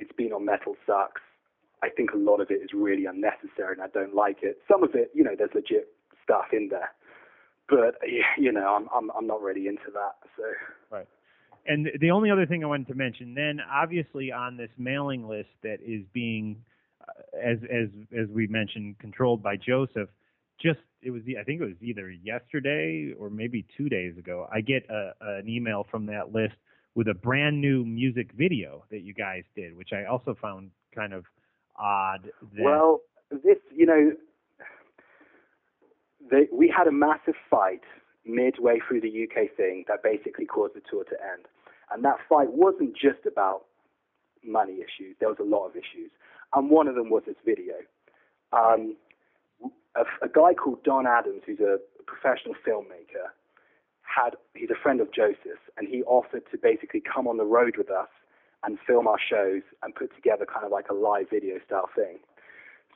It's 0.00 0.12
been 0.12 0.32
on 0.32 0.44
Metal 0.44 0.76
Sucks. 0.86 1.22
I 1.82 1.90
think 1.90 2.12
a 2.12 2.16
lot 2.16 2.40
of 2.40 2.50
it 2.50 2.62
is 2.62 2.70
really 2.74 3.06
unnecessary, 3.06 3.74
and 3.74 3.82
I 3.82 3.88
don't 3.88 4.14
like 4.14 4.38
it. 4.42 4.58
Some 4.66 4.82
of 4.82 4.94
it, 4.94 5.10
you 5.14 5.22
know, 5.22 5.34
there's 5.36 5.54
legit 5.54 5.88
stuff 6.24 6.46
in 6.52 6.68
there, 6.70 6.90
but 7.68 7.96
you 8.38 8.50
know, 8.50 8.74
I'm 8.74 8.88
I'm 8.94 9.10
I'm 9.16 9.26
not 9.26 9.42
really 9.42 9.68
into 9.68 9.90
that. 9.92 10.16
So 10.36 10.44
Right. 10.90 11.06
And 11.68 11.90
the 12.00 12.10
only 12.10 12.30
other 12.30 12.46
thing 12.46 12.62
I 12.62 12.66
wanted 12.66 12.88
to 12.88 12.94
mention, 12.94 13.34
then 13.34 13.60
obviously 13.60 14.32
on 14.32 14.56
this 14.56 14.70
mailing 14.78 15.28
list 15.28 15.50
that 15.62 15.78
is 15.84 16.04
being, 16.12 16.62
uh, 17.00 17.12
as 17.42 17.58
as 17.70 17.88
as 18.16 18.28
we 18.28 18.46
mentioned, 18.46 18.98
controlled 18.98 19.42
by 19.42 19.56
Joseph. 19.56 20.08
Just 20.62 20.80
it 21.02 21.10
was 21.10 21.22
I 21.38 21.44
think 21.44 21.60
it 21.60 21.64
was 21.64 21.82
either 21.82 22.10
yesterday 22.10 23.14
or 23.18 23.30
maybe 23.30 23.66
two 23.76 23.88
days 23.88 24.16
ago. 24.16 24.48
I 24.52 24.60
get 24.60 24.88
a, 24.88 25.12
an 25.20 25.48
email 25.48 25.86
from 25.90 26.06
that 26.06 26.32
list 26.32 26.54
with 26.94 27.08
a 27.08 27.14
brand 27.14 27.60
new 27.60 27.84
music 27.84 28.32
video 28.32 28.84
that 28.90 29.02
you 29.02 29.12
guys 29.12 29.44
did, 29.54 29.76
which 29.76 29.90
I 29.92 30.04
also 30.04 30.34
found 30.40 30.70
kind 30.94 31.12
of 31.12 31.24
odd. 31.76 32.30
That, 32.54 32.64
Well, 32.64 33.00
this, 33.30 33.58
you 33.74 33.86
know, 33.86 34.12
they, 36.30 36.48
we 36.52 36.72
had 36.74 36.86
a 36.86 36.92
massive 36.92 37.34
fight 37.50 37.82
midway 38.24 38.78
through 38.88 39.02
the 39.02 39.24
UK 39.24 39.54
thing 39.56 39.84
that 39.88 40.02
basically 40.02 40.46
caused 40.46 40.74
the 40.74 40.82
tour 40.90 41.04
to 41.04 41.16
end. 41.32 41.44
And 41.90 42.04
that 42.04 42.18
fight 42.28 42.52
wasn't 42.52 42.96
just 42.96 43.26
about 43.26 43.62
money 44.44 44.78
issues. 44.78 45.16
There 45.20 45.28
was 45.28 45.38
a 45.40 45.44
lot 45.44 45.66
of 45.66 45.76
issues. 45.76 46.10
And 46.54 46.70
one 46.70 46.88
of 46.88 46.94
them 46.94 47.10
was 47.10 47.22
this 47.26 47.36
video. 47.44 47.74
Um, 48.52 48.96
a, 49.94 50.04
a 50.22 50.28
guy 50.28 50.54
called 50.54 50.82
Don 50.84 51.06
Adams, 51.06 51.42
who's 51.46 51.60
a 51.60 51.78
professional 52.06 52.54
filmmaker, 52.66 53.30
had 54.02 54.36
he's 54.54 54.70
a 54.70 54.80
friend 54.80 55.00
of 55.00 55.12
Joseph's, 55.12 55.60
and 55.76 55.88
he 55.88 56.02
offered 56.04 56.42
to 56.50 56.58
basically 56.58 57.00
come 57.00 57.26
on 57.26 57.36
the 57.36 57.44
road 57.44 57.76
with 57.76 57.90
us 57.90 58.08
and 58.64 58.78
film 58.86 59.06
our 59.06 59.18
shows 59.18 59.62
and 59.82 59.94
put 59.94 60.14
together 60.14 60.46
kind 60.46 60.64
of 60.64 60.72
like 60.72 60.88
a 60.88 60.94
live 60.94 61.30
video 61.30 61.58
style 61.66 61.88
thing. 61.94 62.18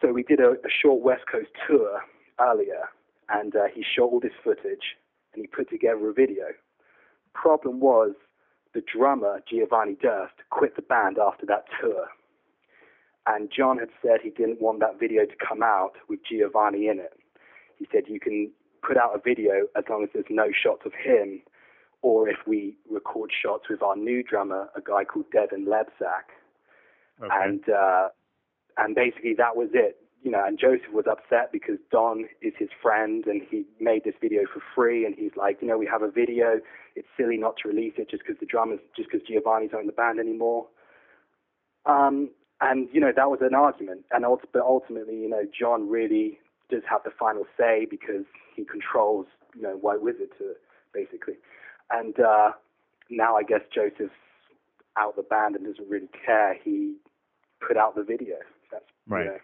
So 0.00 0.12
we 0.12 0.22
did 0.22 0.40
a, 0.40 0.52
a 0.64 0.70
short 0.70 1.02
West 1.02 1.24
Coast 1.30 1.50
tour 1.66 2.00
earlier, 2.38 2.88
and 3.28 3.54
uh, 3.54 3.66
he 3.72 3.82
shot 3.82 4.04
all 4.04 4.20
this 4.20 4.32
footage 4.42 4.96
and 5.34 5.42
he 5.42 5.46
put 5.46 5.68
together 5.70 6.08
a 6.08 6.12
video. 6.12 6.46
Problem 7.34 7.80
was, 7.80 8.14
the 8.74 8.82
drummer 8.82 9.42
Giovanni 9.48 9.96
Durst 10.00 10.34
quit 10.50 10.76
the 10.76 10.82
band 10.82 11.18
after 11.18 11.46
that 11.46 11.64
tour, 11.80 12.08
and 13.26 13.50
Jon 13.50 13.78
had 13.78 13.90
said 14.02 14.20
he 14.22 14.30
didn't 14.30 14.60
want 14.60 14.80
that 14.80 14.98
video 14.98 15.24
to 15.24 15.34
come 15.36 15.62
out 15.62 15.92
with 16.08 16.20
Giovanni 16.24 16.88
in 16.88 16.98
it. 16.98 17.18
He 17.78 17.86
said 17.92 18.04
you 18.08 18.20
can 18.20 18.50
put 18.86 18.96
out 18.96 19.14
a 19.14 19.18
video 19.18 19.66
as 19.76 19.84
long 19.88 20.04
as 20.04 20.10
there's 20.12 20.26
no 20.30 20.50
shots 20.52 20.82
of 20.86 20.92
him, 20.94 21.42
or 22.02 22.28
if 22.28 22.38
we 22.46 22.76
record 22.90 23.30
shots 23.32 23.68
with 23.68 23.82
our 23.82 23.96
new 23.96 24.22
drummer, 24.22 24.68
a 24.74 24.80
guy 24.80 25.04
called 25.04 25.26
Devin 25.32 25.66
Lebsack 25.66 26.32
okay. 27.22 27.34
and 27.42 27.68
uh, 27.68 28.08
and 28.76 28.94
basically 28.94 29.34
that 29.34 29.56
was 29.56 29.68
it. 29.74 29.96
You 30.22 30.30
know, 30.30 30.44
and 30.44 30.58
Joseph 30.58 30.92
was 30.92 31.06
upset 31.10 31.50
because 31.50 31.78
Don 31.90 32.26
is 32.42 32.52
his 32.58 32.68
friend, 32.82 33.24
and 33.26 33.40
he 33.50 33.64
made 33.80 34.04
this 34.04 34.14
video 34.20 34.42
for 34.52 34.60
free, 34.74 35.06
and 35.06 35.14
he's 35.14 35.32
like, 35.34 35.58
you 35.62 35.68
know, 35.68 35.78
we 35.78 35.86
have 35.86 36.02
a 36.02 36.10
video. 36.10 36.60
It's 36.94 37.08
silly 37.16 37.38
not 37.38 37.56
to 37.62 37.68
release 37.68 37.94
it 37.96 38.10
just 38.10 38.22
because 38.26 38.38
the 38.38 38.46
drummers, 38.46 38.80
just 38.94 39.08
because 39.10 39.26
Giovanni's 39.26 39.70
not 39.72 39.80
in 39.80 39.86
the 39.86 39.92
band 39.92 40.20
anymore. 40.20 40.66
Um, 41.86 42.30
and 42.60 42.88
you 42.92 43.00
know, 43.00 43.12
that 43.16 43.30
was 43.30 43.40
an 43.40 43.54
argument, 43.54 44.04
and 44.10 44.24
but 44.52 44.62
ultimately, 44.62 45.16
you 45.16 45.28
know, 45.28 45.44
Jon 45.58 45.88
really 45.88 46.38
does 46.68 46.82
have 46.88 47.02
the 47.04 47.10
final 47.18 47.44
say 47.58 47.86
because 47.90 48.24
he 48.54 48.64
controls, 48.64 49.26
you 49.56 49.62
know, 49.62 49.76
White 49.76 50.02
Wizzard 50.02 50.30
to 50.38 50.54
basically. 50.92 51.34
And 51.90 52.18
uh, 52.20 52.52
now 53.08 53.36
I 53.36 53.42
guess 53.42 53.60
Joseph's 53.74 54.12
out 54.96 55.10
of 55.10 55.16
the 55.16 55.22
band 55.22 55.56
and 55.56 55.64
doesn't 55.64 55.88
really 55.88 56.08
care. 56.24 56.56
He 56.62 56.96
put 57.66 57.76
out 57.76 57.94
the 57.94 58.02
video. 58.04 58.36
That's 58.70 58.84
you 59.08 59.14
Right. 59.16 59.26
know. 59.26 59.38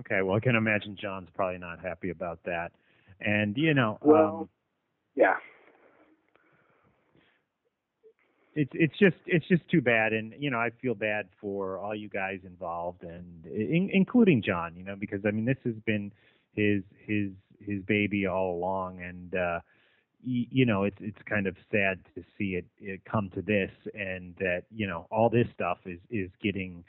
Okay, 0.00 0.22
well, 0.22 0.36
I 0.36 0.40
can 0.40 0.56
imagine 0.56 0.96
Jon's 1.00 1.28
probably 1.34 1.58
not 1.58 1.80
happy 1.80 2.10
about 2.10 2.40
that. 2.44 2.72
And 3.20 3.56
you 3.56 3.74
know, 3.74 3.98
Well, 4.00 4.38
um, 4.42 4.48
yeah, 5.14 5.36
it's 8.54 8.70
it's 8.74 8.98
just 8.98 9.16
it's 9.26 9.46
just 9.48 9.68
too 9.70 9.80
bad, 9.80 10.12
and 10.12 10.34
you 10.38 10.50
know, 10.50 10.58
I 10.58 10.70
feel 10.80 10.94
bad 10.94 11.28
for 11.40 11.78
all 11.78 11.94
you 11.94 12.08
guys 12.08 12.40
involved, 12.44 13.02
and 13.02 13.46
in, 13.46 13.90
including 13.92 14.42
Jon. 14.42 14.74
You 14.76 14.84
know, 14.84 14.96
because 14.96 15.20
I 15.26 15.30
mean, 15.30 15.44
this 15.44 15.58
has 15.64 15.74
been 15.86 16.12
his 16.54 16.82
his 17.06 17.30
his 17.60 17.82
baby 17.82 18.26
all 18.26 18.54
along, 18.56 19.00
and 19.00 19.34
uh, 19.34 19.60
y- 20.26 20.48
you 20.50 20.66
know, 20.66 20.84
it's 20.84 20.98
it's 21.00 21.20
kind 21.28 21.46
of 21.46 21.56
sad 21.70 22.00
to 22.14 22.22
see 22.36 22.56
it, 22.56 22.66
it 22.78 23.04
come 23.04 23.30
to 23.34 23.42
this, 23.42 23.70
and 23.94 24.34
that 24.38 24.64
you 24.74 24.86
know, 24.86 25.06
all 25.10 25.30
this 25.30 25.46
stuff 25.54 25.78
is 25.86 26.00
is 26.10 26.30
getting 26.42 26.84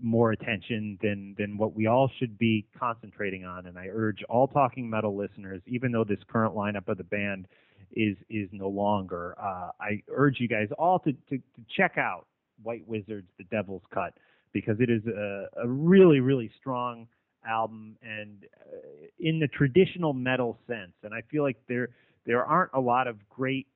more 0.00 0.32
attention 0.32 0.98
than 1.02 1.34
than 1.38 1.56
what 1.56 1.74
we 1.74 1.86
all 1.86 2.10
should 2.18 2.38
be 2.38 2.66
concentrating 2.78 3.44
on. 3.44 3.66
And 3.66 3.78
I 3.78 3.88
urge 3.92 4.22
all 4.28 4.46
talking 4.46 4.88
metal 4.88 5.16
listeners, 5.16 5.60
even 5.66 5.92
though 5.92 6.04
this 6.04 6.20
current 6.28 6.54
lineup 6.54 6.88
of 6.88 6.98
the 6.98 7.04
band 7.04 7.46
is 7.92 8.16
is 8.28 8.48
no 8.52 8.68
longer, 8.68 9.34
uh, 9.40 9.70
I 9.80 10.02
urge 10.10 10.40
you 10.40 10.48
guys 10.48 10.68
all 10.78 10.98
to, 11.00 11.12
to 11.12 11.38
to 11.38 11.62
check 11.76 11.98
out 11.98 12.26
White 12.62 12.88
Wizzards: 12.88 13.26
The 13.38 13.44
Devil's 13.50 13.82
Cut 13.92 14.14
because 14.52 14.80
it 14.80 14.90
is 14.90 15.06
a, 15.06 15.46
a 15.62 15.68
really 15.68 16.20
really 16.20 16.50
strong 16.58 17.06
album 17.46 17.96
and 18.02 18.44
uh, 18.66 19.06
in 19.18 19.38
the 19.38 19.48
traditional 19.48 20.12
metal 20.12 20.58
sense. 20.66 20.92
And 21.02 21.14
I 21.14 21.22
feel 21.30 21.42
like 21.42 21.56
there 21.68 21.90
there 22.26 22.44
aren't 22.44 22.70
a 22.74 22.80
lot 22.80 23.08
of 23.08 23.16
great, 23.28 23.66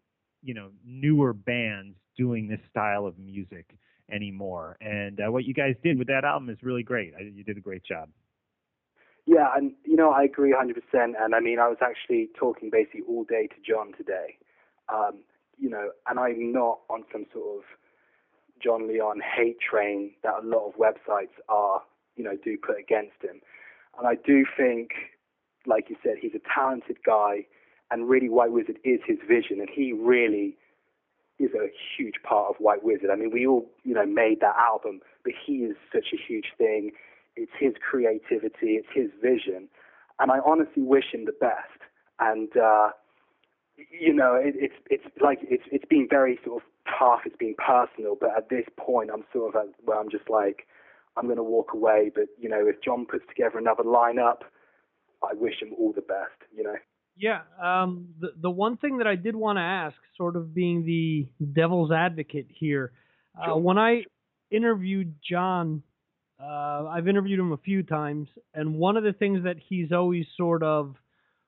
you 0.42 0.54
know, 0.54 0.70
newer 0.84 1.32
bands 1.32 1.96
doing 2.16 2.48
this 2.48 2.60
style 2.70 3.06
of 3.06 3.18
music 3.18 3.74
anymore. 4.12 4.76
And 4.80 5.20
uh, 5.20 5.32
what 5.32 5.44
you 5.44 5.54
guys 5.54 5.74
did 5.82 5.98
with 5.98 6.08
that 6.08 6.24
album 6.24 6.50
is 6.50 6.58
really 6.62 6.82
great. 6.82 7.12
I, 7.18 7.22
you 7.22 7.42
did 7.42 7.56
a 7.56 7.60
great 7.60 7.84
job. 7.84 8.08
Yeah, 9.24 9.48
and 9.56 9.72
you 9.84 9.96
know 9.96 10.10
I 10.10 10.24
agree 10.24 10.52
100%. 10.52 10.74
And 10.94 11.34
I 11.34 11.40
mean 11.40 11.58
I 11.58 11.68
was 11.68 11.78
actually 11.80 12.28
talking 12.38 12.70
basically 12.70 13.02
all 13.08 13.24
day 13.24 13.46
to 13.48 13.54
Jon 13.66 13.92
today. 13.96 14.36
Um, 14.92 15.22
you 15.58 15.70
know, 15.70 15.90
and 16.08 16.18
I'm 16.18 16.52
not 16.52 16.80
on 16.90 17.04
some 17.12 17.26
sort 17.32 17.58
of 17.58 17.64
Jon 18.62 18.88
Leon 18.88 19.20
hate 19.20 19.60
train 19.60 20.12
that 20.22 20.34
a 20.42 20.46
lot 20.46 20.66
of 20.66 20.74
websites 20.74 21.34
are, 21.48 21.82
you 22.16 22.24
know, 22.24 22.36
do 22.42 22.56
put 22.56 22.78
against 22.78 23.22
him. 23.22 23.40
And 23.98 24.06
I 24.06 24.14
do 24.14 24.44
think, 24.56 24.90
like 25.66 25.90
you 25.90 25.96
said, 26.02 26.14
he's 26.20 26.34
a 26.34 26.40
talented 26.54 26.98
guy, 27.04 27.46
and 27.90 28.08
really 28.08 28.28
White 28.28 28.52
Wizzard 28.52 28.78
is 28.84 29.00
his 29.06 29.18
vision, 29.26 29.60
and 29.60 29.68
he 29.68 29.92
really 29.92 30.56
is 31.44 31.54
a 31.54 31.68
huge 31.96 32.22
part 32.22 32.48
of 32.50 32.56
White 32.56 32.82
Wizzard. 32.84 33.10
I 33.10 33.16
mean, 33.16 33.30
we 33.30 33.46
all, 33.46 33.66
you 33.84 33.94
know, 33.94 34.06
made 34.06 34.40
that 34.40 34.56
album, 34.56 35.00
but 35.24 35.32
he 35.44 35.58
is 35.58 35.76
such 35.92 36.12
a 36.12 36.16
huge 36.16 36.52
thing. 36.58 36.92
It's 37.36 37.52
his 37.58 37.74
creativity, 37.80 38.74
it's 38.76 38.88
his 38.92 39.10
vision, 39.22 39.68
and 40.18 40.30
I 40.30 40.40
honestly 40.44 40.82
wish 40.82 41.12
him 41.12 41.24
the 41.24 41.32
best. 41.32 41.78
And 42.18 42.54
uh, 42.56 42.90
you 43.76 44.12
know, 44.12 44.34
it, 44.34 44.54
it's 44.56 44.74
it's 44.90 45.04
like 45.20 45.38
it's 45.42 45.64
it's 45.72 45.86
been 45.86 46.06
very 46.08 46.38
sort 46.44 46.62
of 46.62 46.68
tough. 46.98 47.20
It's 47.24 47.36
been 47.36 47.54
personal, 47.54 48.16
but 48.20 48.36
at 48.36 48.48
this 48.48 48.66
point, 48.76 49.10
I'm 49.12 49.24
sort 49.32 49.54
of 49.54 49.62
at 49.62 49.74
where 49.84 49.98
I'm 49.98 50.10
just 50.10 50.28
like, 50.28 50.66
I'm 51.16 51.24
going 51.24 51.36
to 51.36 51.42
walk 51.42 51.72
away. 51.74 52.10
But 52.14 52.26
you 52.38 52.48
know, 52.48 52.66
if 52.66 52.82
Jon 52.82 53.06
puts 53.06 53.24
together 53.28 53.58
another 53.58 53.84
lineup, 53.84 54.42
I 55.22 55.34
wish 55.34 55.62
him 55.62 55.72
all 55.78 55.92
the 55.92 56.02
best. 56.02 56.36
You 56.54 56.64
know. 56.64 56.76
Yeah. 57.22 57.42
Um, 57.62 58.08
the 58.20 58.32
the 58.40 58.50
one 58.50 58.76
thing 58.76 58.98
that 58.98 59.06
I 59.06 59.14
did 59.14 59.36
want 59.36 59.56
to 59.56 59.62
ask, 59.62 59.96
sort 60.16 60.34
of 60.34 60.52
being 60.52 60.84
the 60.84 61.28
devil's 61.52 61.92
advocate 61.92 62.48
here, 62.50 62.90
uh, 63.40 63.44
Sure. 63.46 63.58
when 63.58 63.78
I 63.78 64.04
interviewed 64.50 65.14
Jon, 65.22 65.84
uh, 66.40 66.86
I've 66.90 67.06
interviewed 67.06 67.38
him 67.38 67.52
a 67.52 67.56
few 67.58 67.84
times, 67.84 68.28
and 68.54 68.74
one 68.74 68.96
of 68.96 69.04
the 69.04 69.12
things 69.12 69.44
that 69.44 69.56
he's 69.68 69.92
always 69.92 70.26
sort 70.36 70.64
of 70.64 70.96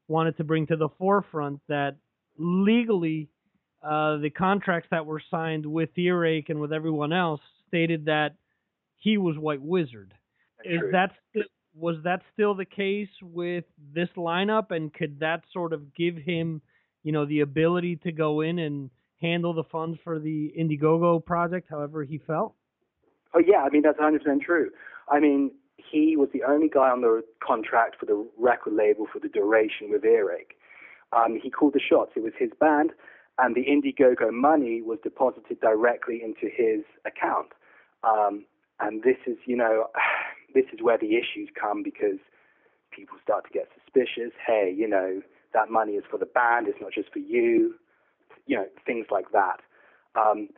wanted 0.06 0.36
to 0.36 0.44
bring 0.44 0.64
to 0.68 0.76
the 0.76 0.88
forefront 0.90 1.60
that 1.66 1.96
legally, 2.38 3.28
uh, 3.82 4.18
the 4.18 4.30
contracts 4.30 4.88
that 4.92 5.04
were 5.04 5.20
signed 5.28 5.66
with 5.66 5.90
Earache 5.98 6.50
and 6.50 6.60
with 6.60 6.72
everyone 6.72 7.12
else 7.12 7.40
stated 7.66 8.04
that 8.04 8.36
he 8.98 9.18
was 9.18 9.36
White 9.36 9.60
Wizzard. 9.60 10.14
Is 10.64 10.78
True. 10.78 10.90
that 10.92 11.10
was 11.74 11.96
that 12.04 12.22
still 12.32 12.54
the 12.54 12.64
case 12.64 13.08
with 13.22 13.64
this 13.92 14.08
lineup, 14.16 14.70
and 14.70 14.92
could 14.92 15.20
that 15.20 15.42
sort 15.52 15.72
of 15.72 15.94
give 15.94 16.16
him, 16.16 16.62
you 17.02 17.12
know, 17.12 17.24
the 17.24 17.40
ability 17.40 17.96
to 17.96 18.12
go 18.12 18.40
in 18.40 18.58
and 18.58 18.90
handle 19.20 19.52
the 19.52 19.64
funds 19.64 19.98
for 20.04 20.18
the 20.18 20.52
Indiegogo 20.58 21.24
project, 21.24 21.68
however 21.68 22.04
he 22.04 22.18
felt? 22.18 22.54
Oh 23.34 23.42
yeah, 23.44 23.62
I 23.62 23.70
mean 23.70 23.82
that's 23.82 23.98
100% 23.98 24.40
true. 24.42 24.70
I 25.08 25.18
mean 25.18 25.50
he 25.76 26.16
was 26.16 26.28
the 26.32 26.44
only 26.44 26.68
guy 26.68 26.90
on 26.90 27.00
the 27.00 27.22
contract 27.44 27.96
for 27.98 28.06
the 28.06 28.26
record 28.38 28.74
label 28.74 29.06
for 29.12 29.18
the 29.18 29.28
duration 29.28 29.90
with 29.90 30.04
Earache. 30.04 30.56
Um, 31.12 31.38
he 31.40 31.50
called 31.50 31.74
the 31.74 31.80
shots. 31.80 32.12
It 32.16 32.22
was 32.22 32.32
his 32.38 32.50
band, 32.58 32.92
and 33.38 33.54
the 33.54 33.64
Indiegogo 33.64 34.32
money 34.32 34.82
was 34.82 34.98
deposited 35.02 35.60
directly 35.60 36.22
into 36.22 36.48
his 36.54 36.84
account. 37.04 37.48
Um, 38.02 38.44
and 38.80 39.02
this 39.02 39.16
is, 39.26 39.36
you 39.46 39.56
know, 39.56 39.88
this 40.54 40.66
is 40.72 40.80
where 40.82 40.98
the 40.98 41.16
issues 41.16 41.48
come 41.58 41.82
because 41.82 42.18
people 42.90 43.16
start 43.22 43.44
to 43.44 43.50
get 43.50 43.68
suspicious. 43.82 44.32
Hey, 44.46 44.72
you 44.76 44.88
know, 44.88 45.20
that 45.52 45.70
money 45.70 45.92
is 45.92 46.04
for 46.10 46.18
the 46.18 46.26
band. 46.26 46.68
It's 46.68 46.80
not 46.80 46.92
just 46.92 47.12
for 47.12 47.18
you. 47.18 47.74
You 48.46 48.56
know, 48.58 48.66
things 48.86 49.06
like 49.10 49.32
that. 49.32 49.60
Um, 50.14 50.48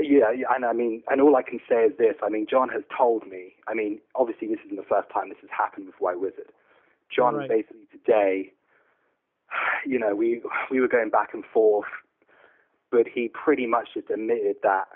yeah, 0.00 0.30
and 0.54 0.64
I 0.64 0.72
mean, 0.72 1.02
and 1.10 1.20
all 1.20 1.36
I 1.36 1.42
can 1.42 1.58
say 1.68 1.84
is 1.84 1.92
this. 1.98 2.14
I 2.22 2.28
mean, 2.28 2.46
Jon 2.48 2.68
has 2.68 2.82
told 2.96 3.26
me. 3.26 3.54
I 3.66 3.74
mean, 3.74 4.00
obviously, 4.14 4.48
this 4.48 4.58
isn't 4.66 4.76
the 4.76 4.82
first 4.88 5.08
time 5.10 5.28
this 5.30 5.38
has 5.40 5.50
happened 5.50 5.86
with 5.86 5.94
White 5.98 6.20
Wizzard. 6.20 6.52
Jon 7.14 7.34
Right. 7.34 7.48
basically 7.48 7.86
today, 7.90 8.52
you 9.86 9.98
know, 9.98 10.14
we 10.14 10.42
we 10.70 10.80
were 10.80 10.88
going 10.88 11.10
back 11.10 11.30
and 11.34 11.44
forth, 11.52 11.88
but 12.90 13.06
he 13.08 13.28
pretty 13.28 13.66
much 13.66 13.88
just 13.94 14.10
admitted 14.10 14.56
that, 14.62 14.88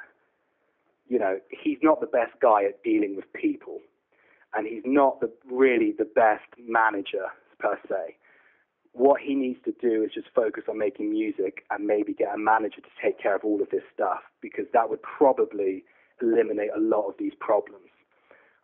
you 1.08 1.18
know, 1.18 1.38
he's 1.50 1.78
not 1.82 2.00
the 2.00 2.06
best 2.06 2.32
guy 2.40 2.64
at 2.64 2.82
dealing 2.82 3.16
with 3.16 3.30
people, 3.32 3.80
and 4.54 4.66
he's 4.66 4.82
not 4.84 5.20
the 5.20 5.30
really 5.50 5.92
the 5.96 6.04
best 6.04 6.44
manager 6.58 7.26
per 7.58 7.78
se 7.88 8.16
what 8.94 9.20
he 9.20 9.34
needs 9.34 9.58
to 9.64 9.74
do 9.82 10.04
is 10.04 10.12
just 10.14 10.28
focus 10.34 10.64
on 10.68 10.78
making 10.78 11.10
music 11.10 11.64
and 11.70 11.84
maybe 11.84 12.14
get 12.14 12.32
a 12.32 12.38
manager 12.38 12.80
to 12.80 12.88
take 13.02 13.20
care 13.20 13.34
of 13.34 13.44
all 13.44 13.60
of 13.60 13.68
this 13.70 13.82
stuff 13.92 14.20
because 14.40 14.66
that 14.72 14.88
would 14.88 15.02
probably 15.02 15.84
eliminate 16.22 16.70
a 16.74 16.80
lot 16.80 17.08
of 17.08 17.14
these 17.18 17.32
problems. 17.40 17.88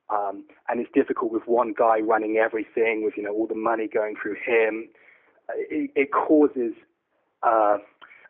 Um, 0.09 0.45
and 0.69 0.81
it's 0.81 0.91
difficult 0.95 1.33
with 1.33 1.43
one 1.47 1.75
guy 1.77 1.99
running 1.99 2.37
everything, 2.37 3.05
with 3.05 3.17
you 3.17 3.25
know 3.25 3.33
all 3.33 3.47
the 3.47 3.57
money 3.57 3.89
going 3.89 4.15
through 4.21 4.37
him. 4.45 4.89
It, 5.55 5.91
it 5.97 6.13
causes 6.13 6.75
uh, 7.43 7.79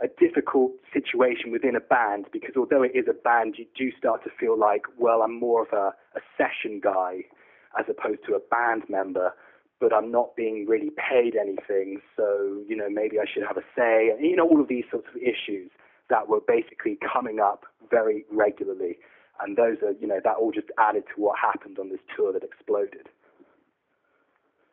a 0.03 0.09
difficult 0.19 0.73
situation 0.93 1.51
within 1.51 1.77
a 1.77 1.81
band 1.81 2.27
because 2.33 2.55
although 2.57 2.83
it 2.83 2.93
is 2.95 3.05
a 3.09 3.13
band, 3.13 3.57
you 3.59 3.67
do 3.77 3.91
start 3.97 4.25
to 4.25 4.31
feel 4.39 4.59
like, 4.59 4.83
well, 4.99 5.23
I'm 5.23 5.39
more 5.39 5.63
of 5.63 5.73
a, 5.73 5.95
a 6.17 6.21
session 6.39 6.81
guy 6.83 7.25
as 7.79 7.87
opposed 7.89 8.21
to 8.27 8.35
a 8.35 8.41
band 8.41 8.85
member 8.89 9.33
but 9.81 9.95
I'm 9.95 10.13
not 10.13 10.37
being 10.37 10.67
really 10.69 10.91
paid 10.91 11.35
anything, 11.35 12.01
so 12.17 12.63
you 12.69 12.77
know 12.77 12.89
maybe 12.89 13.19
I 13.19 13.25
should 13.25 13.43
have 13.43 13.57
a 13.57 13.65
say. 13.75 14.15
You 14.21 14.37
know 14.37 14.47
all 14.47 14.61
of 14.61 14.69
these 14.69 14.85
sorts 14.91 15.09
of 15.09 15.17
issues 15.17 15.71
that 16.11 16.29
were 16.29 16.41
basically 16.47 16.99
coming 17.13 17.41
up 17.41 17.65
very 17.91 18.27
regularly, 18.31 18.99
and 19.41 19.57
those 19.57 19.79
are 19.83 19.93
you 19.99 20.07
know 20.07 20.21
that 20.23 20.37
all 20.37 20.53
just 20.53 20.69
added 20.79 21.05
to 21.15 21.21
what 21.21 21.39
happened 21.39 21.79
on 21.79 21.89
this 21.89 22.01
tour 22.15 22.33
that 22.33 22.45
exploded. 22.45 23.09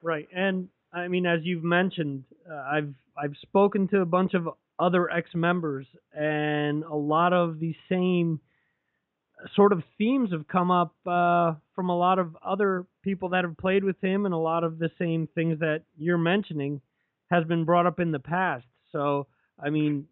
Right, 0.03 0.27
and 0.35 0.67
I 0.93 1.07
mean, 1.07 1.25
as 1.25 1.39
you've 1.43 1.63
mentioned, 1.63 2.25
uh, 2.49 2.55
I've 2.69 2.93
I've 3.17 3.37
spoken 3.41 3.87
to 3.89 4.01
a 4.01 4.05
bunch 4.05 4.33
of 4.33 4.49
other 4.79 5.09
ex-members, 5.09 5.87
and 6.13 6.83
a 6.83 6.95
lot 6.95 7.33
of 7.33 7.59
the 7.59 7.75
same 7.89 8.39
sort 9.55 9.71
of 9.71 9.83
themes 9.97 10.31
have 10.31 10.47
come 10.47 10.71
up 10.71 10.95
uh, 11.05 11.53
from 11.75 11.89
a 11.89 11.97
lot 11.97 12.19
of 12.19 12.35
other 12.43 12.85
people 13.03 13.29
that 13.29 13.43
have 13.43 13.57
played 13.57 13.83
with 13.83 13.99
him, 14.01 14.25
and 14.25 14.33
a 14.33 14.37
lot 14.37 14.63
of 14.63 14.79
the 14.79 14.89
same 14.99 15.27
things 15.35 15.59
that 15.59 15.83
you're 15.97 16.17
mentioning 16.17 16.81
has 17.29 17.43
been 17.43 17.65
brought 17.65 17.85
up 17.85 17.99
in 17.99 18.11
the 18.11 18.19
past. 18.19 18.65
So, 18.91 19.27
I 19.61 19.69
mean, 19.69 20.05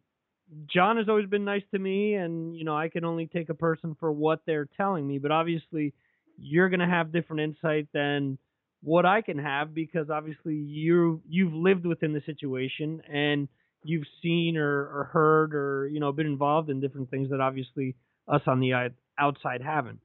Jon 0.67 0.97
has 0.97 1.09
always 1.09 1.27
been 1.27 1.45
nice 1.45 1.63
to 1.71 1.79
me, 1.79 2.15
and 2.15 2.55
you 2.55 2.65
know, 2.65 2.77
I 2.77 2.89
can 2.89 3.05
only 3.05 3.27
take 3.27 3.49
a 3.49 3.55
person 3.55 3.95
for 3.99 4.11
what 4.11 4.41
they're 4.45 4.69
telling 4.77 5.07
me. 5.07 5.17
But 5.17 5.31
obviously, 5.31 5.93
you're 6.37 6.69
gonna 6.69 6.89
have 6.89 7.11
different 7.11 7.41
insight 7.41 7.87
than 7.93 8.37
what 8.83 9.05
I 9.05 9.21
can 9.21 9.39
have 9.39 9.73
because 9.73 10.11
obviously 10.11 10.55
you 10.55 11.21
you've 11.27 11.53
lived 11.53 11.85
within 11.85 12.13
the 12.13 12.21
situation 12.25 13.01
and 13.11 13.47
you've 13.85 14.07
seen 14.21 14.57
or, 14.57 14.81
or 14.87 15.09
heard 15.11 15.55
or 15.55 15.87
you 15.87 15.99
know 15.99 16.11
been 16.11 16.25
involved 16.27 16.69
in 16.69 16.79
different 16.79 17.09
things 17.09 17.29
that 17.29 17.41
obviously 17.41 17.95
us 18.27 18.41
on 18.47 18.59
the 18.59 18.91
outside 19.17 19.61
haven't. 19.61 19.99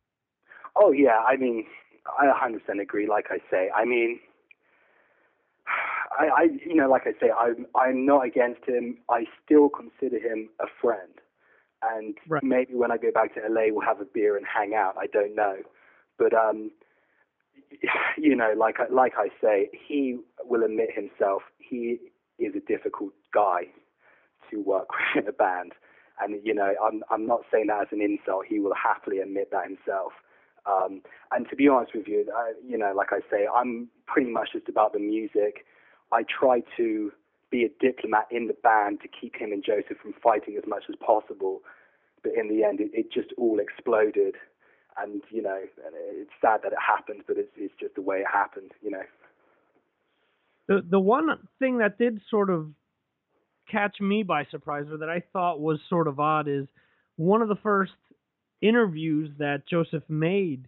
Oh 0.77 0.93
yeah, 0.93 1.23
I 1.27 1.37
mean 1.37 1.67
I 2.19 2.27
100% 2.27 2.81
agree. 2.81 3.09
Like 3.09 3.27
I 3.31 3.39
say, 3.51 3.71
I 3.75 3.85
mean. 3.85 4.21
I, 6.19 6.25
I, 6.27 6.43
you 6.67 6.75
know, 6.75 6.91
like 6.91 7.07
I 7.07 7.13
say, 7.21 7.31
I'm, 7.31 7.67
I'm 7.75 8.05
not 8.05 8.27
against 8.27 8.65
him. 8.67 8.99
I 9.09 9.27
still 9.45 9.69
consider 9.69 10.19
him 10.19 10.49
a 10.59 10.67
friend, 10.81 11.13
and 11.83 12.17
Right. 12.27 12.43
maybe 12.43 12.75
when 12.75 12.91
I 12.91 12.97
go 12.97 13.13
back 13.13 13.33
to 13.35 13.41
LA, 13.49 13.67
we'll 13.73 13.87
have 13.87 14.01
a 14.01 14.05
beer 14.05 14.37
and 14.37 14.45
hang 14.45 14.75
out. 14.75 14.97
I 14.99 15.07
don't 15.07 15.37
know, 15.37 15.59
but 16.19 16.35
um, 16.35 16.73
you 18.19 18.35
know, 18.35 18.53
like 18.57 18.81
I, 18.81 18.93
like 18.93 19.13
I 19.17 19.29
say, 19.41 19.71
he 19.87 20.19
will 20.45 20.65
admit 20.65 20.89
himself 20.93 21.43
he 21.59 21.99
is 22.39 22.55
a 22.57 22.61
difficult 22.61 23.13
guy 23.33 23.69
to 24.51 24.61
work 24.61 24.89
with 25.15 25.25
in 25.25 25.29
a 25.29 25.33
band, 25.33 25.73
and 26.21 26.41
you 26.45 26.55
know, 26.55 26.75
I'm 26.83 27.03
I'm 27.11 27.27
not 27.27 27.43
saying 27.53 27.69
that 27.69 27.83
as 27.83 27.89
an 27.93 28.01
insult. 28.01 28.47
He 28.49 28.61
will 28.61 28.75
happily 28.75 29.19
admit 29.19 29.51
that 29.53 29.65
himself. 29.65 30.13
Um, 30.67 31.01
and 31.33 31.49
to 31.49 31.57
be 31.57 31.69
honest 31.69 31.95
with 31.95 32.07
you, 32.07 32.27
I, 32.37 32.53
you 32.67 32.77
know, 32.77 32.93
like 32.95 33.13
I 33.13 33.21
say, 33.31 33.47
I'm 33.53 33.89
pretty 34.07 34.31
much 34.31 34.53
just 34.53 34.69
about 34.69 34.93
the 34.93 34.99
music. 34.99 35.65
I 36.13 36.23
try 36.25 36.63
to 36.77 37.13
be 37.51 37.65
a 37.65 37.71
diplomat 37.81 38.27
in 38.31 38.47
the 38.47 38.57
band 38.63 39.01
to 39.01 39.09
keep 39.09 39.37
him 39.37 39.53
and 39.53 39.65
Joseph 39.65 39.99
from 40.01 40.15
fighting 40.23 40.57
as 40.57 40.69
much 40.69 40.85
as 40.89 40.97
possible. 40.97 41.63
But 42.23 42.33
in 42.37 42.49
the 42.49 42.65
end, 42.65 42.81
it, 42.81 42.91
it 42.93 43.11
just 43.11 43.33
all 43.39 43.59
exploded. 43.59 44.37
And, 44.99 45.23
you 45.31 45.43
know, 45.43 45.59
it's 45.59 46.31
sad 46.41 46.61
that 46.63 46.73
it 46.73 46.79
happened, 46.79 47.23
but 47.27 47.39
it's, 47.39 47.51
it's 47.57 47.75
just 47.81 47.95
the 47.95 48.03
way 48.03 48.19
it 48.19 48.27
happened, 48.31 48.73
you 48.83 48.91
know. 48.91 49.03
The 50.67 50.85
the 50.89 51.01
one 51.01 51.37
thing 51.59 51.79
that 51.79 51.99
did 51.99 52.21
sort 52.31 52.49
of 52.49 52.69
catch 53.71 54.01
me 54.01 54.23
by 54.23 54.47
surprise 54.51 54.87
or 54.91 54.99
that 54.99 55.09
I 55.09 55.23
thought 55.33 55.61
was 55.61 55.79
sort 55.89 56.09
of 56.09 56.21
odd 56.21 56.49
is 56.49 56.67
one 57.17 57.43
of 57.43 57.49
the 57.49 57.57
first 57.57 57.93
interviews 58.61 59.31
that 59.39 59.67
Joseph 59.69 60.05
made 60.09 60.67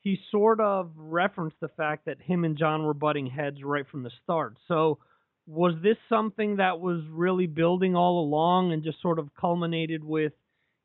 he 0.00 0.18
sort 0.30 0.60
of 0.60 0.90
referenced 0.96 1.60
the 1.60 1.68
fact 1.68 2.06
that 2.06 2.20
him 2.20 2.44
and 2.44 2.56
Jon 2.56 2.84
were 2.84 2.94
butting 2.94 3.26
heads 3.26 3.62
right 3.62 3.86
from 3.90 4.02
the 4.02 4.10
start. 4.22 4.56
So 4.66 4.98
was 5.46 5.74
this 5.82 5.96
something 6.08 6.56
that 6.56 6.80
was 6.80 7.02
really 7.10 7.46
building 7.46 7.96
all 7.96 8.20
along 8.20 8.72
and 8.72 8.82
just 8.82 9.02
sort 9.02 9.18
of 9.18 9.28
culminated 9.38 10.04
with, 10.04 10.32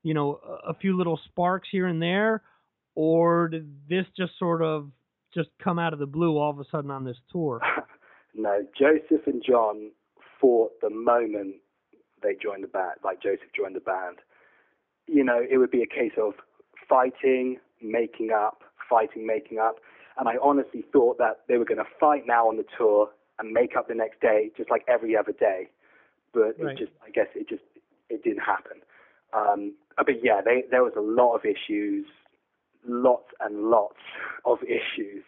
you 0.03 0.13
know, 0.13 0.39
a, 0.67 0.73
few 0.73 0.97
little 0.97 1.19
sparks 1.25 1.69
here 1.71 1.85
and 1.85 2.01
there, 2.01 2.41
or 2.95 3.49
did 3.49 3.87
this 3.87 4.05
just 4.17 4.31
sort 4.39 4.61
of 4.61 4.89
just 5.33 5.49
come 5.63 5.79
out 5.79 5.93
of 5.93 5.99
the 5.99 6.05
blue 6.05 6.37
all 6.37 6.49
of 6.49 6.59
a 6.59 6.65
sudden 6.71 6.91
on 6.91 7.03
this 7.03 7.17
tour? 7.31 7.61
No, 8.35 8.65
Joseph 8.75 9.27
and 9.27 9.43
Jon 9.47 9.91
the 10.81 10.89
moment 10.89 11.55
they 12.21 12.35
joined 12.35 12.63
the 12.63 12.67
band, 12.67 12.95
like 13.03 13.21
Joseph 13.21 13.51
joined 13.55 13.75
the 13.75 13.79
band. 13.79 14.17
You 15.07 15.23
know, 15.23 15.41
it 15.49 15.57
would 15.57 15.71
be 15.71 15.81
a 15.81 15.87
case 15.87 16.13
of 16.17 16.33
fighting, 16.87 17.57
making 17.81 18.31
up, 18.31 18.61
fighting, 18.89 19.25
making 19.25 19.59
up. 19.59 19.77
And 20.17 20.27
I 20.29 20.35
honestly 20.41 20.83
thought 20.91 21.17
that 21.17 21.41
they 21.47 21.57
were 21.57 21.65
going 21.65 21.79
to 21.79 21.89
fight 21.99 22.23
now 22.27 22.47
on 22.47 22.57
the 22.57 22.65
tour 22.77 23.09
and 23.39 23.51
make 23.51 23.75
up 23.75 23.87
the 23.87 23.95
next 23.95 24.21
day, 24.21 24.51
just 24.55 24.69
like 24.69 24.83
every 24.87 25.15
other 25.17 25.31
day. 25.31 25.69
But 26.33 26.55
Right. 26.59 26.73
it 26.73 26.77
just, 26.77 26.91
I 27.05 27.09
guess 27.09 27.27
it 27.35 27.49
just, 27.49 27.63
it 28.09 28.23
didn't 28.23 28.43
happen. 28.43 28.81
Um, 29.33 29.73
but 29.97 30.23
yeah, 30.23 30.41
they, 30.41 30.63
there 30.69 30.83
was 30.83 30.93
a 30.95 31.01
lot 31.01 31.35
of 31.35 31.45
issues, 31.45 32.05
lots 32.87 33.29
and 33.39 33.69
lots 33.69 33.99
of 34.45 34.59
issues. 34.63 35.23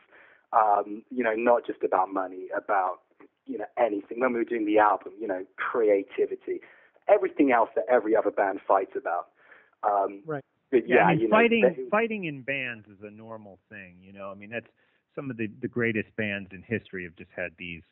Um, 0.53 1.03
you 1.09 1.23
know, 1.23 1.33
not 1.35 1.65
just 1.65 1.83
about 1.83 2.13
money, 2.13 2.47
about 2.55 2.99
you 3.45 3.57
know 3.57 3.65
anything. 3.77 4.19
When 4.19 4.33
we 4.33 4.39
were 4.39 4.45
doing 4.45 4.65
the 4.65 4.79
album, 4.79 5.13
you 5.19 5.27
know, 5.27 5.45
creativity, 5.57 6.61
everything 7.07 7.51
else 7.51 7.69
that 7.75 7.85
every 7.89 8.15
other 8.15 8.31
band 8.31 8.59
fights 8.67 8.93
about. 8.95 9.27
Um, 9.83 10.21
Right. 10.25 10.43
But 10.71 10.87
Yeah, 10.87 10.95
yeah, 10.95 11.03
I 11.05 11.11
mean, 11.11 11.19
you 11.19 11.27
know, 11.27 11.35
fighting 11.35 11.61
they- 11.61 11.89
fighting 11.89 12.23
in 12.25 12.41
bands 12.41 12.87
is 12.87 13.01
a 13.03 13.11
normal 13.11 13.59
thing. 13.69 13.97
You 14.01 14.13
know, 14.13 14.31
I 14.31 14.33
mean, 14.33 14.49
that's 14.49 14.67
some 15.13 15.29
of 15.29 15.37
the 15.37 15.47
the 15.61 15.67
greatest 15.67 16.13
bands 16.15 16.51
in 16.51 16.61
history 16.63 17.03
have 17.03 17.15
just 17.15 17.31
had 17.35 17.51
these 17.57 17.83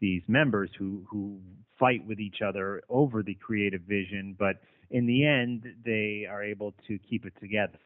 these 0.00 0.22
members 0.28 0.70
who 0.78 1.04
who 1.08 1.40
fight 1.78 2.04
with 2.06 2.20
each 2.20 2.42
other 2.42 2.82
over 2.90 3.22
the 3.22 3.34
creative 3.34 3.80
vision, 3.82 4.34
but 4.38 4.58
in 4.90 5.06
the 5.06 5.24
end, 5.24 5.74
they 5.84 6.26
are 6.26 6.42
able 6.42 6.72
to 6.86 6.98
keep 6.98 7.24
it 7.24 7.32
together, 7.40 7.78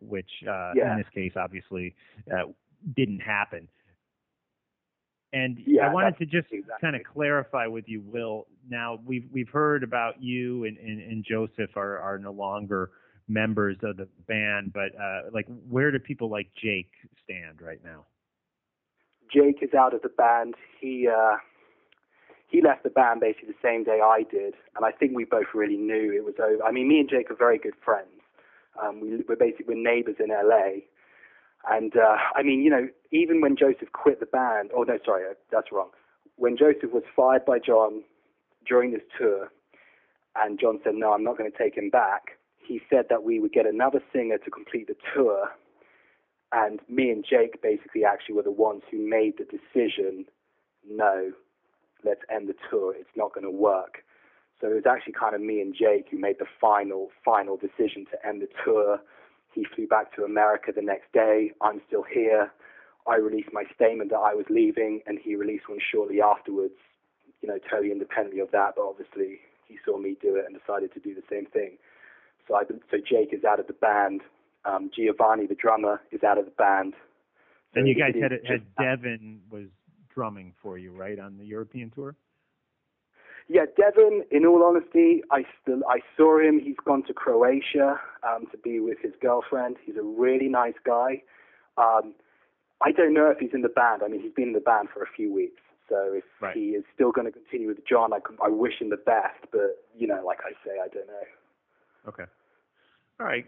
which 0.00 0.44
uh, 0.46 0.72
Yeah. 0.74 0.92
in 0.92 0.98
this 0.98 1.08
case, 1.08 1.32
obviously, 1.36 1.94
uh, 2.30 2.44
didn't 2.94 3.20
happen. 3.20 3.68
And 5.32 5.58
Yeah, 5.66 5.88
I 5.88 5.92
wanted 5.92 6.18
to 6.18 6.26
just 6.26 6.52
exactly. 6.52 6.74
kind 6.80 6.96
of 6.96 7.02
clarify 7.04 7.66
with 7.66 7.88
you, 7.88 8.02
Will. 8.02 8.46
Now 8.68 9.00
we've 9.04 9.26
we've 9.32 9.48
heard 9.48 9.82
about 9.82 10.22
you 10.22 10.64
and, 10.64 10.76
and, 10.76 11.00
and 11.00 11.24
Joseph 11.24 11.76
are, 11.76 11.98
are 11.98 12.18
no 12.18 12.32
longer 12.32 12.90
members 13.28 13.78
of 13.82 13.96
the 13.96 14.08
band, 14.28 14.72
but 14.72 14.94
uh, 15.00 15.30
like 15.32 15.46
where 15.68 15.90
do 15.90 15.98
people 15.98 16.28
like 16.28 16.48
Jake 16.54 16.90
stand 17.24 17.62
right 17.62 17.82
now? 17.82 18.04
Jake 19.32 19.62
is 19.62 19.72
out 19.72 19.94
of 19.94 20.02
the 20.02 20.10
band. 20.10 20.54
He 20.80 21.08
uh, 21.08 21.36
he 22.48 22.60
left 22.60 22.82
the 22.82 22.90
band 22.90 23.20
basically 23.20 23.48
the 23.48 23.66
same 23.66 23.84
day 23.84 24.00
I 24.02 24.24
did, 24.30 24.54
and 24.76 24.84
I 24.84 24.92
think 24.92 25.16
we 25.16 25.24
both 25.24 25.46
really 25.54 25.78
knew 25.78 26.12
it 26.12 26.24
was 26.24 26.34
over. 26.38 26.62
I 26.62 26.70
mean, 26.70 26.88
me 26.88 27.00
and 27.00 27.08
Jake 27.08 27.30
are 27.30 27.36
very 27.36 27.58
good 27.58 27.74
friends. 27.82 28.08
Um, 28.80 29.00
we, 29.00 29.22
we're 29.26 29.36
basically 29.36 29.74
we're 29.74 29.82
neighbors 29.82 30.16
in 30.20 30.28
LA, 30.28 30.84
and 31.70 31.96
uh, 31.96 32.16
I 32.34 32.42
mean, 32.42 32.62
you 32.62 32.70
know, 32.70 32.88
even 33.10 33.40
when 33.40 33.56
Joseph 33.56 33.92
quit 33.92 34.20
the 34.20 34.26
band, 34.26 34.70
oh 34.74 34.82
no, 34.82 34.98
sorry, 35.04 35.24
uh, 35.24 35.34
that's 35.50 35.70
wrong. 35.72 35.90
When 36.36 36.56
Joseph 36.56 36.92
was 36.92 37.04
fired 37.14 37.44
by 37.44 37.58
Jon 37.58 38.02
during 38.66 38.92
this 38.92 39.02
tour, 39.18 39.50
and 40.36 40.58
Jon 40.58 40.80
said, 40.82 40.94
"No, 40.94 41.12
I'm 41.12 41.24
not 41.24 41.38
going 41.38 41.50
to 41.50 41.56
take 41.56 41.76
him 41.76 41.90
back." 41.90 42.38
He 42.58 42.80
said 42.90 43.06
that 43.10 43.22
we 43.22 43.38
would 43.40 43.52
get 43.52 43.66
another 43.66 44.00
singer 44.12 44.38
to 44.38 44.50
complete 44.50 44.88
the 44.88 44.96
tour, 45.14 45.50
and 46.52 46.80
me 46.88 47.10
and 47.10 47.24
Jake 47.24 47.62
basically 47.62 48.04
actually 48.04 48.36
were 48.36 48.42
the 48.42 48.50
ones 48.50 48.82
who 48.90 48.98
made 48.98 49.34
the 49.38 49.44
decision. 49.44 50.26
No, 50.88 51.32
let's 52.04 52.22
end 52.30 52.48
the 52.48 52.54
tour. 52.70 52.94
It's 52.94 53.16
not 53.16 53.32
going 53.32 53.44
to 53.44 53.50
work. 53.50 54.04
So 54.60 54.70
it 54.70 54.74
was 54.74 54.86
actually 54.86 55.14
kind 55.14 55.34
of 55.34 55.40
me 55.40 55.60
and 55.60 55.74
Jake 55.74 56.08
who 56.10 56.18
made 56.18 56.38
the 56.38 56.46
final, 56.60 57.08
final 57.24 57.56
decision 57.56 58.06
to 58.12 58.26
end 58.26 58.42
the 58.42 58.48
tour. 58.64 59.00
He 59.54 59.66
flew 59.74 59.86
back 59.86 60.14
to 60.16 60.24
America 60.24 60.72
the 60.74 60.82
next 60.82 61.12
day. 61.12 61.52
I'm 61.60 61.80
still 61.86 62.02
here. 62.02 62.50
I 63.06 63.16
released 63.16 63.50
my 63.52 63.64
statement 63.74 64.10
that 64.10 64.18
I 64.18 64.34
was 64.34 64.46
leaving, 64.48 65.00
and 65.06 65.18
he 65.18 65.34
released 65.34 65.68
one 65.68 65.80
shortly 65.80 66.20
afterwards, 66.22 66.74
you 67.40 67.48
know, 67.48 67.58
totally 67.70 67.90
independently 67.90 68.40
of 68.40 68.50
that. 68.52 68.74
But 68.76 68.82
obviously, 68.82 69.40
he 69.68 69.78
saw 69.84 69.98
me 69.98 70.16
do 70.20 70.36
it 70.36 70.44
and 70.46 70.58
decided 70.58 70.94
to 70.94 71.00
do 71.00 71.14
the 71.14 71.22
same 71.28 71.46
thing. 71.46 71.78
So, 72.46 72.54
I, 72.54 72.62
so 72.90 72.98
Jake 72.98 73.32
is 73.32 73.44
out 73.44 73.60
of 73.60 73.66
the 73.66 73.72
band. 73.72 74.22
Um, 74.64 74.90
Giovanni, 74.94 75.46
the 75.46 75.56
drummer, 75.56 76.00
is 76.12 76.22
out 76.22 76.38
of 76.38 76.44
the 76.44 76.52
band. 76.52 76.94
So 77.74 77.80
And 77.80 77.88
you 77.88 77.94
guys 77.94 78.12
it 78.14 78.22
had 78.22 78.32
had 78.46 78.62
Devin 78.78 79.40
was 79.50 79.66
drumming 80.14 80.52
for 80.62 80.78
you, 80.78 80.92
right, 80.92 81.18
on 81.18 81.38
the 81.38 81.44
European 81.44 81.90
tour? 81.90 82.14
Yeah, 83.48 83.66
Devin. 83.76 84.24
In 84.30 84.46
all 84.46 84.62
honesty, 84.64 85.22
I 85.30 85.44
still 85.60 85.82
I 85.88 86.00
saw 86.16 86.38
him. 86.38 86.58
He's 86.60 86.76
gone 86.84 87.02
to 87.04 87.12
Croatia 87.14 88.00
um, 88.22 88.46
to 88.50 88.58
be 88.58 88.80
with 88.80 88.98
his 89.00 89.12
girlfriend. 89.20 89.76
He's 89.84 89.96
a 89.96 90.02
really 90.02 90.48
nice 90.48 90.74
guy. 90.84 91.22
Um, 91.76 92.14
I 92.80 92.92
don't 92.92 93.14
know 93.14 93.30
if 93.30 93.38
he's 93.38 93.52
in 93.52 93.62
the 93.62 93.68
band. 93.68 94.02
I 94.04 94.08
mean, 94.08 94.20
he's 94.20 94.32
been 94.32 94.48
in 94.48 94.52
the 94.54 94.60
band 94.60 94.88
for 94.92 95.02
a 95.02 95.06
few 95.06 95.32
weeks. 95.32 95.60
So 95.88 96.12
if 96.14 96.24
Right. 96.40 96.56
he 96.56 96.70
is 96.70 96.84
still 96.94 97.12
going 97.12 97.26
to 97.26 97.32
continue 97.32 97.68
with 97.68 97.84
Jon, 97.86 98.12
I, 98.12 98.18
I 98.42 98.48
wish 98.48 98.80
him 98.80 98.90
the 98.90 98.96
best. 98.96 99.38
But 99.50 99.84
you 99.96 100.06
know, 100.06 100.22
like 100.24 100.40
I 100.44 100.52
say, 100.66 100.78
I 100.82 100.88
don't 100.88 101.06
know. 101.06 101.22
Okay. 102.08 102.24
All 103.20 103.26
right. 103.26 103.46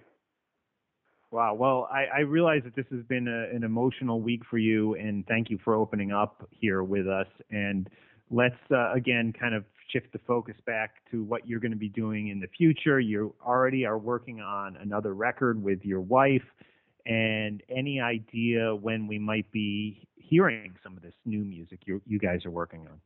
Wow. 1.30 1.54
Well, 1.54 1.88
I, 1.92 2.04
I 2.18 2.20
realize 2.20 2.62
that 2.64 2.76
this 2.76 2.86
has 2.92 3.02
been 3.06 3.26
a, 3.26 3.54
an 3.54 3.64
emotional 3.64 4.20
week 4.20 4.42
for 4.48 4.58
you, 4.58 4.94
and 4.94 5.26
thank 5.26 5.50
you 5.50 5.58
for 5.64 5.74
opening 5.74 6.12
up 6.12 6.46
here 6.50 6.84
with 6.84 7.08
us. 7.08 7.26
And 7.50 7.88
let's 8.30 8.54
uh, 8.70 8.92
again 8.92 9.32
kind 9.32 9.54
of 9.54 9.64
shift 9.88 10.12
the 10.12 10.18
focus 10.26 10.56
back 10.66 10.96
to 11.10 11.22
what 11.22 11.46
you're 11.46 11.60
going 11.60 11.72
to 11.72 11.76
be 11.78 11.88
doing 11.88 12.28
in 12.28 12.40
the 12.40 12.48
future. 12.48 13.00
You 13.00 13.34
already 13.44 13.84
are 13.86 13.98
working 13.98 14.40
on 14.40 14.76
another 14.76 15.14
record 15.14 15.62
with 15.62 15.84
your 15.84 16.00
wife, 16.00 16.44
and 17.06 17.62
any 17.68 18.00
idea 18.00 18.74
when 18.74 19.06
we 19.06 19.18
might 19.18 19.50
be 19.52 20.06
hearing 20.16 20.74
some 20.82 20.96
of 20.96 21.02
this 21.02 21.14
new 21.24 21.44
music 21.44 21.80
you 21.84 22.00
you 22.06 22.18
guys 22.18 22.44
are 22.46 22.50
working 22.50 22.86
on? 22.90 23.00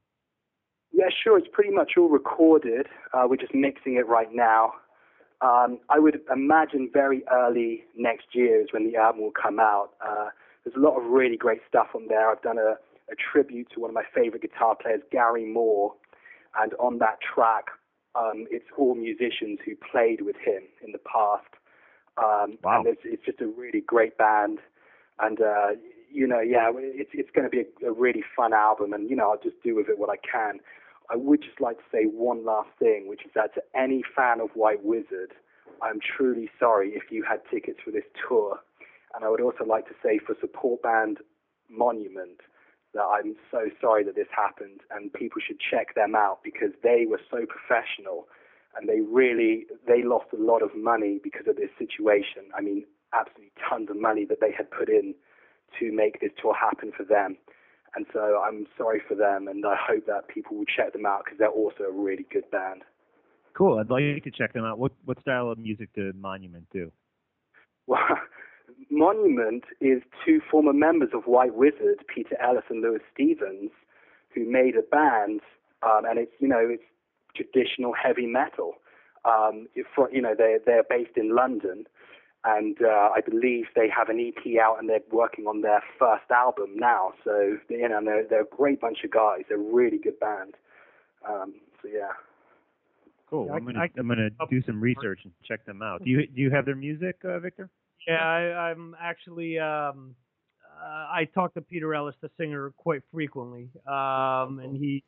Yeah, 0.93 1.09
sure. 1.11 1.39
It's 1.39 1.49
pretty 1.53 1.71
much 1.71 1.97
all 1.97 2.09
recorded. 2.09 2.87
Uh, 3.13 3.27
we're 3.29 3.37
just 3.37 3.55
mixing 3.55 3.97
it 3.97 4.07
right 4.07 4.33
now. 4.33 4.73
Um, 5.41 5.79
I 5.89 5.99
would 5.99 6.21
imagine 6.33 6.91
very 6.93 7.23
early 7.31 7.85
next 7.97 8.35
year 8.35 8.61
is 8.61 8.69
when 8.73 8.91
the 8.91 8.97
album 8.97 9.23
will 9.23 9.31
come 9.31 9.61
out. 9.61 9.91
Uh, 10.05 10.31
there's 10.65 10.77
a 10.77 10.81
lot 10.81 10.99
of 10.99 11.05
really 11.05 11.37
great 11.37 11.61
stuff 11.69 11.89
on 11.95 12.09
there. 12.09 12.31
I've 12.31 12.43
done 12.43 12.59
a, 12.59 12.77
a 13.11 13.15
tribute 13.15 13.69
to 13.75 13.81
one 13.81 13.91
of 13.91 13.95
my 13.95 14.03
favorite 14.13 14.43
guitar 14.43 14.75
players, 14.75 15.03
Gary 15.13 15.45
Moore, 15.45 15.95
and 16.61 16.75
on 16.75 16.99
that 16.99 17.19
track, 17.21 17.67
um, 18.15 18.47
it's 18.51 18.67
all 18.77 18.95
musicians 18.95 19.59
who 19.65 19.75
played 19.77 20.23
with 20.23 20.37
him 20.37 20.63
in 20.85 20.93
the 20.93 20.99
past. 20.99 21.47
Um, 22.17 22.59
Wow. 22.65 22.81
And 22.81 22.87
it's, 22.89 23.03
it's 23.05 23.25
just 23.25 23.41
a 23.41 23.47
really 23.47 23.81
great 23.81 24.19
band. 24.19 24.59
And, 25.21 25.41
uh, 25.41 25.69
you 26.11 26.27
know, 26.27 26.41
yeah, 26.41 26.71
it's, 26.75 27.11
it's 27.13 27.31
going 27.31 27.45
to 27.45 27.51
be 27.51 27.61
a, 27.61 27.91
a 27.91 27.93
really 27.93 28.25
fun 28.37 28.53
album. 28.53 28.93
And, 28.93 29.09
you 29.09 29.17
know, 29.17 29.31
I'll 29.31 29.41
just 29.41 29.63
do 29.63 29.77
with 29.77 29.89
it 29.89 29.99
what 29.99 30.11
I 30.11 30.17
can. 30.17 30.59
I 31.11 31.17
would 31.17 31.43
just 31.43 31.61
like 31.61 31.79
to 31.79 31.85
say 31.93 32.05
one 32.05 32.45
last 32.45 32.71
thing, 32.79 33.09
which 33.09 33.25
is 33.25 33.31
that 33.35 33.55
to 33.55 33.63
any 33.75 34.03
fan 34.17 34.41
of 34.41 34.51
White 34.55 34.85
Wizzard, 34.85 35.33
I'm 35.81 36.01
truly 36.01 36.51
sorry 36.59 36.91
if 36.91 37.11
you 37.11 37.23
had 37.23 37.41
tickets 37.51 37.79
for 37.85 37.91
this 37.93 38.05
tour. 38.27 38.59
And 39.15 39.25
I 39.25 39.29
would 39.29 39.41
also 39.41 39.65
like 39.65 39.87
to 39.89 39.95
say 40.03 40.19
for 40.19 40.35
support 40.41 40.83
band 40.83 41.19
Monument 41.71 42.41
that 42.95 43.03
I'm 43.03 43.37
so 43.51 43.71
sorry 43.81 44.05
that 44.05 44.15
this 44.15 44.29
happened 44.35 44.81
and 44.91 45.13
people 45.13 45.41
should 45.45 45.61
check 45.61 45.95
them 45.95 46.15
out 46.15 46.41
because 46.43 46.73
they 46.83 47.05
were 47.07 47.21
so 47.31 47.45
professional 47.47 48.27
and 48.77 48.89
they 48.89 49.01
really 49.01 49.67
they 49.87 50.03
lost 50.03 50.27
a 50.33 50.43
lot 50.43 50.63
of 50.63 50.71
money 50.77 51.21
because 51.23 51.47
of 51.47 51.57
this 51.57 51.71
situation. 51.79 52.45
I 52.57 52.61
mean, 52.61 52.85
absolutely 53.13 53.53
tons 53.69 53.91
of 53.91 53.97
money 53.97 54.25
that 54.27 54.41
they 54.41 54.53
had 54.53 54.71
put 54.71 54.89
in 54.89 55.15
to 55.79 55.93
make 55.93 56.21
this 56.21 56.31
tour 56.41 56.55
happen 56.55 56.93
for 56.97 57.05
them. 57.05 57.37
And 57.95 58.07
so 58.13 58.43
I'm 58.45 58.67
sorry 58.77 59.01
for 59.07 59.15
them, 59.15 59.49
and 59.49 59.65
I 59.65 59.75
hope 59.75 60.07
that 60.07 60.29
people 60.29 60.57
will 60.57 60.67
check 60.67 60.93
them 60.93 61.07
out 61.07 61.25
because 61.25 61.39
they're 61.39 61.49
also 61.49 61.85
a 61.85 61.93
really 61.93 62.27
good 62.31 62.51
band. 62.51 62.83
Cool. 63.57 63.79
I'd 63.79 63.91
like 63.91 64.03
you 64.03 64.21
to 64.21 64.31
check 64.31 64.53
them 64.53 64.65
out. 64.65 64.79
What 64.79 64.93
what 65.05 65.21
style 65.21 65.51
of 65.51 65.59
music 65.59 65.89
did 65.95 66.15
Monument 66.15 66.67
do? 66.71 66.93
Well, 67.87 68.01
Monument 68.91 69.65
is 69.81 70.03
two 70.25 70.41
former 70.51 70.73
members 70.73 71.11
of 71.13 71.27
White 71.27 71.55
Wizzard, 71.55 72.05
Peter 72.13 72.37
Ellis 72.41 72.65
and 72.71 72.81
Lewis 72.83 73.03
Stevens, 73.13 73.71
who 74.35 74.49
made 74.51 74.77
a 74.77 74.83
band, 74.83 75.41
um, 75.83 76.05
and 76.09 76.19
it's 76.19 76.33
you 76.39 76.49
know 76.49 76.61
it's 76.61 76.83
traditional 77.35 77.93
heavy 77.93 78.27
metal. 78.27 78.75
Um, 79.25 79.67
for, 79.95 80.11
you 80.13 80.23
know 80.23 80.35
they're 80.37 80.61
they're 80.65 80.85
based 80.89 81.17
in 81.17 81.35
London, 81.35 81.85
and 82.45 82.77
uh, 82.81 83.11
I 83.15 83.21
believe 83.21 83.67
they 83.75 83.89
have 83.89 84.09
an 84.09 84.21
EP 84.21 84.59
out, 84.61 84.79
and 84.79 84.89
they're 84.89 85.01
working 85.11 85.47
on 85.47 85.61
their 85.63 85.83
first 85.99 86.31
album 86.31 86.77
now. 86.77 87.13
So 87.25 87.59
you 87.69 87.89
know 87.89 88.01
they're 88.05 88.25
they're 88.29 88.43
a 88.43 88.57
great 88.57 88.81
bunch 88.81 89.03
of 89.05 89.11
guys. 89.11 89.43
They're 89.49 89.59
a 89.61 89.73
really 89.75 89.99
good 89.99 90.19
band. 90.21 90.55
Um, 91.29 91.55
so 91.83 91.89
yeah. 91.93 92.13
Cool. 93.29 93.47
Yeah, 93.47 93.53
I- 93.53 93.57
I'm 93.57 93.65
gonna 93.67 93.81
I- 93.81 93.91
I'm 93.99 94.09
gonna 94.09 94.31
do 94.49 94.63
some 94.63 94.81
research 94.81 95.21
and 95.25 95.33
check 95.45 95.65
them 95.67 95.83
out. 95.83 96.03
Do 96.05 96.11
you 96.11 96.27
do 96.27 96.41
you 96.41 96.51
have 96.51 96.65
their 96.65 96.77
music, 96.77 97.17
uh, 97.25 97.39
Victor? 97.41 97.69
Yeah, 98.09 98.25
I, 98.25 98.71
I'm 98.71 98.97
actually 98.99 99.59
um, 99.59 100.15
I 100.83 101.29
talk 101.35 101.55
to 101.55 101.61
Peter 101.61 101.95
Ellis, 101.95 102.15
the 102.23 102.31
singer, 102.39 102.73
quite 102.77 103.03
frequently, 103.13 103.69
um, 103.87 104.61
and 104.61 104.77
he 104.77 105.03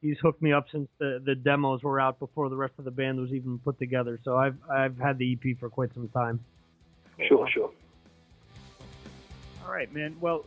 he's 0.00 0.16
hooked 0.20 0.40
me 0.40 0.52
up 0.52 0.66
since 0.70 0.88
the, 0.98 1.20
the 1.24 1.34
demos 1.34 1.82
were 1.82 1.98
out 1.98 2.18
before 2.18 2.48
the 2.48 2.56
rest 2.56 2.74
of 2.78 2.84
the 2.84 2.90
band 2.90 3.18
was 3.18 3.32
even 3.32 3.58
put 3.58 3.78
together. 3.78 4.20
So 4.24 4.36
I've 4.36 4.56
I've 4.70 4.96
had 4.98 5.18
the 5.18 5.32
EP 5.32 5.58
for 5.58 5.68
quite 5.68 5.92
some 5.94 6.08
time. 6.08 6.44
Sure, 7.26 7.48
sure. 7.48 7.72
All 9.64 9.72
right, 9.72 9.92
man. 9.92 10.16
Well, 10.20 10.44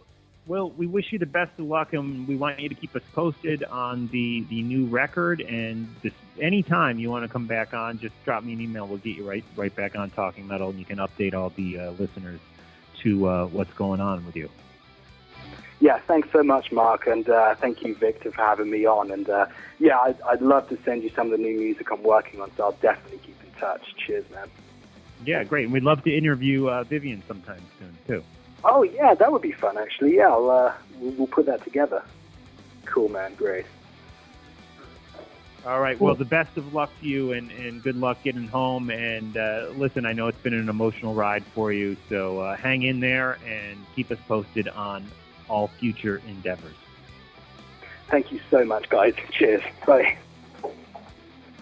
Will, 0.50 0.72
we 0.72 0.88
wish 0.88 1.14
you 1.14 1.20
the 1.20 1.28
best 1.28 1.52
of 1.60 1.66
luck, 1.66 1.93
and 1.93 2.28
we 2.28 2.36
want 2.36 2.60
you 2.60 2.70
to 2.70 2.76
keep 2.76 2.95
us 2.95 3.04
posted 3.14 3.64
on 3.64 4.08
the, 4.08 4.43
the 4.50 4.64
new 4.64 4.88
record. 4.88 5.41
And 5.41 5.95
this, 6.02 6.12
anytime 6.41 6.97
you 6.97 7.12
want 7.12 7.24
to 7.24 7.30
come 7.30 7.45
back 7.45 7.76
on, 7.76 8.00
just 8.00 8.16
drop 8.26 8.43
me 8.43 8.54
an 8.54 8.62
email. 8.62 8.88
We'll 8.88 8.97
get 8.97 9.16
you 9.16 9.30
right 9.30 9.43
right 9.56 9.74
back 9.74 9.95
on 9.95 10.10
Talking 10.10 10.47
Metal, 10.47 10.72
and 10.72 10.80
you 10.80 10.86
can 10.86 10.97
update 10.97 11.36
all 11.36 11.52
the 11.52 11.80
uh, 11.80 11.91
listeners 11.91 12.39
to 13.04 13.28
uh, 13.28 13.45
what's 13.45 13.72
going 13.74 14.02
on 14.02 14.26
with 14.26 14.36
you. 14.36 14.50
Yeah, 15.82 16.00
thanks 16.00 16.30
so 16.34 16.41
much, 16.41 16.72
Mark, 16.72 17.06
and 17.06 17.30
uh, 17.30 17.54
thank 17.56 17.84
you, 17.84 17.93
Victor, 17.93 18.32
for 18.32 18.41
having 18.41 18.72
me 18.72 18.88
on. 18.88 19.12
And 19.12 19.30
uh, 19.30 19.45
yeah, 19.78 20.00
I'd, 20.00 20.20
I'd 20.24 20.41
love 20.41 20.68
to 20.70 20.80
send 20.84 21.04
you 21.04 21.12
some 21.12 21.28
of 21.28 21.32
the 21.32 21.38
new 21.38 21.58
music 21.58 21.91
I'm 21.91 22.02
working 22.02 22.41
on, 22.41 22.52
so 22.58 22.64
I'll 22.64 22.72
definitely 22.72 23.20
keep 23.20 23.38
in 23.43 23.52
touch. 23.60 23.95
Cheers, 23.95 24.26
man. 24.32 24.50
Yeah, 25.24 25.43
great. 25.43 25.66
And 25.66 25.74
we'd 25.74 25.84
love 25.84 26.04
to 26.06 26.12
interview 26.12 26.68
uh, 26.70 26.84
Vivian 26.84 27.22
sometime 27.28 27.62
soon, 27.78 27.95
too. 28.08 28.24
Oh 28.64 28.84
yeah, 28.84 29.14
that 29.14 29.32
would 29.32 29.41
be 29.41 29.51
fun 29.51 29.78
actually. 29.78 30.16
Yeah, 30.16 30.30
I'll, 30.30 30.49
uh, 30.49 30.74
we'll, 30.99 31.28
put 31.28 31.45
that 31.45 31.64
together. 31.64 32.03
Cool, 32.86 33.10
man. 33.10 33.36
Great. 33.36 33.66
All 35.66 35.80
right. 35.80 35.99
Well, 35.99 36.16
the 36.16 36.26
best 36.26 36.57
of 36.57 36.74
luck 36.74 36.89
to 37.01 37.07
you, 37.07 37.34
and, 37.34 37.51
and 37.51 37.84
good 37.84 37.97
luck 37.97 38.24
getting 38.24 38.47
home. 38.47 38.89
And 38.89 39.36
uh, 39.36 39.68
listen, 39.76 40.05
I 40.05 40.14
know 40.14 40.28
it's 40.28 40.39
been 40.39 40.53
an 40.53 40.70
emotional 40.70 41.14
ride 41.14 41.43
for 41.53 41.74
you, 41.74 41.97
so 42.07 42.39
uh, 42.39 42.55
hang 42.55 42.84
in 42.84 43.01
there 43.01 43.38
and 43.45 43.78
keep 43.95 44.10
us 44.10 44.18
posted 44.28 44.70
on 44.70 45.05
all 45.49 45.68
future 45.68 46.22
endeavors. 46.28 46.76
Thank 48.07 48.32
you 48.32 48.39
so 48.49 48.64
much, 48.64 48.89
guys. 48.89 49.14
Cheers. 49.32 49.62
Bye. 49.86 50.18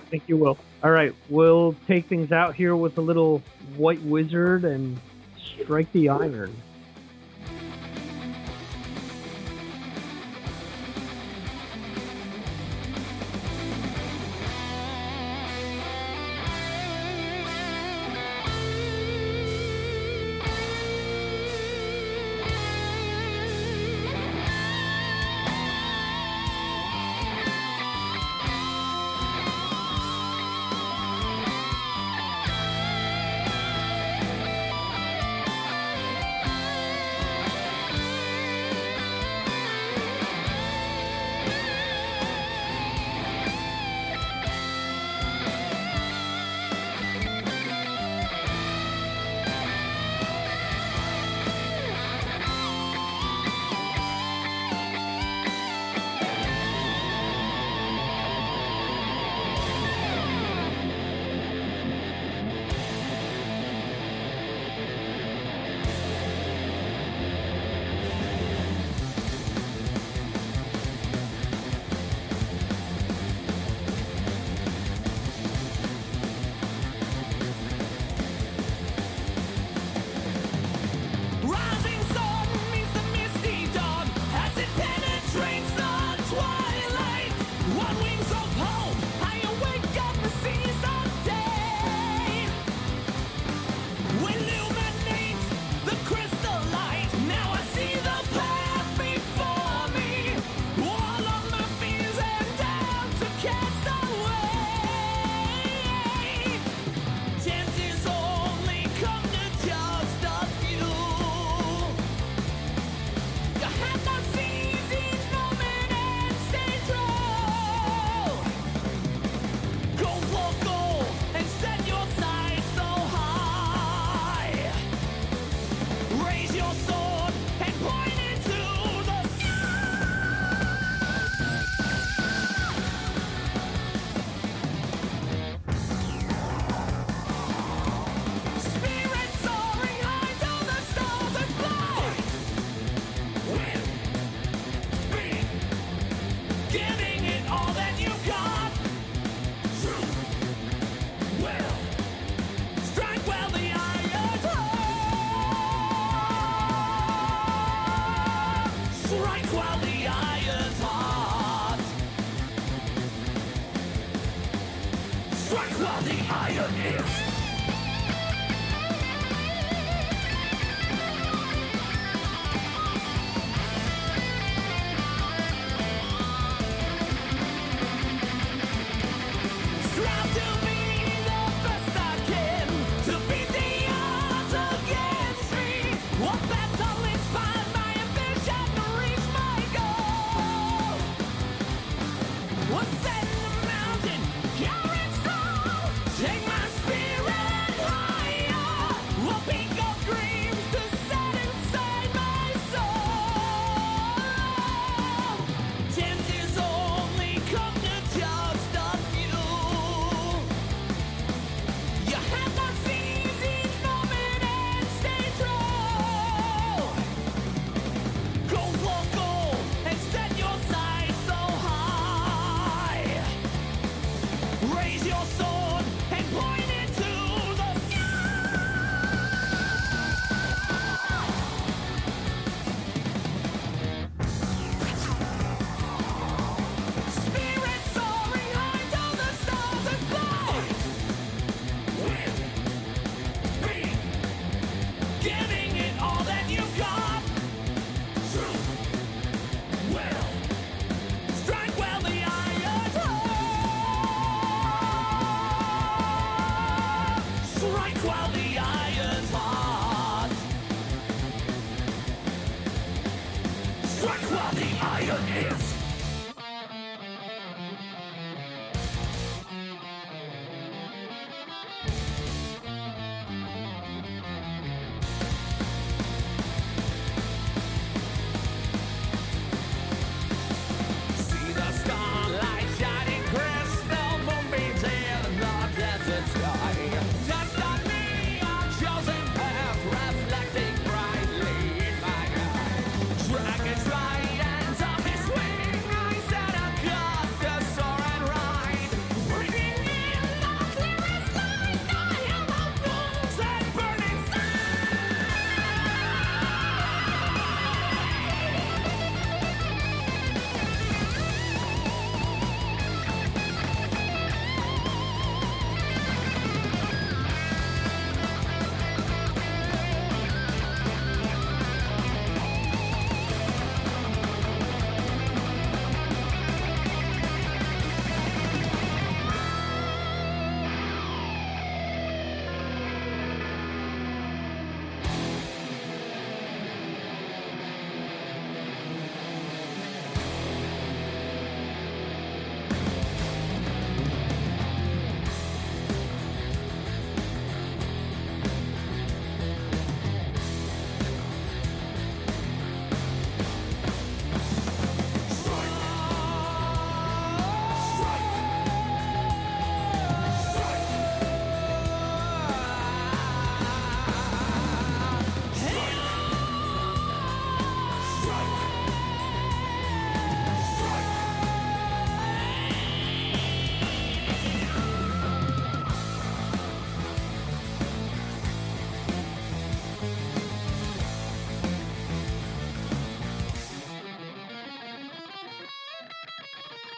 Thank 0.09 0.23
you, 0.27 0.37
Will. 0.37 0.57
All 0.83 0.91
right, 0.91 1.13
we'll 1.29 1.75
take 1.87 2.05
things 2.05 2.31
out 2.31 2.55
here 2.55 2.75
with 2.75 2.97
a 2.97 3.01
little 3.01 3.41
White 3.75 4.01
Wizzard 4.01 4.63
and 4.63 4.99
Strike 5.37 5.91
the 5.91 6.09
Iron. 6.09 6.55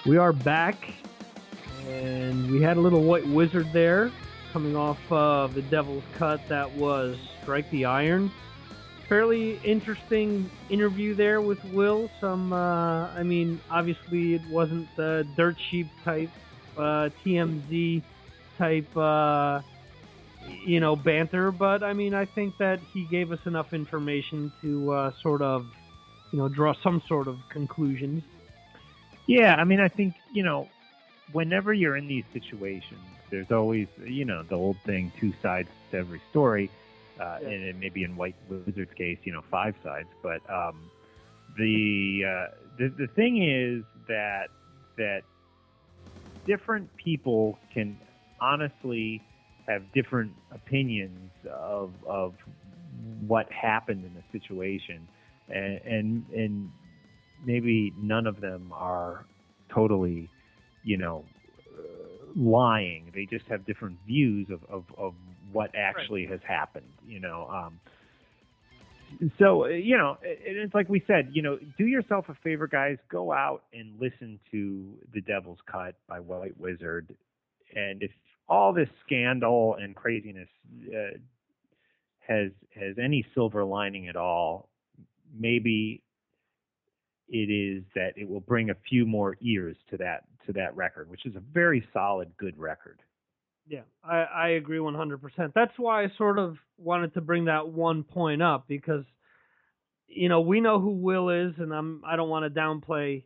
We 0.10 0.18
are 0.18 0.34
back, 0.34 0.92
and 1.88 2.50
we 2.50 2.64
had 2.64 2.78
a 2.78 2.80
little 2.80 3.04
white 3.04 3.28
wizzard 3.28 3.72
there 3.72 4.12
coming 4.52 4.76
off 4.76 4.98
of 5.12 5.54
the 5.54 5.62
Devil's 5.62 6.04
Cut. 6.18 6.42
That 6.48 6.72
was 6.72 7.16
Strike 7.44 7.70
the 7.70 7.86
Iron. 7.86 8.32
Fairly 9.08 9.60
interesting 9.64 10.50
interview 10.72 11.14
there 11.14 11.42
with 11.42 11.64
Will. 11.66 12.10
Some, 12.20 12.52
uh, 12.54 13.10
I 13.10 13.22
mean, 13.22 13.62
obviously 13.70 14.34
it 14.34 14.42
wasn't 14.50 14.88
the 14.96 15.28
dirt 15.38 15.58
sheet 15.70 15.86
type, 16.04 16.32
uh, 16.76 17.12
TMZ 17.24 18.02
type, 18.58 18.98
uh, 18.98 19.62
you 20.66 20.80
know, 20.80 20.96
banter, 20.96 21.52
but 21.52 21.84
I 21.84 21.94
mean, 21.94 22.16
I 22.16 22.26
think 22.26 22.58
that 22.58 22.80
he 22.96 23.04
gave 23.04 23.32
us 23.32 23.46
enough 23.46 23.74
information 23.74 24.52
to 24.64 24.92
uh, 24.92 25.12
sort 25.22 25.44
of, 25.44 25.68
you 26.32 26.40
know, 26.40 26.50
draw 26.50 26.74
some 26.82 27.00
sort 27.08 27.28
of 27.28 27.38
conclusions. 27.50 28.24
Yeah, 29.30 29.54
I 29.54 29.64
mean, 29.64 29.80
I 29.80 29.88
think 29.90 30.16
you 30.34 30.42
know, 30.42 30.68
whenever 31.34 31.72
you're 31.72 31.96
in 31.96 32.08
these 32.08 32.24
situations, 32.34 33.00
there's 33.30 33.52
always 33.52 33.88
you 34.04 34.26
know 34.26 34.42
the 34.42 34.56
old 34.56 34.78
thing, 34.88 35.12
two 35.20 35.34
sides 35.44 35.70
to 35.92 35.98
every 35.98 36.20
story, 36.32 36.72
uh, 37.20 37.38
Yeah. 37.44 37.50
and, 37.50 37.80
maybe 37.80 38.04
in 38.04 38.16
White 38.16 38.36
Wizzard's 38.50 38.92
case, 38.96 39.20
you 39.26 39.32
know, 39.32 39.44
five 39.52 39.76
sides. 39.84 40.10
But 40.24 40.42
um, 40.50 40.90
the 41.60 42.24
uh, 42.26 42.48
the 42.80 42.88
the 42.90 43.06
thing 43.06 43.44
is 43.44 43.84
that 44.08 44.50
that 44.98 45.22
different 46.48 46.90
people 46.98 47.60
can 47.72 48.00
honestly 48.42 49.22
have 49.68 49.84
different 49.94 50.34
opinions 50.52 51.30
of 51.54 51.92
of 52.08 52.34
what 53.28 53.52
happened 53.52 54.06
in 54.06 54.14
the 54.16 54.24
situation, 54.32 55.08
and 55.50 55.80
and 55.86 56.26
and 56.34 56.72
maybe 57.46 57.94
none 57.98 58.28
of 58.28 58.42
them 58.42 58.72
are 58.74 59.26
totally, 59.74 60.30
you 60.84 60.98
know, 60.98 61.26
uh, 61.78 61.82
lying. 62.36 63.12
They 63.14 63.26
just 63.26 63.46
have 63.48 63.66
different 63.66 63.98
views 64.06 64.48
of, 64.50 64.64
of, 64.70 64.84
of 64.98 65.14
what 65.52 65.72
actually 65.76 66.26
has 66.28 66.40
happened, 66.48 66.92
you 67.08 67.20
know. 67.20 67.48
Um, 67.52 67.80
so, 69.38 69.66
uh, 69.66 69.68
you 69.70 69.98
know, 69.98 70.18
it, 70.22 70.40
it's 70.44 70.74
like 70.74 70.90
we 70.90 71.04
said, 71.08 71.30
you 71.32 71.42
know, 71.42 71.58
do 71.78 71.86
yourself 71.86 72.26
a 72.30 72.36
favor, 72.44 72.68
guys. 72.68 72.98
Go 73.10 73.32
out 73.32 73.64
and 73.74 74.00
listen 74.00 74.40
to 74.52 74.94
The 75.14 75.22
Devil's 75.22 75.60
Cut 75.66 75.96
by 76.08 76.20
White 76.20 76.60
Wizzard. 76.60 77.16
And 77.76 78.04
if 78.04 78.12
all 78.48 78.74
this 78.74 78.90
scandal 79.06 79.76
and 79.80 79.96
craziness 79.96 80.50
uh, 80.88 81.18
has 82.28 82.52
has 82.76 82.96
any 83.04 83.26
silver 83.34 83.64
lining 83.64 84.08
at 84.08 84.16
all, 84.16 84.70
maybe 85.38 86.02
it 87.30 87.50
is 87.52 87.84
that 87.96 88.14
it 88.16 88.28
will 88.28 88.40
bring 88.40 88.70
a 88.70 88.76
few 88.88 89.06
more 89.06 89.38
ears 89.42 89.78
to 89.90 89.98
that 89.98 90.24
to 90.46 90.54
that 90.54 90.76
record, 90.76 91.10
which 91.10 91.26
is 91.26 91.36
a 91.36 91.42
very 91.54 91.88
solid, 91.94 92.32
good 92.38 92.58
record. 92.58 93.00
Yeah, 93.68 93.82
I, 94.04 94.24
I 94.24 94.48
agree 94.50 94.80
100%. 94.80 95.54
That's 95.54 95.74
why 95.78 96.04
I 96.04 96.08
sort 96.18 96.40
of 96.40 96.58
wanted 96.80 97.14
to 97.14 97.22
bring 97.22 97.46
that 97.46 97.68
one 97.68 98.04
point 98.04 98.42
up 98.42 98.68
because, 98.68 99.04
you 100.08 100.28
know, 100.28 100.42
we 100.42 100.60
know 100.60 100.80
who 100.80 100.90
Will 100.90 101.30
is, 101.30 101.54
and 101.60 101.72
I'm 101.72 102.02
I 102.06 102.16
don't 102.16 102.30
want 102.30 102.52
to 102.52 102.60
downplay, 102.60 103.24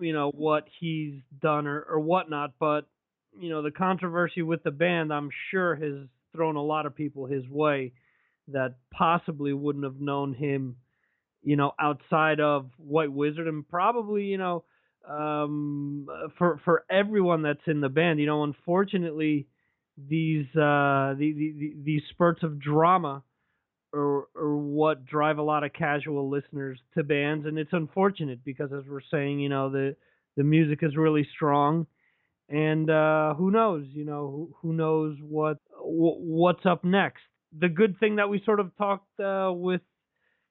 you 0.00 0.12
know, 0.14 0.30
what 0.30 0.64
he's 0.80 1.20
done 1.40 1.66
or 1.66 1.82
or 1.82 2.00
whatnot, 2.00 2.54
but 2.58 2.86
you 3.38 3.50
know, 3.50 3.62
the 3.62 3.70
controversy 3.70 4.42
with 4.42 4.62
the 4.62 4.70
band, 4.70 5.12
I'm 5.12 5.30
sure 5.50 5.76
has 5.76 6.08
thrown 6.34 6.56
a 6.56 6.62
lot 6.62 6.86
of 6.86 6.94
people 6.94 7.26
his 7.26 7.46
way 7.48 7.92
that 8.48 8.76
possibly 8.90 9.52
wouldn't 9.52 9.84
have 9.84 10.00
known 10.00 10.34
him, 10.34 10.76
you 11.42 11.56
know, 11.56 11.72
outside 11.80 12.40
of 12.40 12.70
White 12.78 13.12
Wizzard, 13.12 13.48
and 13.48 13.68
probably, 13.68 14.24
you 14.24 14.38
know, 14.38 14.64
um, 15.08 16.06
for 16.38 16.60
for 16.64 16.84
everyone 16.90 17.42
that's 17.42 17.66
in 17.66 17.80
the 17.80 17.88
band, 17.88 18.20
you 18.20 18.26
know, 18.26 18.44
unfortunately 18.44 19.46
these 20.08 20.46
uh 20.56 21.14
the, 21.18 21.32
the, 21.32 21.54
the 21.58 21.74
these 21.84 22.02
spurts 22.10 22.42
of 22.44 22.60
drama 22.60 23.22
are, 23.94 24.26
are 24.36 24.56
what 24.56 25.04
drive 25.06 25.38
a 25.38 25.42
lot 25.42 25.64
of 25.64 25.72
casual 25.72 26.28
listeners 26.28 26.78
to 26.94 27.02
bands 27.02 27.46
and 27.46 27.58
it's 27.58 27.72
unfortunate 27.72 28.44
because 28.44 28.70
as 28.72 28.84
we're 28.88 29.00
saying 29.10 29.40
you 29.40 29.48
know 29.48 29.70
the 29.70 29.96
the 30.36 30.44
music 30.44 30.80
is 30.82 30.96
really 30.96 31.26
strong 31.34 31.86
and 32.48 32.90
uh 32.90 33.34
who 33.34 33.50
knows 33.50 33.86
you 33.92 34.04
know 34.04 34.30
who, 34.30 34.54
who 34.62 34.72
knows 34.74 35.16
what 35.22 35.58
wh- 35.72 36.20
what's 36.20 36.66
up 36.66 36.84
next. 36.84 37.22
The 37.58 37.68
good 37.68 37.98
thing 37.98 38.16
that 38.16 38.28
we 38.28 38.42
sort 38.44 38.60
of 38.60 38.76
talked 38.76 39.18
uh 39.20 39.52
with 39.54 39.80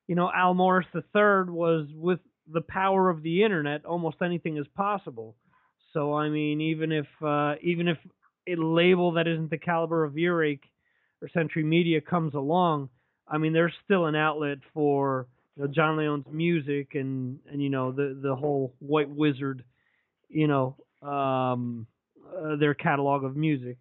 you 0.08 0.16
know 0.16 0.32
Al 0.34 0.54
Morris 0.54 0.88
III 0.96 1.52
was 1.52 1.88
with 1.94 2.20
the 2.52 2.62
power 2.62 3.10
of 3.10 3.24
the 3.24 3.44
internet 3.44 3.86
almost 3.86 4.18
anything 4.22 4.58
is 4.58 4.68
possible 4.76 5.36
so 5.94 6.16
I 6.16 6.30
mean 6.30 6.62
even 6.62 6.92
if 6.92 7.08
uh 7.22 7.56
even 7.62 7.88
if 7.88 7.98
a 8.48 8.56
label 8.56 9.12
that 9.14 9.28
isn't 9.28 9.50
the 9.50 9.58
caliber 9.58 10.04
of 10.04 10.18
Earache 10.18 10.64
or 11.22 11.30
Century 11.30 11.64
Media 11.64 12.02
comes 12.02 12.34
along, 12.34 12.90
I 13.28 13.38
mean, 13.38 13.54
there's 13.54 13.74
still 13.84 14.06
an 14.06 14.16
outlet 14.16 14.60
for 14.74 15.28
you 15.56 15.64
know, 15.64 15.70
Jon 15.70 15.98
Leon's 15.98 16.26
music 16.32 16.96
and 16.96 17.40
and 17.52 17.62
you 17.62 17.70
know 17.70 17.92
the 17.92 18.18
the 18.22 18.36
whole 18.36 18.74
White 18.80 19.10
Wizzard, 19.10 19.64
you 20.30 20.48
know, 20.48 20.76
um, 21.02 21.88
uh, 22.36 22.56
their 22.56 22.74
catalog 22.74 23.24
of 23.24 23.36
music. 23.36 23.78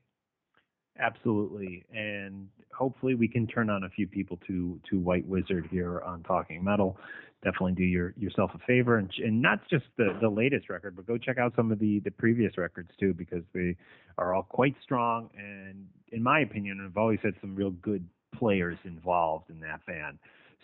Absolutely, 0.98 1.84
and 1.94 2.48
hopefully 2.76 3.14
we 3.14 3.28
can 3.28 3.46
turn 3.46 3.70
on 3.70 3.84
a 3.84 3.88
few 3.88 4.06
people 4.06 4.38
to 4.46 4.80
to 4.90 4.98
White 4.98 5.26
Wizzard 5.26 5.66
here 5.70 6.00
on 6.00 6.22
Talking 6.22 6.62
Metal. 6.62 6.98
Definitely 7.44 7.72
do 7.72 7.84
your 7.84 8.14
yourself 8.16 8.50
a 8.54 8.58
favor 8.66 8.98
and 8.98 9.10
and 9.18 9.40
not 9.40 9.68
just 9.68 9.84
the 9.96 10.16
the 10.20 10.28
latest 10.28 10.68
record, 10.68 10.96
but 10.96 11.06
go 11.06 11.18
check 11.18 11.38
out 11.38 11.54
some 11.56 11.72
of 11.72 11.78
the 11.78 12.00
the 12.00 12.10
previous 12.10 12.58
records 12.58 12.90
too 12.98 13.14
because 13.14 13.42
they 13.54 13.76
are 14.18 14.34
all 14.34 14.42
quite 14.42 14.74
strong 14.82 15.30
and 15.36 15.86
in 16.12 16.22
my 16.22 16.40
opinion, 16.40 16.80
I've 16.84 16.96
always 16.96 17.20
had 17.22 17.34
some 17.40 17.54
real 17.54 17.70
good 17.70 18.06
players 18.34 18.78
involved 18.84 19.50
in 19.50 19.60
that 19.60 19.84
band. 19.86 20.18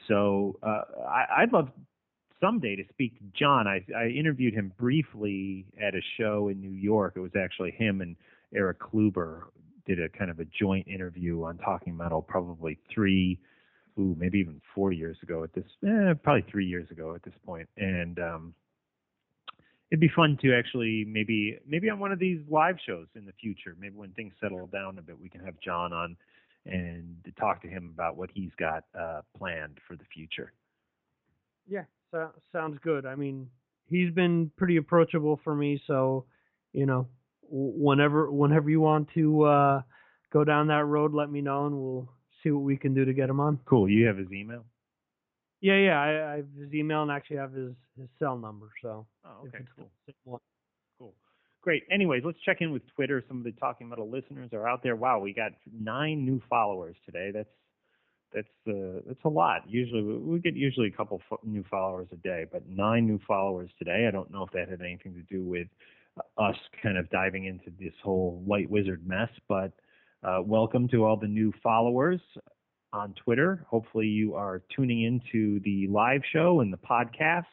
So 0.09 0.59
uh, 0.63 0.83
I, 1.07 1.27
I'd 1.39 1.53
love 1.53 1.69
someday 2.41 2.77
to 2.77 2.85
speak 2.91 3.19
to 3.19 3.25
Jon. 3.33 3.67
I, 3.67 3.85
I 3.97 4.09
interviewed 4.09 4.55
him 4.55 4.73
briefly 4.79 5.67
at 5.81 5.95
a 5.95 6.01
show 6.19 6.49
in 6.49 6.61
New 6.61 6.71
York. 6.73 7.15
It 7.17 7.21
was 7.21 7.37
actually 7.37 7.73
him 7.73 8.01
and 8.01 8.17
Eric 8.55 8.81
Kluber 8.81 9.45
did 9.87 10.01
a 10.01 10.09
kind 10.09 10.31
of 10.31 10.41
a 10.41 10.45
joint 10.45 10.87
interview 10.89 11.45
on 11.45 11.59
Talking 11.59 11.97
Metal 11.97 12.23
probably 12.23 12.79
three, 12.93 13.39
ooh, 13.99 14.17
maybe 14.19 14.39
even 14.39 14.61
four 14.75 14.93
years 14.93 15.17
ago 15.23 15.45
at 15.45 15.53
this, 15.53 15.65
eh, 15.87 16.15
probably 16.23 16.45
three 16.51 16.67
years 16.67 16.91
ago 16.91 17.15
at 17.15 17.23
this 17.23 17.35
point. 17.45 17.69
And 17.77 18.19
um, 18.19 18.55
it'd 19.91 20.01
be 20.01 20.09
fun 20.09 20.39
to 20.43 20.55
actually 20.55 21.05
maybe 21.07 21.59
maybe 21.67 21.91
on 21.91 21.99
one 21.99 22.13
of 22.13 22.19
these 22.19 22.41
live 22.49 22.77
shows 22.85 23.07
in 23.15 23.27
the 23.27 23.33
future, 23.33 23.77
maybe 23.79 23.95
when 23.95 24.11
things 24.13 24.33
settle 24.41 24.67
down 24.67 24.99
a 24.99 25.03
bit, 25.03 25.19
we 25.21 25.29
can 25.29 25.45
have 25.45 25.61
Jon 25.61 25.93
on 25.93 26.17
and 26.65 27.17
talk 27.39 27.61
to 27.63 27.69
him 27.69 27.91
about 27.93 28.17
what 28.17 28.31
he's 28.33 28.53
got 28.59 28.85
uh, 28.99 29.21
planned 29.37 29.79
for 29.87 29.97
the 29.97 30.05
future. 30.15 30.53
Yeah, 31.69 31.85
so, 32.11 32.31
sounds 32.53 32.79
good. 32.83 33.05
I 33.05 33.17
mean, 33.17 33.49
he's 33.89 34.13
been 34.13 34.51
pretty 34.57 34.77
approachable 34.77 35.41
for 35.45 35.55
me, 35.55 35.83
so 35.87 36.25
you 36.73 36.87
know, 36.87 37.07
whenever 37.53 38.31
whenever 38.31 38.71
you 38.71 38.81
want 38.81 39.09
to 39.15 39.43
uh, 39.45 39.83
go 40.33 40.45
down 40.45 40.69
that 40.69 40.85
road, 40.85 41.13
let 41.13 41.31
me 41.31 41.41
know, 41.41 41.67
and 41.67 41.77
we'll 41.77 42.09
see 42.43 42.51
what 42.51 42.65
we 42.65 42.77
can 42.77 42.95
do 42.95 43.05
to 43.05 43.13
get 43.13 43.29
him 43.29 43.41
on. 43.41 43.61
Cool. 43.67 43.89
You 43.89 44.07
have 44.07 44.17
his 44.17 44.33
email? 44.33 44.65
Yeah, 45.61 45.77
yeah, 45.77 46.01
I, 46.01 46.33
I 46.33 46.37
have 46.39 46.47
his 46.59 46.75
email 46.75 47.03
and 47.03 47.11
actually 47.11 47.37
have 47.37 47.53
his 47.53 47.73
his 47.99 48.09
cell 48.19 48.37
number. 48.37 48.71
So 48.81 49.07
Oh, 49.25 49.47
okay, 49.47 49.65
cool. 49.77 50.41
Cool. 50.99 51.15
Great. 51.61 51.85
Anyways, 51.91 52.23
let's 52.25 52.41
check 52.45 52.61
in 52.61 52.73
with 52.73 52.83
Twitter. 52.97 53.23
Some 53.29 53.39
of 53.39 53.45
the 53.45 53.53
Talking 53.53 53.89
Metal 53.89 54.09
listeners 54.09 54.51
are 54.53 54.67
out 54.67 54.83
there. 54.83 54.97
Wow, 54.97 55.21
we 55.21 55.33
got 55.33 55.53
nine 55.73 56.25
new 56.25 56.43
followers 56.51 56.97
today. 57.07 57.31
That's 57.33 57.49
that's 58.35 58.49
uh, 58.67 59.01
that's 59.07 59.25
a 59.25 59.29
lot. 59.29 59.63
Usually 59.69 60.03
we, 60.03 60.41
get 60.41 60.57
usually 60.57 60.89
a 60.89 60.91
couple 60.91 61.21
fo- 61.29 61.41
new 61.45 61.65
followers 61.71 62.09
a 62.13 62.17
day, 62.17 62.47
but 62.51 62.69
nine 62.69 63.07
new 63.07 63.21
followers 63.29 63.71
today. 63.79 64.07
I 64.09 64.11
don't 64.11 64.31
know 64.31 64.43
if 64.43 64.51
that 64.53 64.69
had 64.69 64.81
anything 64.81 65.15
to 65.15 65.23
do 65.23 65.45
with 65.45 65.69
us 66.37 66.57
kind 66.83 66.99
of 66.99 67.09
diving 67.11 67.47
into 67.47 67.71
this 67.79 67.95
whole 68.03 68.43
White 68.45 68.71
Wizzard 68.71 69.07
mess, 69.07 69.31
but 69.49 69.73
uh, 70.23 70.41
welcome 70.45 70.89
to 70.89 71.05
all 71.05 71.17
the 71.17 71.27
new 71.27 71.53
followers 71.63 72.21
on 72.93 73.15
Twitter. 73.15 73.67
Hopefully 73.69 74.07
you 74.07 74.35
are 74.35 74.63
tuning 74.75 75.03
into 75.03 75.61
the 75.61 75.89
live 75.89 76.23
show 76.33 76.61
and 76.61 76.73
the 76.73 76.79
podcast. 76.79 77.45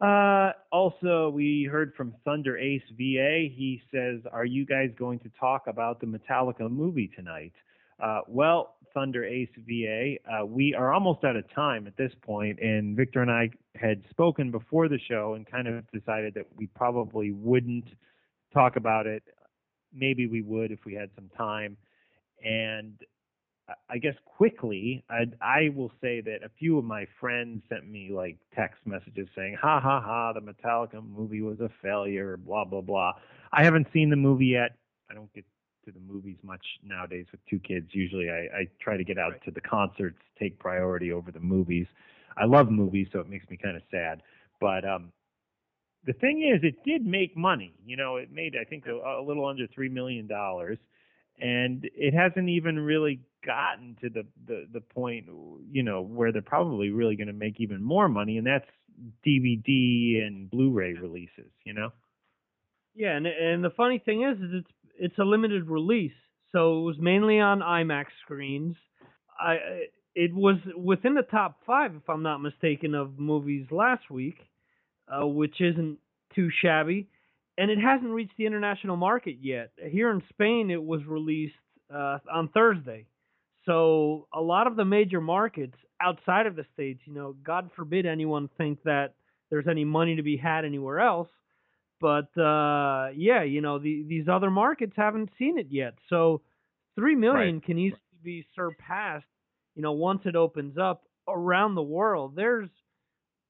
Uh, 0.00 0.52
also, 0.70 1.30
we 1.30 1.68
heard 1.70 1.94
from 1.96 2.14
Thunder 2.24 2.58
Ace 2.58 2.82
VA. 2.90 3.48
He 3.48 3.80
says, 3.90 4.20
"Are 4.30 4.44
you 4.44 4.66
guys 4.66 4.90
going 4.98 5.18
to 5.20 5.30
talk 5.40 5.66
about 5.66 6.00
the 6.00 6.06
Metallica 6.06 6.70
movie 6.70 7.08
tonight?" 7.16 7.54
Uh, 7.98 8.20
well, 8.28 8.76
Thunder 8.94 9.24
Ace 9.24 9.48
VA, 9.66 10.16
uh, 10.30 10.44
we 10.46 10.74
are 10.74 10.92
almost 10.92 11.24
out 11.24 11.36
of 11.36 11.44
time 11.54 11.86
at 11.86 11.96
this 11.96 12.12
point, 12.22 12.58
and 12.60 12.96
Victor 12.96 13.20
and 13.22 13.30
I 13.30 13.50
had 13.74 14.02
spoken 14.10 14.50
before 14.50 14.88
the 14.88 14.98
show 14.98 15.34
and 15.34 15.46
kind 15.46 15.68
of 15.68 15.84
decided 15.92 16.34
that 16.34 16.46
we 16.56 16.66
probably 16.68 17.30
wouldn't 17.30 17.88
talk 18.54 18.76
about 18.76 19.06
it. 19.06 19.22
Maybe 19.92 20.26
we 20.26 20.42
would 20.42 20.72
if 20.72 20.84
we 20.84 20.94
had 20.94 21.10
some 21.14 21.30
time. 21.36 21.76
And 22.44 22.94
I- 23.88 23.98
guess 23.98 24.14
quickly, 24.24 25.04
I, 25.10 25.26
I 25.40 25.68
will 25.74 25.90
say 26.00 26.20
that 26.20 26.42
a 26.44 26.48
few 26.58 26.78
of 26.78 26.84
my 26.84 27.06
friends 27.20 27.62
sent 27.68 27.88
me 27.88 28.10
like 28.12 28.36
text 28.54 28.86
messages 28.86 29.28
saying, 29.34 29.56
"Ha 29.60 29.80
ha 29.80 30.00
ha, 30.00 30.32
the 30.32 30.40
Metallica 30.40 31.02
movie 31.06 31.42
was 31.42 31.60
a 31.60 31.70
failure." 31.82 32.36
Blah 32.36 32.64
blah 32.64 32.80
blah. 32.82 33.12
I 33.52 33.64
haven't 33.64 33.88
seen 33.92 34.10
the 34.10 34.16
movie 34.16 34.46
yet. 34.46 34.76
I 35.10 35.14
don't 35.14 35.32
get 35.32 35.44
to 35.86 35.92
the 35.92 36.00
movies 36.00 36.36
much 36.42 36.64
nowadays 36.84 37.26
with 37.30 37.40
two 37.48 37.58
kids. 37.60 37.86
Usually, 37.92 38.28
I, 38.28 38.58
I 38.58 38.68
try 38.80 38.96
to 38.96 39.04
get 39.04 39.18
out 39.18 39.34
to 39.44 39.50
the 39.50 39.60
concerts, 39.60 40.18
take 40.38 40.58
priority 40.58 41.12
over 41.12 41.30
the 41.30 41.40
movies. 41.40 41.86
I 42.36 42.44
love 42.44 42.70
movies, 42.70 43.08
so 43.12 43.20
it 43.20 43.28
makes 43.28 43.48
me 43.48 43.56
kind 43.56 43.76
of 43.76 43.82
sad. 43.90 44.22
But 44.60 44.84
um, 44.84 45.12
the 46.04 46.12
thing 46.12 46.42
is, 46.42 46.62
it 46.62 46.84
did 46.84 47.06
make 47.06 47.36
money. 47.36 47.72
You 47.86 47.96
know, 47.96 48.16
it 48.16 48.32
made 48.32 48.56
I 48.60 48.64
think 48.64 48.86
a, 48.86 48.94
a 48.94 49.22
little 49.24 49.46
under 49.46 49.66
three 49.68 49.88
million 49.88 50.26
dollars, 50.26 50.78
and 51.40 51.88
it 51.94 52.12
hasn't 52.12 52.48
even 52.48 52.78
really 52.78 53.20
gotten 53.44 53.96
to 54.02 54.10
the 54.10 54.26
the 54.46 54.66
the 54.72 54.80
point 54.80 55.26
you 55.70 55.82
know 55.84 56.02
where 56.02 56.32
they're 56.32 56.42
probably 56.42 56.90
really 56.90 57.16
going 57.16 57.28
to 57.28 57.32
make 57.32 57.60
even 57.60 57.82
more 57.82 58.08
money, 58.08 58.38
and 58.38 58.46
that's 58.46 58.66
DVD 59.26 60.26
and 60.26 60.50
Blu-ray 60.50 60.94
releases. 60.94 61.50
You 61.64 61.74
know. 61.74 61.90
Yeah, 62.96 63.14
and 63.14 63.26
and 63.26 63.62
the 63.62 63.70
funny 63.70 63.98
thing 63.98 64.22
is, 64.22 64.38
is 64.38 64.50
it's 64.52 64.70
it's 64.98 65.18
a 65.18 65.24
limited 65.24 65.68
release, 65.68 66.12
so 66.52 66.80
it 66.80 66.82
was 66.82 66.96
mainly 66.98 67.40
on 67.40 67.60
IMAX 67.60 68.06
screens. 68.22 68.76
I 69.38 69.58
it 70.14 70.34
was 70.34 70.56
within 70.76 71.14
the 71.14 71.22
top 71.22 71.60
five, 71.66 71.94
if 71.94 72.08
I'm 72.08 72.22
not 72.22 72.40
mistaken, 72.40 72.94
of 72.94 73.18
movies 73.18 73.66
last 73.70 74.10
week, 74.10 74.38
uh, 75.08 75.26
which 75.26 75.60
isn't 75.60 75.98
too 76.34 76.50
shabby, 76.62 77.08
and 77.58 77.70
it 77.70 77.78
hasn't 77.78 78.10
reached 78.10 78.36
the 78.38 78.46
international 78.46 78.96
market 78.96 79.36
yet. 79.42 79.72
Here 79.76 80.10
in 80.10 80.22
Spain, 80.30 80.70
it 80.70 80.82
was 80.82 81.04
released 81.04 81.54
uh, 81.94 82.18
on 82.32 82.48
Thursday, 82.48 83.06
so 83.66 84.28
a 84.32 84.40
lot 84.40 84.66
of 84.66 84.76
the 84.76 84.84
major 84.84 85.20
markets 85.20 85.76
outside 86.00 86.46
of 86.46 86.56
the 86.56 86.64
states, 86.72 87.00
you 87.04 87.14
know, 87.14 87.34
God 87.42 87.70
forbid 87.74 88.06
anyone 88.06 88.48
think 88.58 88.82
that 88.84 89.14
there's 89.50 89.68
any 89.68 89.84
money 89.84 90.16
to 90.16 90.22
be 90.22 90.36
had 90.36 90.64
anywhere 90.64 91.00
else 91.00 91.28
but 92.00 92.36
uh 92.38 93.08
yeah 93.16 93.42
you 93.42 93.60
know 93.60 93.78
the, 93.78 94.04
these 94.06 94.28
other 94.28 94.50
markets 94.50 94.92
haven't 94.96 95.30
seen 95.38 95.58
it 95.58 95.68
yet. 95.70 95.94
So 96.08 96.42
three 96.94 97.14
million 97.14 97.60
can 97.60 97.78
easily 97.78 98.00
be 98.22 98.46
surpassed 98.54 99.24
you 99.74 99.82
know 99.82 99.92
once 99.92 100.22
it 100.24 100.36
opens 100.36 100.78
up 100.78 101.04
around 101.28 101.74
the 101.74 101.82
world. 101.82 102.34
There's 102.36 102.68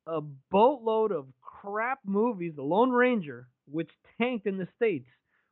a 0.07 0.21
boatload 0.51 1.13
of 1.13 1.27
crap 1.41 2.01
movies. 2.05 2.53
The 2.57 2.63
lone 2.63 2.91
ranger 2.91 3.49
which 3.71 3.91
tanked 4.19 4.47
in 4.47 4.59
the 4.59 4.69
states 4.77 5.09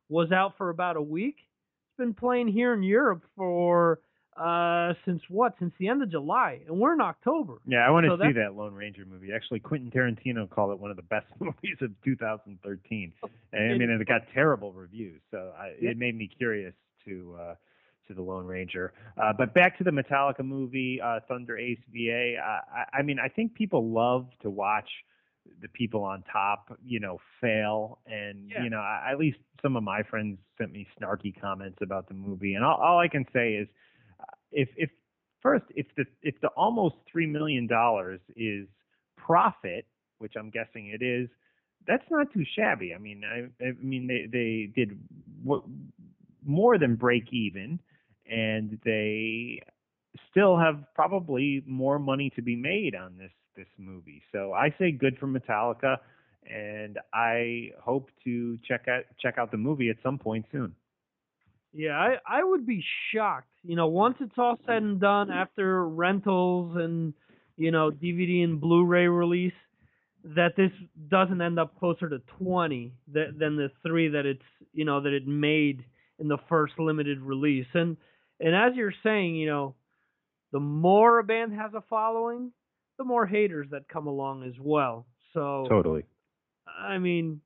was 0.09 0.31
out 0.31 0.53
for 0.57 0.69
about 0.69 0.95
a 0.95 1.01
week. 1.01 1.35
It's 1.39 1.97
been 1.97 2.13
playing 2.13 2.47
here 2.47 2.73
in 2.73 2.83
europe 2.83 3.23
for 3.35 3.99
uh 4.37 4.93
since 5.05 5.21
what 5.29 5.53
since 5.59 5.73
the 5.79 5.87
end 5.87 6.03
of 6.03 6.09
july 6.11 6.59
and 6.67 6.77
we're 6.77 6.93
in 6.93 6.99
october 6.99 7.55
Yeah, 7.65 7.87
I 7.87 7.89
want 7.91 8.05
to 8.05 8.17
So 8.17 8.21
see 8.23 8.33
that- 8.33 8.55
Lone 8.55 8.73
Ranger 8.73 9.05
movie. 9.05 9.31
Actually, 9.33 9.61
Quentin 9.61 9.89
Tarantino 9.91 10.49
called 10.49 10.71
it 10.71 10.79
one 10.79 10.91
of 10.91 10.97
the 10.97 11.03
best 11.03 11.27
movies 11.39 11.77
of 11.81 11.91
2013. 12.03 13.13
And 13.53 13.71
I 13.73 13.77
mean, 13.77 13.89
it 13.89 14.05
got 14.07 14.23
terrible 14.33 14.73
reviews, 14.73 15.21
so 15.31 15.53
I, 15.57 15.67
it 15.79 15.97
made 15.97 16.15
me 16.17 16.27
curious 16.27 16.73
to 17.05 17.35
uh, 17.39 17.55
to 18.07 18.13
the 18.13 18.21
Lone 18.21 18.45
Ranger. 18.45 18.93
Uh, 19.17 19.31
but 19.33 19.53
back 19.53 19.77
to 19.77 19.83
the 19.85 19.91
Metallica 19.91 20.43
movie, 20.45 20.99
uh, 21.01 21.21
Thunder 21.27 21.57
Ace 21.57 21.79
VA. 21.93 22.35
Uh, 22.37 22.59
I, 22.93 22.99
I 22.99 23.01
mean, 23.01 23.17
I 23.19 23.29
think 23.29 23.55
people 23.55 23.89
love 23.89 24.27
to 24.41 24.49
watch 24.49 24.89
the 25.61 25.67
people 25.69 26.03
on 26.03 26.23
top, 26.31 26.77
you 26.85 26.99
know, 26.99 27.19
fail. 27.41 27.99
And 28.05 28.49
Yeah. 28.49 28.63
you 28.63 28.69
know, 28.69 28.79
I, 28.79 29.09
at 29.11 29.17
least 29.17 29.37
some 29.61 29.75
of 29.77 29.83
my 29.83 30.03
friends 30.03 30.37
sent 30.57 30.71
me 30.73 30.85
snarky 30.99 31.33
comments 31.39 31.79
about 31.81 32.07
the 32.07 32.13
movie, 32.13 32.53
and 32.55 32.63
all, 32.65 32.77
all 32.77 32.99
I 32.99 33.07
can 33.07 33.25
say 33.33 33.53
is, 33.55 33.67
if 34.55 34.69
if 34.77 34.89
first 35.41 35.65
if 35.75 35.85
the 35.95 36.05
if 36.23 36.39
the 36.41 36.47
almost 36.49 36.95
three 37.11 37.27
million 37.27 37.67
dollars 37.67 38.21
is 38.35 38.67
profit, 39.17 39.85
which 40.19 40.33
I'm 40.35 40.49
guessing 40.49 40.87
it 40.87 41.03
is, 41.03 41.29
that's 41.87 42.05
not 42.09 42.33
too 42.33 42.45
shabby. 42.45 42.95
I 42.95 42.97
mean, 42.97 43.23
I, 43.23 43.63
I 43.63 43.73
mean 43.79 44.07
they 44.07 44.27
they 44.31 44.71
did 44.75 44.97
what 45.43 45.63
more 46.43 46.77
than 46.77 46.95
break 46.95 47.31
even, 47.31 47.79
and 48.25 48.79
they 48.83 49.61
still 50.31 50.57
have 50.57 50.83
probably 50.95 51.63
more 51.67 51.99
money 51.99 52.31
to 52.31 52.41
be 52.41 52.55
made 52.55 52.95
on 52.95 53.17
this 53.17 53.31
this 53.55 53.67
movie. 53.77 54.23
So 54.31 54.53
I 54.53 54.73
say 54.79 54.91
good 54.91 55.17
for 55.19 55.27
Metallica, 55.27 55.97
and 56.49 56.99
I 57.13 57.71
hope 57.81 58.09
to 58.23 58.57
check 58.67 58.87
out 58.87 59.03
check 59.19 59.37
out 59.37 59.51
the 59.51 59.57
movie 59.57 59.89
at 59.89 59.97
some 60.01 60.17
point 60.17 60.45
soon. 60.51 60.75
Yeah, 61.73 61.97
I, 61.99 62.17
I 62.39 62.43
would 62.43 62.65
be 62.65 62.83
shocked. 63.11 63.54
You 63.65 63.75
know, 63.75 63.87
once 63.87 64.17
it's 64.19 64.37
all 64.37 64.57
said 64.65 64.83
and 64.83 64.99
done, 64.99 65.31
after 65.31 65.87
rentals 65.87 66.75
and 66.77 67.13
you 67.57 67.71
know 67.71 67.91
DVD 67.91 68.43
and 68.43 68.61
Blu-ray 68.61 69.07
release, 69.07 69.53
that 70.23 70.55
this 70.55 70.71
doesn't 71.09 71.41
end 71.41 71.59
up 71.59 71.77
closer 71.79 72.07
to 72.09 72.19
twenty 72.37 72.93
th- 73.13 73.35
than 73.37 73.55
the 73.55 73.71
three 73.85 74.09
that 74.09 74.25
it's 74.25 74.41
you 74.73 74.85
know 74.85 75.01
that 75.01 75.13
it 75.13 75.27
made 75.27 75.83
in 76.19 76.27
the 76.27 76.37
first 76.49 76.73
limited 76.77 77.19
release. 77.21 77.67
And 77.73 77.97
and 78.39 78.55
as 78.55 78.75
you're 78.75 78.93
saying, 79.03 79.35
you 79.35 79.47
know, 79.47 79.75
the 80.51 80.59
more 80.59 81.19
a 81.19 81.23
band 81.23 81.53
has 81.53 81.73
a 81.73 81.83
following, 81.89 82.51
the 82.97 83.03
more 83.03 83.25
haters 83.25 83.67
that 83.71 83.87
come 83.87 84.07
along 84.07 84.43
as 84.43 84.55
well. 84.59 85.05
So 85.33 85.65
Totally. 85.69 86.03
I 86.67 86.97
mean, 86.97 87.41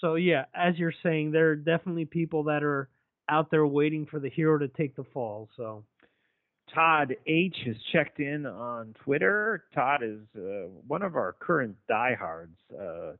so 0.00 0.14
yeah, 0.14 0.44
as 0.54 0.78
you're 0.78 0.94
saying, 1.02 1.32
there 1.32 1.50
are 1.50 1.56
definitely 1.56 2.06
people 2.06 2.44
that 2.44 2.62
are 2.62 2.88
out 3.30 3.50
there 3.50 3.66
waiting 3.66 4.04
for 4.06 4.18
the 4.18 4.28
hero 4.28 4.58
to 4.58 4.68
take 4.68 4.96
the 4.96 5.04
fall. 5.04 5.48
So 5.56 5.84
Todd 6.74 7.16
H 7.26 7.56
has 7.66 7.76
checked 7.92 8.20
in 8.20 8.46
on 8.46 8.94
Twitter. 9.04 9.64
Todd 9.74 10.02
is 10.02 10.20
uh, 10.36 10.68
one 10.86 11.02
of 11.02 11.16
our 11.16 11.34
current 11.40 11.76
diehards, 11.88 12.56
uh, 12.78 13.12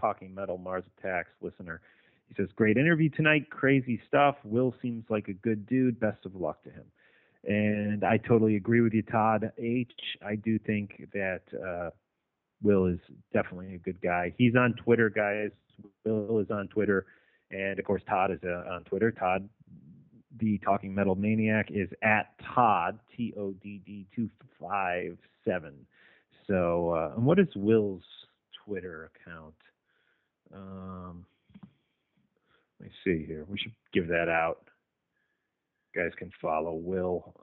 Talking 0.00 0.34
Metal 0.34 0.58
Mars 0.58 0.84
Attacks 0.98 1.30
listener. 1.40 1.80
He 2.28 2.34
says, 2.34 2.48
Great 2.56 2.76
interview 2.76 3.08
tonight. 3.08 3.48
Crazy 3.50 4.00
stuff. 4.06 4.36
Will 4.44 4.74
seems 4.82 5.04
like 5.08 5.28
a 5.28 5.32
good 5.32 5.66
dude. 5.66 5.98
Best 5.98 6.26
of 6.26 6.34
luck 6.34 6.62
to 6.64 6.70
him. 6.70 6.84
And 7.44 8.04
I 8.04 8.18
totally 8.18 8.56
agree 8.56 8.80
with 8.80 8.92
you, 8.92 9.02
Todd 9.02 9.52
H. 9.58 9.92
I 10.26 10.34
do 10.34 10.58
think 10.58 11.08
that 11.14 11.40
uh, 11.54 11.90
Will 12.62 12.86
is 12.86 12.98
definitely 13.32 13.74
a 13.74 13.78
good 13.78 14.00
guy. 14.02 14.34
He's 14.36 14.56
on 14.56 14.74
Twitter, 14.74 15.08
guys. 15.08 15.50
Will 16.04 16.38
is 16.40 16.50
on 16.50 16.68
Twitter. 16.68 17.06
And 17.50 17.78
of 17.78 17.84
course, 17.84 18.02
Todd 18.08 18.30
is 18.30 18.40
uh, 18.44 18.64
on 18.70 18.84
Twitter. 18.84 19.10
Todd, 19.10 19.48
the 20.38 20.58
Talking 20.58 20.94
Metal 20.94 21.14
Maniac, 21.14 21.70
is 21.70 21.88
at 22.02 22.34
Todd, 22.54 22.98
T 23.16 23.32
O 23.38 23.52
D 23.52 23.80
D 23.84 24.06
257. 24.14 25.74
So, 26.46 26.90
uh, 26.90 27.12
and 27.16 27.24
what 27.24 27.38
is 27.38 27.48
Will's 27.56 28.02
Twitter 28.64 29.10
account? 29.14 29.54
Um, 30.54 31.24
let 32.80 32.88
me 32.88 32.94
see 33.04 33.24
here. 33.26 33.44
We 33.48 33.58
should 33.58 33.74
give 33.92 34.08
that 34.08 34.28
out. 34.28 34.68
You 35.94 36.02
guys 36.02 36.12
can 36.16 36.30
follow 36.40 36.74
Will. 36.74 37.34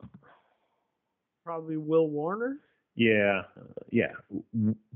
Probably 1.43 1.77
Will 1.77 2.09
Wallner. 2.09 2.55
Yeah, 2.95 3.41
uh, 3.59 3.83
yeah. 3.91 4.13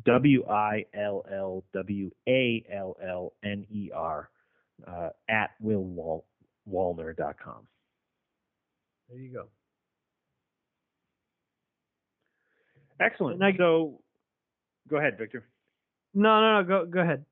W 0.05 0.45
I 0.47 0.85
L 0.93 1.25
L 1.31 1.63
W 1.73 2.11
A 2.27 2.65
L 2.71 2.95
L 3.03 3.33
N 3.43 3.65
E 3.69 3.91
R 3.93 4.29
uh, 4.87 5.09
at 5.29 5.51
willwallner.com. 5.63 7.67
There 9.09 9.19
you 9.19 9.33
go. 9.33 9.45
Excellent. 12.99 13.41
I- 13.41 13.55
so, 13.57 14.01
go 14.89 14.97
ahead, 14.97 15.17
Victor. 15.17 15.45
No, 16.13 16.41
no, 16.41 16.61
no. 16.61 16.67
Go, 16.67 16.85
go 16.85 16.99
ahead. 16.99 17.25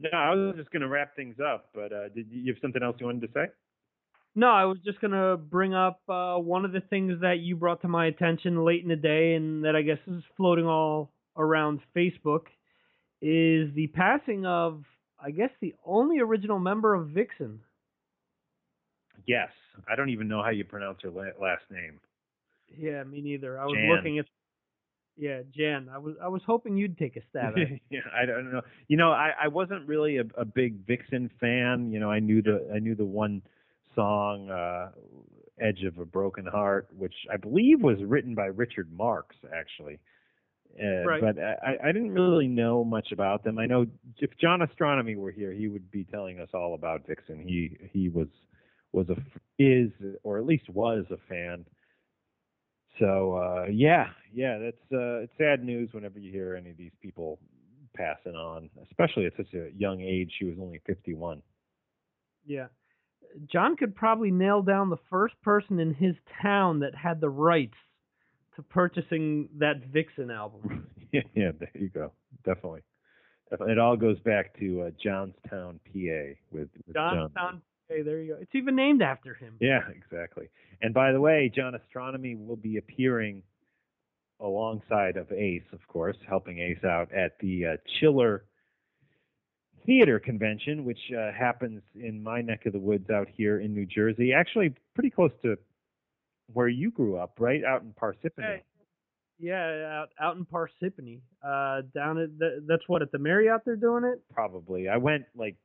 No, 0.00 0.10
I 0.12 0.34
was 0.34 0.54
just 0.56 0.70
going 0.70 0.82
to 0.82 0.88
wrap 0.88 1.14
things 1.14 1.36
up, 1.44 1.68
but 1.74 1.92
uh, 1.92 2.08
did 2.08 2.26
you 2.30 2.52
have 2.52 2.60
something 2.62 2.82
else 2.82 2.96
you 2.98 3.06
wanted 3.06 3.22
to 3.22 3.28
say? 3.34 3.46
No, 4.34 4.48
I 4.48 4.64
was 4.64 4.78
just 4.84 5.00
gonna 5.00 5.36
bring 5.36 5.74
up 5.74 6.00
uh, 6.08 6.36
one 6.36 6.64
of 6.64 6.72
the 6.72 6.80
things 6.80 7.20
that 7.20 7.40
you 7.40 7.56
brought 7.56 7.82
to 7.82 7.88
my 7.88 8.06
attention 8.06 8.64
late 8.64 8.82
in 8.82 8.88
the 8.88 8.96
day, 8.96 9.34
and 9.34 9.64
that 9.64 9.74
I 9.74 9.82
guess 9.82 9.98
is 10.06 10.22
floating 10.36 10.66
all 10.66 11.10
around 11.36 11.80
Facebook, 11.96 12.42
is 13.20 13.74
the 13.74 13.90
passing 13.92 14.46
of, 14.46 14.84
I 15.22 15.30
guess, 15.30 15.50
the 15.60 15.74
only 15.84 16.20
original 16.20 16.58
member 16.58 16.94
of 16.94 17.08
Vixen. 17.08 17.60
Yes. 19.26 19.50
I 19.88 19.96
don't 19.96 20.10
even 20.10 20.28
know 20.28 20.42
how 20.42 20.50
you 20.50 20.64
pronounce 20.64 20.98
her 21.02 21.10
la- 21.10 21.38
last 21.40 21.62
name. 21.70 22.00
Yeah, 22.76 23.02
me 23.04 23.20
neither. 23.20 23.58
I 23.58 23.64
was 23.64 23.74
Jan. 23.74 23.90
looking 23.90 24.18
at. 24.18 24.26
Yeah, 25.16 25.40
Jan. 25.54 25.88
I 25.92 25.98
was 25.98 26.14
I 26.22 26.28
was 26.28 26.42
hoping 26.46 26.76
you'd 26.76 26.96
take 26.96 27.16
a 27.16 27.20
stab 27.28 27.54
at 27.54 27.58
it. 27.58 27.80
yeah, 27.90 28.00
I 28.14 28.24
don't 28.24 28.50
know. 28.52 28.62
You 28.88 28.96
know, 28.96 29.10
I, 29.10 29.32
I 29.44 29.48
wasn't 29.48 29.86
really 29.86 30.18
a, 30.18 30.24
a 30.36 30.44
big 30.44 30.86
Vixen 30.86 31.30
fan. 31.40 31.90
You 31.92 32.00
know, 32.00 32.10
I 32.10 32.20
knew 32.20 32.42
the 32.42 32.70
I 32.74 32.78
knew 32.78 32.94
the 32.94 33.04
one 33.04 33.42
song, 33.94 34.50
uh, 34.50 34.90
"Edge 35.60 35.82
of 35.84 35.98
a 35.98 36.04
Broken 36.04 36.46
Heart," 36.46 36.88
which 36.96 37.14
I 37.30 37.36
believe 37.36 37.82
was 37.82 37.98
written 38.02 38.34
by 38.34 38.46
Richard 38.46 38.92
Marx, 38.92 39.36
actually. 39.54 39.98
Uh, 40.78 41.06
Right. 41.06 41.20
But 41.20 41.38
I, 41.38 41.76
I 41.84 41.92
didn't 41.92 42.12
really 42.12 42.48
know 42.48 42.84
much 42.84 43.12
about 43.12 43.44
them. 43.44 43.58
I 43.58 43.66
know 43.66 43.86
if 44.18 44.30
John 44.38 44.62
Astronomy 44.62 45.16
were 45.16 45.30
here, 45.30 45.52
he 45.52 45.68
would 45.68 45.90
be 45.90 46.04
telling 46.04 46.40
us 46.40 46.48
all 46.54 46.74
about 46.74 47.06
Vixen. 47.06 47.40
He 47.40 47.76
he 47.92 48.08
was 48.08 48.28
was 48.92 49.08
a 49.08 49.16
is 49.58 49.90
or 50.22 50.38
at 50.38 50.46
least 50.46 50.68
was 50.68 51.04
a 51.10 51.18
fan. 51.28 51.64
So 52.98 53.34
uh, 53.34 53.66
yeah, 53.70 54.08
yeah, 54.32 54.58
that's 54.58 54.92
uh, 54.92 55.24
it's 55.24 55.32
sad 55.38 55.64
news 55.64 55.90
whenever 55.92 56.18
you 56.18 56.30
hear 56.30 56.54
any 56.54 56.70
of 56.70 56.76
these 56.76 56.92
people 57.00 57.38
passing 57.94 58.34
on, 58.34 58.70
especially 58.84 59.26
at 59.26 59.32
such 59.36 59.52
a 59.54 59.70
young 59.76 60.00
age. 60.00 60.32
She 60.38 60.44
was 60.44 60.56
only 60.60 60.80
51. 60.86 61.42
Yeah. 62.46 62.66
John 63.46 63.76
could 63.76 63.94
probably 63.94 64.30
nail 64.30 64.62
down 64.62 64.90
the 64.90 64.96
first 65.08 65.34
person 65.42 65.78
in 65.78 65.94
his 65.94 66.14
town 66.42 66.80
that 66.80 66.94
had 66.94 67.20
the 67.20 67.28
rights 67.30 67.76
to 68.56 68.62
purchasing 68.62 69.48
that 69.58 69.84
Vixen 69.86 70.30
album. 70.30 70.86
yeah, 71.12 71.22
yeah, 71.34 71.50
there 71.58 71.70
you 71.74 71.88
go. 71.88 72.12
Definitely. 72.44 72.82
Definitely. 73.50 73.72
It 73.72 73.78
all 73.78 73.96
goes 73.96 74.18
back 74.20 74.58
to 74.60 74.82
uh, 74.82 74.90
Johnstown, 75.02 75.80
PA, 75.86 76.34
with, 76.52 76.68
with 76.86 76.94
John. 76.94 77.14
Johnstown. 77.16 77.62
Hey, 77.88 78.02
there 78.02 78.20
you 78.20 78.34
go. 78.34 78.38
It's 78.40 78.54
even 78.54 78.76
named 78.76 79.02
after 79.02 79.34
him. 79.34 79.54
Yeah, 79.60 79.80
exactly. 79.90 80.48
And 80.80 80.94
by 80.94 81.10
the 81.10 81.20
way, 81.20 81.50
John 81.54 81.74
Astronomy 81.74 82.36
will 82.36 82.56
be 82.56 82.76
appearing 82.76 83.42
alongside 84.38 85.16
of 85.16 85.30
Ace, 85.32 85.64
of 85.72 85.86
course, 85.88 86.16
helping 86.28 86.60
Ace 86.60 86.84
out 86.84 87.12
at 87.12 87.38
the 87.40 87.66
uh, 87.66 87.76
Chiller 87.98 88.44
Theater 89.84 90.20
Convention, 90.20 90.84
which 90.84 91.10
uh, 91.16 91.32
happens 91.32 91.82
in 91.94 92.22
my 92.22 92.40
neck 92.40 92.66
of 92.66 92.72
the 92.72 92.78
woods 92.78 93.10
out 93.10 93.28
here 93.28 93.60
in 93.60 93.74
New 93.74 93.86
Jersey. 93.86 94.32
Actually, 94.32 94.74
pretty 94.94 95.10
close 95.10 95.32
to 95.42 95.56
where 96.52 96.68
you 96.68 96.90
grew 96.90 97.16
up, 97.16 97.34
right 97.38 97.64
out 97.64 97.82
in 97.82 97.92
Parsippany. 97.92 98.60
Yeah, 99.38 100.02
out 100.02 100.10
out 100.20 100.36
in 100.36 100.44
Parsippany, 100.44 101.20
uh, 101.42 101.82
down 101.94 102.18
at 102.18 102.38
the, 102.38 102.62
that's 102.66 102.82
what 102.88 103.00
at 103.00 103.10
the 103.10 103.18
Marriott 103.18 103.62
they're 103.64 103.74
doing 103.76 104.04
it. 104.04 104.20
Probably. 104.32 104.88
I 104.88 104.98
went 104.98 105.24
like, 105.34 105.56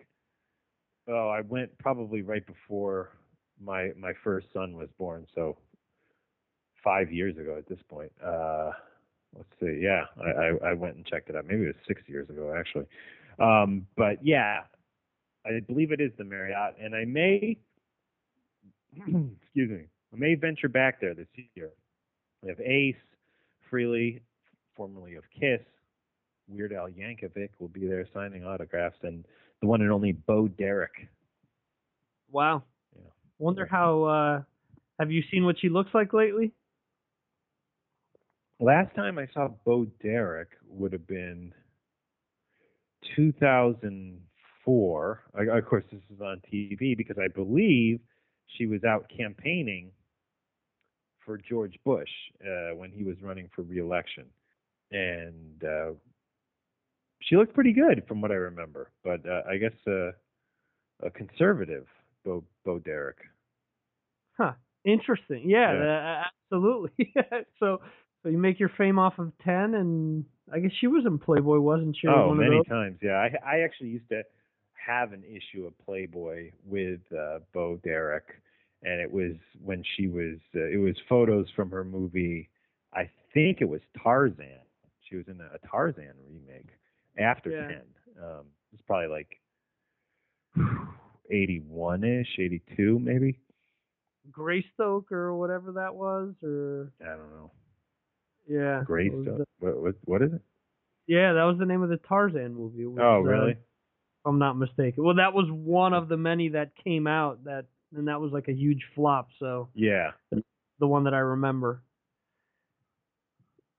oh, 1.09 1.27
I 1.27 1.41
went 1.41 1.77
probably 1.77 2.21
right 2.21 2.45
before 2.45 3.09
my 3.61 3.91
my 3.97 4.13
first 4.23 4.47
son 4.53 4.77
was 4.77 4.87
born, 4.97 5.27
so 5.35 5.57
five 6.83 7.11
years 7.11 7.37
ago 7.37 7.57
at 7.57 7.67
this 7.67 7.79
point. 7.89 8.11
Uh, 8.23 8.71
let's 9.35 9.49
see. 9.59 9.79
Yeah, 9.81 10.05
I, 10.23 10.29
I 10.29 10.69
I 10.69 10.73
went 10.73 10.95
and 10.95 11.05
checked 11.05 11.29
it 11.29 11.35
out. 11.35 11.45
Maybe 11.45 11.63
it 11.63 11.67
was 11.67 11.75
six 11.85 12.01
years 12.07 12.29
ago 12.29 12.55
actually. 12.57 12.85
Um, 13.39 13.85
but 13.97 14.25
yeah, 14.25 14.61
I 15.45 15.59
believe 15.67 15.91
it 15.91 16.01
is 16.01 16.11
the 16.17 16.23
Marriott, 16.23 16.75
and 16.81 16.95
I 16.95 17.05
may, 17.05 17.57
excuse 18.95 19.69
me, 19.69 19.85
I 20.15 20.19
may 20.19 20.35
venture 20.35 20.69
back 20.69 21.01
there 21.01 21.13
this 21.13 21.27
year. 21.55 21.71
We 22.41 22.49
have 22.49 22.59
Ace, 22.61 22.95
Frehley, 23.71 24.21
formerly 24.75 25.15
of 25.15 25.23
Kiss, 25.37 25.59
Weird 26.47 26.73
Al 26.73 26.89
Yankovic 26.89 27.49
will 27.59 27.67
be 27.69 27.87
there 27.87 28.07
signing 28.13 28.45
autographs, 28.45 28.97
and 29.03 29.25
the 29.61 29.67
one 29.67 29.81
and 29.81 29.91
only 29.91 30.11
Bo 30.13 30.47
Derek. 30.47 31.09
Wow. 32.31 32.63
Yeah. 32.95 33.01
Wonder 33.39 33.65
how. 33.65 34.03
uh 34.03 34.41
Have 34.99 35.11
you 35.11 35.23
seen 35.31 35.43
what 35.43 35.59
she 35.59 35.69
looks 35.69 35.91
like 35.93 36.13
lately? 36.13 36.53
Last 38.59 38.95
time 38.95 39.17
I 39.17 39.27
saw 39.33 39.47
Bo 39.65 39.85
Derek 40.01 40.49
would 40.67 40.93
have 40.93 41.07
been 41.07 41.51
2004. 43.15 45.23
I- 45.33 45.57
Of 45.57 45.65
course, 45.65 45.83
this 45.91 46.01
is 46.13 46.21
on 46.21 46.41
TV 46.53 46.95
because 46.95 47.17
I 47.17 47.27
believe 47.27 47.99
she 48.47 48.67
was 48.67 48.83
out 48.83 49.09
campaigning 49.09 49.91
for 51.26 51.38
George 51.38 51.77
Bush 51.84 52.10
uh, 52.41 52.76
when 52.76 52.91
he 52.91 53.03
was 53.03 53.22
running 53.22 53.49
for 53.56 53.64
reelection, 53.64 54.26
and 54.91 55.64
uh, 55.64 55.91
she 57.22 57.35
looked 57.35 57.53
pretty 57.53 57.73
good 57.73 58.03
from 58.07 58.22
what 58.22 58.31
I 58.31 58.35
remember. 58.35 58.91
But 59.03 59.27
uh, 59.27 59.41
I 59.49 59.57
guess 59.57 59.73
uh, 59.88 60.11
a 61.02 61.10
conservative, 61.14 61.88
Bo 62.23 62.43
Bo 62.64 62.80
Derek. 62.80 63.18
Huh. 64.38 64.53
Interesting. 64.84 65.49
Yeah, 65.49 65.73
Yeah. 65.73 66.23
absolutely. 66.52 67.14
so, 67.60 67.81
so 68.22 68.30
you 68.30 68.38
make 68.38 68.60
your 68.60 68.69
fame 68.77 68.99
off 68.99 69.18
of 69.18 69.31
ten, 69.43 69.73
and 69.73 70.26
I 70.53 70.60
guess 70.60 70.72
she 70.80 70.88
was 70.88 71.06
in 71.06 71.18
Playboy, 71.18 71.60
wasn't 71.60 71.97
she? 71.99 72.07
Oh, 72.07 72.34
many 72.34 72.64
times. 72.65 72.99
Yeah, 73.02 73.15
I 73.15 73.31
I 73.45 73.60
actually 73.61 73.89
used 73.89 74.10
to 74.10 74.23
have 74.73 75.14
an 75.14 75.23
issue 75.23 75.65
of 75.65 75.73
Playboy 75.85 76.52
with 76.68 77.02
uh, 77.11 77.39
Bo 77.53 77.80
Derek, 77.84 78.26
and 78.85 79.01
it 79.01 79.11
was 79.11 79.33
when 79.63 79.83
she 79.97 80.07
was. 80.07 80.37
Uh, 80.55 80.65
it 80.69 80.77
was 80.77 80.95
photos 81.09 81.47
from 81.55 81.69
her 81.71 81.83
movie. 81.83 82.49
I 82.93 83.09
think 83.33 83.59
it 83.61 83.67
was 83.67 83.81
Tarzan. 84.01 84.61
She 85.09 85.17
was 85.17 85.25
in 85.27 85.41
a 85.41 85.57
Tarzan 85.67 86.13
remake 86.29 86.69
after 87.17 87.49
Yeah. 87.51 87.67
ten. 87.67 87.81
Um, 88.23 88.45
it's 88.73 88.81
probably 88.87 89.07
like 89.07 89.39
eighty-one 91.31 92.03
ish, 92.03 92.39
eighty-two 92.39 92.99
maybe. 92.99 93.39
Greystoke 94.31 95.11
or 95.11 95.35
whatever 95.35 95.71
that 95.73 95.93
was, 95.93 96.33
or 96.43 96.91
I 97.01 97.09
don't 97.09 97.29
know. 97.31 97.51
yeah, 98.47 98.83
Greystoke. 98.85 99.37
the- 99.39 99.45
What, 99.59 99.81
what 99.81 99.95
what 100.05 100.21
is 100.21 100.33
it? 100.33 100.41
yeah, 101.07 101.33
that 101.33 101.43
was 101.43 101.57
the 101.59 101.65
name 101.65 101.83
of 101.83 101.89
the 101.89 101.97
Tarzan 101.97 102.55
movie. 102.55 102.85
Was, 102.85 102.97
Oh, 102.99 103.17
uh, 103.17 103.21
really? 103.21 103.51
if 103.51 103.57
I'm 104.25 104.39
not 104.39 104.57
mistaken. 104.57 105.03
Well, 105.03 105.15
that 105.15 105.33
was 105.33 105.45
one 105.51 105.93
of 105.93 106.07
the 106.07 106.17
many 106.17 106.49
that 106.49 106.71
came 106.83 107.05
out 107.05 107.43
that, 107.43 107.65
and 107.95 108.07
that 108.07 108.19
was 108.21 108.31
like 108.31 108.47
a 108.47 108.53
huge 108.53 108.83
flop. 108.95 109.29
So 109.39 109.69
Yeah. 109.73 110.11
the 110.79 110.87
one 110.87 111.03
that 111.05 111.13
I 111.13 111.19
remember. 111.19 111.81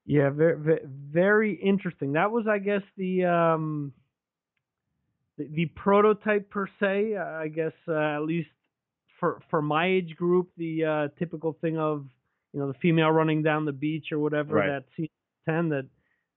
Yeah, 0.05 0.29
very, 0.29 0.79
very 0.85 1.53
interesting. 1.53 2.13
That 2.13 2.31
was, 2.31 2.47
I 2.47 2.59
guess, 2.59 2.81
the 2.95 3.25
um, 3.25 3.91
the, 5.37 5.47
the 5.53 5.65
prototype 5.75 6.49
per 6.49 6.67
se. 6.79 7.17
I 7.17 7.49
guess 7.49 7.73
uh, 7.89 7.93
at 8.15 8.19
least 8.23 8.49
for 9.19 9.41
for 9.49 9.61
my 9.61 9.85
age 9.87 10.15
group, 10.15 10.49
the 10.55 10.85
uh, 10.85 11.07
typical 11.19 11.57
thing 11.59 11.77
of 11.77 12.05
you 12.53 12.59
know 12.61 12.67
the 12.67 12.77
female 12.79 13.11
running 13.11 13.43
down 13.43 13.65
the 13.65 13.73
beach 13.73 14.11
or 14.13 14.19
whatever 14.19 14.55
Right. 14.55 14.67
that 14.67 14.85
scene 14.95 15.09
ten 15.45 15.67
that 15.69 15.87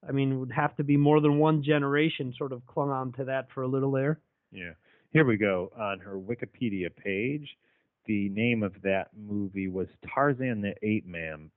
I 0.06 0.10
mean 0.10 0.40
would 0.40 0.50
have 0.52 0.76
to 0.78 0.84
be 0.84 0.96
more 0.96 1.20
than 1.20 1.38
one 1.38 1.62
generation 1.62 2.34
sort 2.36 2.52
of 2.52 2.66
clung 2.66 2.90
on 2.90 3.12
to 3.12 3.24
that 3.26 3.52
for 3.54 3.62
a 3.62 3.68
little 3.68 3.92
there. 3.92 4.18
Yeah. 4.50 4.72
Here 5.12 5.24
we 5.24 5.38
go. 5.38 5.72
On 5.76 5.98
her 5.98 6.16
Wikipedia 6.16 6.94
page, 6.94 7.56
the 8.06 8.28
name 8.28 8.62
of 8.62 8.80
that 8.82 9.08
movie 9.16 9.66
was 9.66 9.88
Tarzan 10.14 10.60
the 10.60 10.74
Ape 10.84 11.04
Man. 11.04 11.50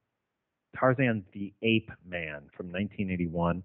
Tarzan 0.75 1.23
the 1.33 1.53
Ape 1.61 1.91
Man 2.03 2.49
from 2.57 2.71
1981. 2.71 3.61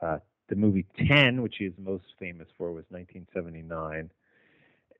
Uh, 0.00 0.18
the 0.48 0.54
movie 0.54 0.86
10, 1.08 1.42
which 1.42 1.56
she 1.58 1.64
is 1.64 1.72
most 1.76 2.04
famous 2.20 2.46
for, 2.56 2.70
was 2.70 2.84
1979. 2.90 4.10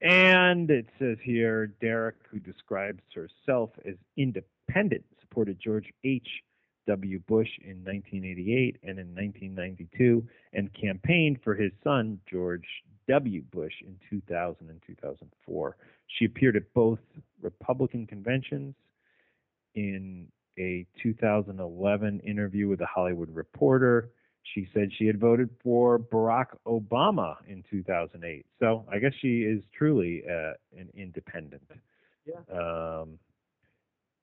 And 0.02 0.70
it 0.72 0.86
says 0.98 1.18
here 1.22 1.68
Derek, 1.80 2.16
who 2.28 2.40
describes 2.40 3.04
herself 3.14 3.70
as 3.86 3.94
independent, 4.16 5.04
supported 5.20 5.60
George 5.60 5.92
H. 6.02 6.42
W. 6.88 7.20
Bush 7.28 7.50
in 7.62 7.84
1988 7.84 8.78
and 8.82 8.98
in 8.98 9.14
1992, 9.14 10.26
and 10.52 10.72
campaigned 10.74 11.38
for 11.44 11.54
his 11.54 11.70
son, 11.84 12.18
George 12.28 12.66
W. 13.08 13.42
Bush, 13.52 13.72
in 13.82 13.96
2000 14.10 14.68
and 14.68 14.80
2004. 14.86 15.76
She 16.08 16.24
appeared 16.24 16.56
at 16.56 16.72
both 16.74 16.98
Republican 17.42 18.06
conventions. 18.06 18.74
In 19.74 20.28
a 20.58 20.86
2011 21.02 22.20
interview 22.20 22.66
with 22.68 22.78
the 22.78 22.86
Hollywood 22.86 23.28
Reporter, 23.34 24.10
she 24.42 24.68
said 24.72 24.90
she 24.96 25.06
had 25.06 25.18
voted 25.20 25.50
for 25.62 25.98
Barack 25.98 26.46
Obama 26.66 27.36
in 27.46 27.62
2008. 27.70 28.46
So 28.58 28.84
I 28.90 28.98
guess 28.98 29.12
she 29.20 29.42
is 29.42 29.62
truly 29.76 30.22
uh, 30.28 30.52
an 30.78 30.88
independent. 30.94 31.62
Yeah. 32.24 32.36
Um, 32.50 33.18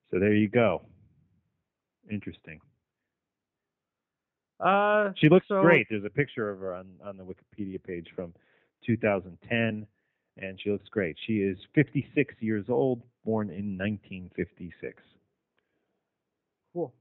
so 0.09 0.19
there 0.19 0.33
you 0.33 0.47
go. 0.47 0.81
Interesting. 2.09 2.59
Uh, 4.59 5.11
She 5.17 5.29
looks 5.29 5.47
so- 5.47 5.61
great. 5.61 5.87
There's 5.89 6.05
a 6.05 6.09
picture 6.09 6.49
of 6.49 6.59
her 6.59 6.73
on, 6.73 6.87
on 7.03 7.17
the 7.17 7.23
Wikipedia 7.23 7.81
page 7.83 8.07
from 8.15 8.33
2010, 8.85 9.87
and 10.37 10.59
she 10.61 10.71
looks 10.71 10.87
great. 10.89 11.15
She 11.25 11.37
is 11.37 11.57
56 11.75 12.33
years 12.39 12.65
old, 12.69 13.01
born 13.25 13.49
in 13.49 13.77
1956. 13.77 15.01
Cool. 16.73 16.93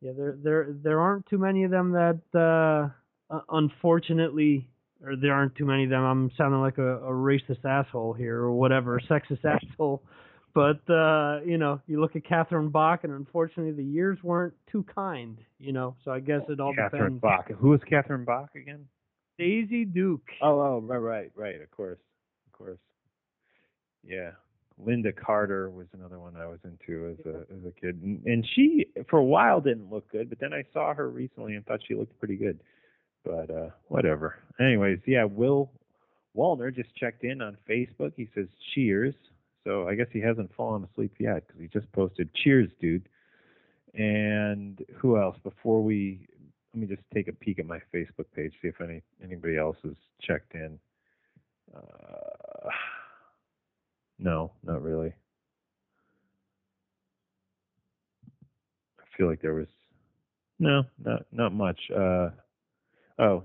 Yeah, 0.00 0.12
there 0.16 0.36
there 0.42 0.68
there 0.82 1.00
aren't 1.00 1.26
too 1.26 1.38
many 1.38 1.64
of 1.64 1.70
them 1.70 1.92
that 1.92 2.20
uh 3.30 3.38
unfortunately 3.50 4.68
or 5.04 5.16
there 5.16 5.34
aren't 5.34 5.54
too 5.54 5.64
many 5.64 5.84
of 5.84 5.90
them. 5.90 6.02
I'm 6.02 6.30
sounding 6.36 6.60
like 6.60 6.78
a, 6.78 6.98
a 6.98 7.10
racist 7.10 7.64
asshole 7.64 8.14
here 8.14 8.36
or 8.36 8.52
whatever, 8.52 9.00
sexist 9.08 9.44
asshole. 9.72 10.02
But 10.54 10.88
uh, 10.90 11.40
you 11.44 11.58
know, 11.58 11.82
you 11.86 12.00
look 12.00 12.16
at 12.16 12.24
Catherine 12.24 12.70
Bach 12.70 13.04
and 13.04 13.12
unfortunately 13.12 13.72
the 13.72 13.84
years 13.84 14.18
weren't 14.22 14.54
too 14.72 14.84
kind, 14.94 15.38
you 15.58 15.72
know. 15.72 15.96
So 16.02 16.10
I 16.10 16.20
guess 16.20 16.40
it 16.48 16.60
all 16.60 16.74
Catherine 16.74 17.16
depends. 17.16 17.20
Bach. 17.20 17.50
Who 17.58 17.74
is 17.74 17.80
Catherine 17.88 18.24
Bach 18.24 18.50
again? 18.54 18.86
Daisy 19.38 19.84
Duke. 19.84 20.28
Oh, 20.42 20.60
oh, 20.60 20.80
right, 20.80 20.98
right, 20.98 21.30
right. 21.34 21.60
Of 21.60 21.70
course, 21.70 21.98
of 22.46 22.52
course. 22.52 22.78
Yeah, 24.04 24.30
Lynda 24.84 25.14
Carter 25.14 25.70
was 25.70 25.86
another 25.92 26.18
one 26.18 26.36
I 26.36 26.46
was 26.46 26.58
into 26.64 27.08
as 27.18 27.26
a 27.26 27.40
as 27.52 27.64
a 27.66 27.72
kid, 27.80 28.00
and, 28.02 28.24
and 28.26 28.46
she 28.54 28.86
for 29.08 29.18
a 29.18 29.24
while 29.24 29.60
didn't 29.60 29.90
look 29.90 30.10
good, 30.10 30.28
but 30.28 30.38
then 30.38 30.52
I 30.52 30.64
saw 30.72 30.94
her 30.94 31.08
recently 31.08 31.54
and 31.54 31.64
thought 31.66 31.80
she 31.86 31.94
looked 31.94 32.18
pretty 32.18 32.36
good. 32.36 32.60
But 33.24 33.50
uh 33.50 33.70
whatever. 33.88 34.36
Anyways, 34.60 35.00
yeah, 35.06 35.24
Will 35.24 35.70
Wallner 36.36 36.74
just 36.74 36.94
checked 36.94 37.24
in 37.24 37.40
on 37.40 37.56
Facebook. 37.68 38.12
He 38.16 38.28
says 38.34 38.46
cheers. 38.74 39.14
So 39.64 39.88
I 39.88 39.94
guess 39.96 40.06
he 40.12 40.20
hasn't 40.20 40.54
fallen 40.54 40.86
asleep 40.92 41.14
yet 41.18 41.46
because 41.46 41.60
he 41.60 41.66
just 41.66 41.90
posted 41.92 42.32
cheers, 42.34 42.70
dude. 42.80 43.08
And 43.94 44.84
who 44.94 45.18
else? 45.18 45.36
Before 45.42 45.82
we 45.82 46.28
let 46.76 46.82
me 46.90 46.94
just 46.94 47.06
take 47.14 47.26
a 47.28 47.32
peek 47.32 47.58
at 47.58 47.66
my 47.66 47.78
Facebook 47.94 48.26
page, 48.34 48.52
see 48.60 48.68
if 48.68 48.80
any 48.82 49.02
anybody 49.24 49.56
else 49.56 49.78
has 49.82 49.94
checked 50.20 50.54
in. 50.54 50.78
Uh, 51.74 52.68
no, 54.18 54.52
not 54.62 54.82
really. 54.82 55.12
I 59.00 59.04
feel 59.16 59.26
like 59.26 59.40
there 59.40 59.54
was 59.54 59.68
no, 60.58 60.84
not 61.02 61.22
not 61.32 61.54
much. 61.54 61.80
Uh, 61.90 62.28
oh, 63.18 63.42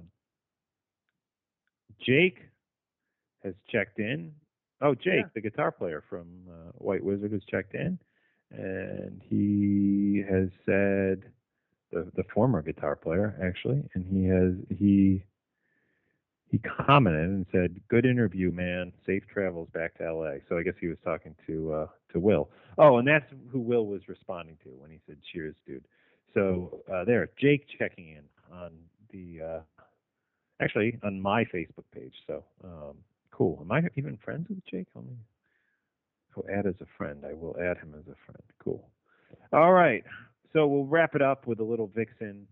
Jake 2.05 2.39
has 3.45 3.53
checked 3.71 3.99
in. 3.99 4.33
Oh, 4.81 4.93
Jake, 4.93 5.23
Yeah. 5.23 5.29
the 5.35 5.41
guitar 5.41 5.71
player 5.71 6.03
from 6.09 6.27
uh, 6.49 6.71
White 6.73 7.03
Wizzard, 7.03 7.31
has 7.31 7.43
checked 7.49 7.75
in, 7.75 7.97
and 8.49 9.21
he 9.23 10.21
has 10.29 10.49
said 10.65 11.23
the 11.91 12.11
the 12.15 12.23
former 12.33 12.61
guitar 12.61 12.95
player 12.95 13.35
actually, 13.41 13.83
and 13.93 14.05
he 14.05 14.25
has 14.25 14.53
he 14.77 15.23
he 16.51 16.57
commented 16.57 17.29
and 17.29 17.45
said, 17.51 17.79
"Good 17.87 18.05
interview, 18.05 18.51
man. 18.51 18.91
Safe 19.05 19.23
travels 19.31 19.69
back 19.73 19.97
to 19.97 20.05
L.A." 20.05 20.39
So 20.49 20.57
I 20.57 20.63
guess 20.63 20.73
he 20.79 20.87
was 20.87 20.97
talking 21.03 21.33
to 21.47 21.73
uh, 21.73 21.87
to 22.11 22.19
Will. 22.19 22.49
Oh, 22.77 22.97
and 22.97 23.07
that's 23.07 23.25
who 23.51 23.59
Will 23.59 23.85
was 23.85 24.01
responding 24.07 24.57
to 24.63 24.69
when 24.69 24.91
he 24.91 24.99
said, 25.07 25.17
"Cheers, 25.31 25.55
dude." 25.65 25.85
So 26.33 26.81
uh, 26.91 27.05
there, 27.05 27.29
Jake 27.39 27.65
checking 27.79 28.09
in 28.09 28.23
on 28.51 28.71
the 29.11 29.41
uh, 29.41 29.59
actually 30.61 30.99
on 31.03 31.21
my 31.21 31.45
Facebook 31.45 31.85
page. 31.93 32.13
So 32.27 32.43
um, 32.63 32.97
cool. 33.31 33.57
Am 33.61 33.71
I 33.71 33.83
even 33.95 34.17
friends 34.23 34.47
with 34.49 34.63
Jake? 34.65 34.87
Let 34.93 35.05
me 35.05 35.15
go 36.35 36.45
add 36.51 36.65
as 36.65 36.75
a 36.81 36.87
friend. 36.97 37.23
I 37.25 37.33
will 37.33 37.55
add 37.59 37.77
him 37.77 37.95
as 37.97 38.07
a 38.11 38.15
friend. 38.25 38.43
Cool. 38.63 38.89
All 39.53 39.71
right. 39.71 40.03
So 40.53 40.67
we'll 40.67 40.85
wrap 40.85 41.15
it 41.15 41.21
up 41.21 41.47
with 41.47 41.59
a 41.59 41.63
little 41.63 41.87
Vixen. 41.87 42.47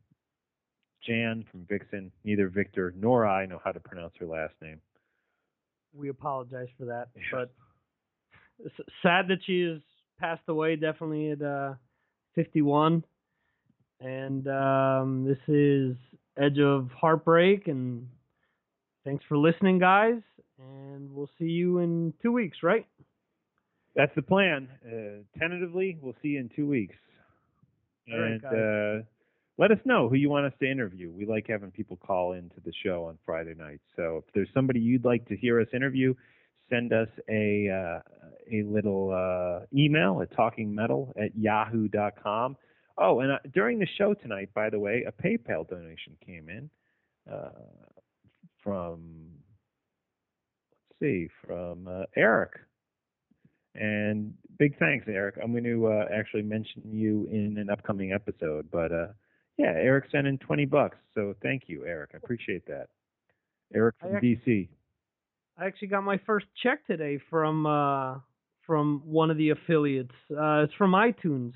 Jan 1.06 1.46
from 1.52 1.66
Vixen. 1.70 2.12
Neither 2.26 2.50
Victor 2.50 2.94
nor 2.98 3.26
I 3.26 3.46
know 3.46 3.60
how 3.64 3.72
to 3.72 3.80
pronounce 3.80 4.14
her 4.20 4.26
last 4.26 4.54
name. 4.62 4.82
We 5.94 6.10
apologize 6.10 6.68
for 6.78 6.86
that, 6.86 7.10
Yeah. 7.16 7.22
but 7.32 7.54
it's 8.64 8.76
sad 9.02 9.28
that 9.30 9.40
she 9.46 9.62
has 9.62 9.80
passed 10.20 10.44
away. 10.50 10.76
Definitely 10.76 11.32
at 11.32 11.42
uh, 11.42 11.74
51, 12.36 13.04
and 14.02 14.48
um, 14.50 15.26
this 15.26 15.40
is 15.48 15.96
Edge 16.38 16.60
of 16.60 16.90
Heartbreak. 16.92 17.68
And 17.68 18.08
thanks 19.06 19.24
for 19.28 19.38
listening, 19.38 19.80
guys. 19.80 20.22
And 20.60 21.10
we'll 21.14 21.30
see 21.40 21.46
you 21.46 21.80
in 21.80 22.14
two 22.22 22.34
weeks, 22.34 22.58
right? 22.62 22.86
That's 23.96 24.14
the 24.16 24.22
plan. 24.22 24.68
Uh, 24.86 25.40
tentatively, 25.40 25.98
we'll 26.02 26.16
see 26.22 26.30
you 26.30 26.40
in 26.42 26.50
two 26.56 26.68
weeks. 26.68 26.96
Right, 28.12 28.32
and 28.32 28.42
guys. 28.42 28.54
uh, 28.54 29.02
let 29.58 29.72
us 29.72 29.80
know 29.86 30.08
who 30.08 30.16
you 30.16 30.30
want 30.30 30.46
us 30.46 30.54
to 30.62 30.70
interview. 30.70 31.12
We 31.12 31.26
like 31.26 31.48
having 31.48 31.72
people 31.72 31.98
call 31.98 32.34
into 32.34 32.60
the 32.64 32.74
show 32.84 33.06
on 33.06 33.18
Friday 33.26 33.54
nights. 33.56 33.84
So 33.96 34.24
if 34.26 34.34
there's 34.34 34.50
somebody 34.54 34.80
you'd 34.80 35.06
like 35.06 35.28
to 35.28 35.36
hear 35.36 35.60
us 35.60 35.68
interview, 35.74 36.14
send 36.70 36.94
us 36.94 37.10
a 37.30 37.70
uh, 37.70 38.00
a 38.52 38.64
little 38.64 39.12
uh, 39.12 39.66
email 39.74 40.22
at 40.22 40.32
talkingmetal 40.36 41.12
at 41.18 41.36
yahoo.com. 41.38 42.58
Oh, 42.98 43.20
and 43.22 43.32
uh, 43.32 43.40
during 43.54 43.80
the 43.80 43.88
show 43.98 44.14
tonight, 44.14 44.50
by 44.54 44.70
the 44.70 44.80
way, 44.80 45.06
a 45.08 45.12
PayPal 45.12 45.68
donation 45.68 46.18
came 46.26 46.50
in 46.50 46.70
uh, 47.32 47.50
from 48.64 49.32
let's 50.90 51.00
see, 51.00 51.30
from 51.46 51.88
uh, 51.88 52.04
Eric. 52.16 52.52
And 53.76 54.34
big 54.60 54.78
thanks, 54.78 55.06
Eric. 55.08 55.36
I'm 55.42 55.52
going 55.52 55.64
to 55.64 55.88
uh, 55.88 56.06
actually 56.14 56.44
mention 56.44 56.84
you 56.86 57.28
in 57.32 57.58
an 57.58 57.70
upcoming 57.70 58.12
episode. 58.14 58.70
But 58.72 58.92
uh, 58.92 59.08
yeah, 59.58 59.74
Eric 59.76 60.06
sent 60.12 60.28
in 60.28 60.38
20 60.38 60.66
bucks. 60.66 60.98
So 61.16 61.34
thank 61.42 61.64
you, 61.68 61.86
Eric. 61.86 62.12
I 62.14 62.18
appreciate 62.18 62.66
that. 62.68 62.88
Eric 63.74 63.96
I 64.02 64.08
from 64.08 64.18
ac- 64.18 64.40
DC. 64.46 64.68
I 65.58 65.66
actually 65.66 65.88
got 65.88 66.04
my 66.04 66.20
first 66.26 66.46
check 66.62 66.86
today 66.86 67.20
from 67.30 67.66
uh, 67.66 68.20
from 68.66 69.02
one 69.04 69.32
of 69.32 69.38
the 69.38 69.50
affiliates. 69.50 70.14
Uh, 70.32 70.64
it's 70.64 70.74
from 70.76 70.92
iTunes. 70.92 71.54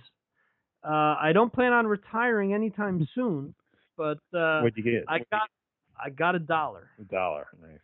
Uh, 0.84 1.16
I 1.22 1.32
don't 1.34 1.54
plan 1.54 1.72
on 1.72 1.88
retiring 1.88 2.54
anytime 2.54 3.08
soon, 3.16 3.54
but 3.96 4.18
uh, 4.34 4.62
What'd 4.62 4.78
you 4.78 4.84
get? 4.84 5.06
I 5.08 5.20
got 5.32 5.50
I 6.04 6.10
got 6.10 6.36
a 6.36 6.40
dollar. 6.40 6.90
a 7.00 7.04
dollar. 7.04 7.48
Nice. 7.62 7.80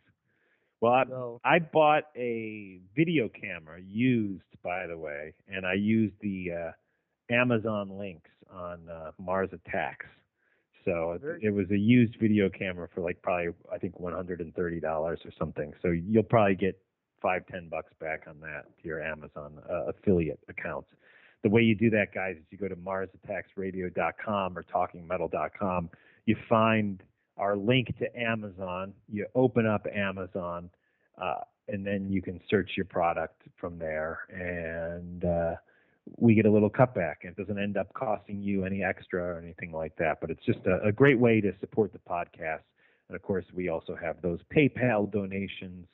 Well, 0.80 0.92
I, 0.92 1.04
So 1.04 1.40
I 1.44 1.58
bought 1.58 2.04
a 2.16 2.80
video 2.96 3.28
camera 3.28 3.80
used, 3.80 4.42
by 4.62 4.86
the 4.86 4.96
way, 4.96 5.34
and 5.48 5.66
I 5.66 5.74
used 5.74 6.14
the 6.20 6.48
uh, 6.52 7.34
Amazon 7.34 7.98
links 7.98 8.30
on 8.50 8.88
uh, 8.88 9.10
Mars 9.18 9.50
Attacks. 9.52 10.06
So 10.84 11.18
it, 11.22 11.40
it 11.42 11.50
was 11.50 11.70
a 11.70 11.76
used 11.76 12.16
video 12.18 12.48
camera 12.48 12.88
for 12.94 13.02
like 13.02 13.20
probably 13.22 13.48
I 13.72 13.78
think 13.78 14.00
one 14.00 14.14
hundred 14.14 14.40
and 14.40 14.54
thirty 14.54 14.80
dollars 14.80 15.20
or 15.24 15.30
something. 15.38 15.72
So 15.82 15.88
you'll 15.88 16.22
probably 16.22 16.54
get 16.54 16.80
five 17.20 17.46
ten 17.46 17.68
bucks 17.68 17.92
back 18.00 18.24
on 18.26 18.40
that 18.40 18.64
to 18.80 18.88
your 18.88 19.02
Amazon 19.02 19.58
uh, 19.70 19.90
affiliate 19.90 20.40
accounts. 20.48 20.88
The 21.42 21.50
way 21.50 21.62
you 21.62 21.74
do 21.74 21.90
that, 21.90 22.12
guys, 22.14 22.36
is 22.36 22.44
you 22.50 22.58
go 22.58 22.68
to 22.68 22.76
MarsAttacksRadio.com 22.76 24.58
or 24.58 24.62
TalkingMetal.com. 24.62 25.90
You 26.26 26.36
find 26.48 27.02
our 27.36 27.56
link 27.56 27.96
to 27.98 28.18
Amazon. 28.18 28.92
You 29.08 29.26
open 29.34 29.66
up 29.66 29.86
Amazon, 29.92 30.70
uh, 31.20 31.40
and 31.68 31.86
then 31.86 32.10
you 32.10 32.22
can 32.22 32.40
search 32.48 32.72
your 32.76 32.86
product 32.86 33.42
from 33.56 33.78
there. 33.78 34.20
And 34.30 35.24
uh, 35.24 35.54
we 36.16 36.34
get 36.34 36.46
a 36.46 36.50
little 36.50 36.70
cutback. 36.70 37.16
It 37.22 37.36
doesn't 37.36 37.58
end 37.58 37.76
up 37.76 37.92
costing 37.94 38.42
you 38.42 38.64
any 38.64 38.82
extra 38.82 39.22
or 39.22 39.38
anything 39.38 39.72
like 39.72 39.96
that. 39.96 40.20
But 40.20 40.30
it's 40.30 40.44
just 40.44 40.60
a, 40.66 40.80
a 40.88 40.92
great 40.92 41.18
way 41.18 41.40
to 41.40 41.52
support 41.60 41.92
the 41.92 41.98
podcast. 41.98 42.62
And 43.08 43.16
of 43.16 43.22
course, 43.22 43.44
we 43.54 43.68
also 43.68 43.96
have 44.00 44.22
those 44.22 44.40
PayPal 44.54 45.10
donations. 45.10 45.86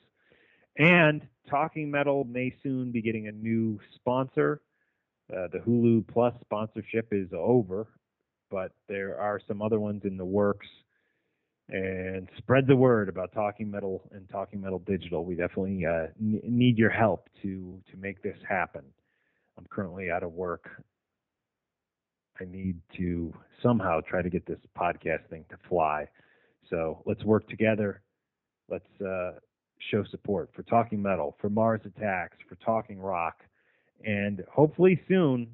And 0.77 1.27
Talking 1.49 1.89
Metal 1.89 2.23
may 2.25 2.53
soon 2.61 2.91
be 2.91 3.01
getting 3.01 3.27
a 3.27 3.31
new 3.31 3.79
sponsor. 3.95 4.61
Uh, 5.31 5.47
the 5.51 5.59
Hulu 5.59 6.07
Plus 6.07 6.33
sponsorship 6.41 7.09
is 7.11 7.27
over, 7.33 7.87
but 8.49 8.73
there 8.87 9.19
are 9.19 9.41
some 9.47 9.61
other 9.61 9.79
ones 9.79 10.03
in 10.05 10.15
the 10.17 10.25
works. 10.25 10.67
And 11.69 12.29
spread 12.37 12.65
the 12.65 12.75
word 12.77 13.09
about 13.09 13.33
Talking 13.33 13.69
Metal 13.69 14.01
and 14.11 14.29
Talking 14.29 14.61
Metal 14.61 14.79
Digital. 14.79 15.25
We 15.25 15.35
definitely 15.35 15.85
uh, 15.85 16.07
n- 16.19 16.39
need 16.43 16.77
your 16.77 16.89
help 16.89 17.27
to 17.41 17.81
to 17.91 17.97
make 17.97 18.23
this 18.23 18.37
happen. 18.47 18.83
I'm 19.57 19.65
currently 19.69 20.09
out 20.09 20.23
of 20.23 20.31
work. 20.31 20.69
I 22.39 22.45
need 22.45 22.77
to 22.97 23.33
somehow 23.61 23.99
try 24.01 24.21
to 24.21 24.29
get 24.29 24.45
this 24.45 24.59
podcast 24.77 25.27
thing 25.29 25.43
to 25.49 25.57
fly. 25.67 26.07
So 26.69 27.01
let's 27.05 27.23
work 27.23 27.49
together. 27.49 28.01
Let's 28.69 29.01
uh, 29.01 29.31
show 29.91 30.03
support 30.09 30.49
for 30.55 30.63
Talking 30.63 31.01
Metal, 31.01 31.35
for 31.41 31.49
Mars 31.49 31.81
Attacks, 31.85 32.37
for 32.47 32.55
Talking 32.55 32.99
Rock, 32.99 33.39
and 34.05 34.43
hopefully 34.51 35.01
soon 35.07 35.47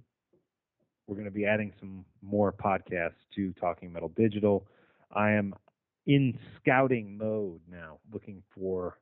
we're 1.08 1.16
going 1.16 1.26
to 1.26 1.32
be 1.32 1.46
adding 1.46 1.74
some 1.80 2.06
more 2.22 2.52
podcasts 2.52 3.12
to 3.36 3.54
Talking 3.54 3.92
Metal 3.92 4.12
Digital. 4.16 4.66
I 5.12 5.32
am 5.32 5.54
in 6.06 6.38
scouting 6.60 7.18
mode 7.18 7.62
now, 7.70 8.00
looking 8.12 8.44
for 8.56 8.98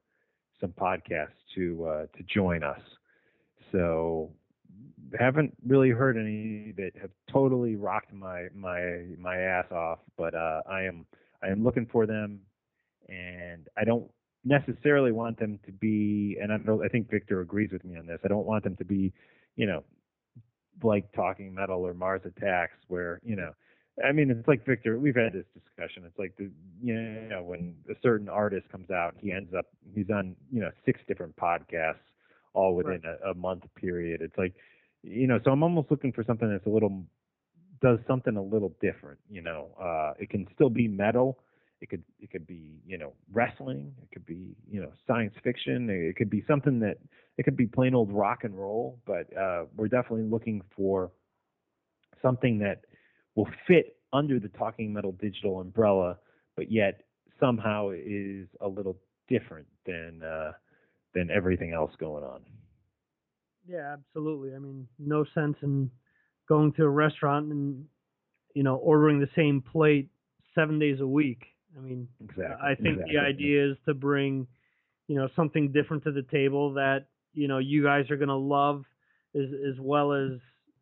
some 0.59 0.71
podcasts 0.71 1.29
to 1.55 1.85
uh, 1.85 2.05
to 2.17 2.23
join 2.23 2.63
us. 2.63 2.81
So 3.71 4.31
haven't 5.19 5.53
really 5.65 5.89
heard 5.89 6.17
any 6.17 6.73
that 6.77 6.91
have 7.01 7.09
totally 7.31 7.75
rocked 7.75 8.13
my 8.13 8.47
my 8.55 9.05
my 9.17 9.37
ass 9.37 9.65
off, 9.71 9.99
but 10.17 10.33
uh, 10.33 10.61
I 10.69 10.83
am 10.83 11.05
I 11.43 11.47
am 11.47 11.63
looking 11.63 11.87
for 11.91 12.05
them, 12.05 12.41
and 13.09 13.67
I 13.77 13.83
don't 13.83 14.09
necessarily 14.45 15.11
want 15.11 15.39
them 15.39 15.59
to 15.65 15.71
be. 15.71 16.37
And 16.41 16.51
I 16.51 16.57
don't, 16.57 16.83
I 16.83 16.87
think 16.87 17.09
Victor 17.09 17.41
agrees 17.41 17.71
with 17.71 17.83
me 17.83 17.97
on 17.97 18.05
this. 18.05 18.19
I 18.23 18.27
don't 18.27 18.45
want 18.45 18.63
them 18.63 18.75
to 18.77 18.85
be, 18.85 19.11
you 19.55 19.65
know, 19.65 19.83
like 20.83 21.11
Talking 21.13 21.53
Metal 21.53 21.85
or 21.85 21.93
Mars 21.93 22.21
Attacks, 22.25 22.77
where 22.87 23.19
you 23.23 23.35
know. 23.35 23.51
I 24.03 24.11
mean, 24.11 24.29
it's 24.29 24.47
like 24.47 24.65
Victor. 24.65 24.99
We've 24.99 25.15
had 25.15 25.33
this 25.33 25.45
discussion. 25.53 26.03
It's 26.05 26.17
like 26.17 26.35
the 26.37 26.49
you 26.81 26.95
know 27.29 27.43
when 27.43 27.75
a 27.89 27.93
certain 28.01 28.29
artist 28.29 28.69
comes 28.69 28.89
out, 28.89 29.15
he 29.17 29.31
ends 29.31 29.53
up 29.57 29.65
he's 29.93 30.09
on 30.09 30.35
you 30.51 30.61
know 30.61 30.71
six 30.85 30.99
different 31.07 31.35
podcasts 31.35 31.95
all 32.53 32.75
within 32.75 33.01
a, 33.05 33.31
a 33.31 33.33
month 33.33 33.63
period. 33.75 34.21
It's 34.21 34.37
like 34.37 34.53
you 35.03 35.27
know, 35.27 35.39
so 35.43 35.51
I'm 35.51 35.63
almost 35.63 35.89
looking 35.89 36.11
for 36.11 36.23
something 36.23 36.49
that's 36.49 36.65
a 36.65 36.69
little 36.69 37.03
does 37.81 37.99
something 38.07 38.37
a 38.37 38.41
little 38.41 38.73
different. 38.81 39.19
You 39.29 39.41
know, 39.41 39.69
uh, 39.81 40.13
it 40.19 40.29
can 40.29 40.47
still 40.53 40.69
be 40.69 40.87
metal. 40.87 41.39
It 41.81 41.89
could 41.89 42.03
it 42.19 42.29
could 42.29 42.45
be 42.45 42.79
you 42.85 42.97
know 42.97 43.13
wrestling. 43.31 43.93
It 44.03 44.11
could 44.11 44.25
be 44.25 44.55
you 44.69 44.81
know 44.81 44.91
science 45.07 45.33
fiction. 45.43 45.89
It 45.89 46.15
could 46.15 46.29
be 46.29 46.43
something 46.47 46.79
that 46.79 46.97
it 47.37 47.43
could 47.43 47.57
be 47.57 47.65
plain 47.65 47.95
old 47.95 48.11
rock 48.11 48.43
and 48.43 48.57
roll. 48.57 48.99
But 49.05 49.35
uh, 49.35 49.65
we're 49.75 49.87
definitely 49.87 50.29
looking 50.29 50.61
for 50.75 51.11
something 52.21 52.59
that 52.59 52.81
will 53.35 53.47
fit 53.67 53.97
under 54.13 54.39
the 54.39 54.49
Talking 54.49 54.93
Metal 54.93 55.13
digital 55.13 55.61
umbrella, 55.61 56.17
but 56.55 56.71
yet 56.71 57.01
somehow 57.39 57.91
is 57.91 58.47
a 58.61 58.67
little 58.67 58.97
different 59.27 59.67
than 59.85 60.21
uh, 60.23 60.51
than 61.13 61.29
everything 61.29 61.73
else 61.73 61.91
going 61.99 62.23
on. 62.23 62.41
Yeah, 63.67 63.93
absolutely. 63.93 64.55
I 64.55 64.59
mean, 64.59 64.87
no 64.99 65.25
sense 65.33 65.55
in 65.61 65.89
going 66.47 66.73
to 66.73 66.83
a 66.83 66.89
restaurant 66.89 67.51
and 67.51 67.85
you 68.53 68.63
know 68.63 68.75
ordering 68.75 69.19
the 69.19 69.29
same 69.35 69.61
plate 69.61 70.09
seven 70.55 70.79
days 70.79 70.99
a 70.99 71.07
week. 71.07 71.43
I 71.77 71.81
mean, 71.81 72.07
Exactly. 72.21 72.55
I 72.61 72.75
think 72.75 72.99
exactly. 72.99 73.15
the 73.15 73.21
idea 73.21 73.71
is 73.71 73.77
to 73.85 73.93
bring 73.93 74.47
you 75.07 75.15
know 75.15 75.29
something 75.35 75.71
different 75.71 76.03
to 76.03 76.11
the 76.11 76.23
table 76.23 76.73
that 76.73 77.07
you 77.33 77.47
know 77.47 77.59
you 77.59 77.83
guys 77.83 78.09
are 78.11 78.17
gonna 78.17 78.37
love 78.37 78.83
as 79.35 79.45
as 79.67 79.79
well 79.79 80.13
as 80.13 80.31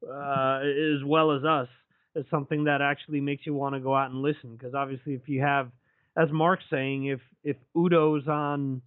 uh, 0.08 0.60
as 0.64 1.04
well 1.06 1.32
as 1.32 1.44
us. 1.44 1.68
As 2.16 2.26
something 2.32 2.64
that 2.64 2.82
actually 2.82 3.22
makes 3.22 3.46
you 3.46 3.54
want 3.54 3.76
to 3.76 3.80
go 3.80 3.96
out 3.96 4.10
and 4.10 4.22
listen. 4.22 4.56
Because 4.56 4.74
obviously, 4.74 5.14
if 5.14 5.28
you 5.28 5.42
have, 5.42 5.70
as 6.18 6.30
Mark's 6.32 6.64
saying, 6.70 7.06
if 7.06 7.20
if 7.44 7.58
Udo's 7.76 8.28
on, 8.28 8.82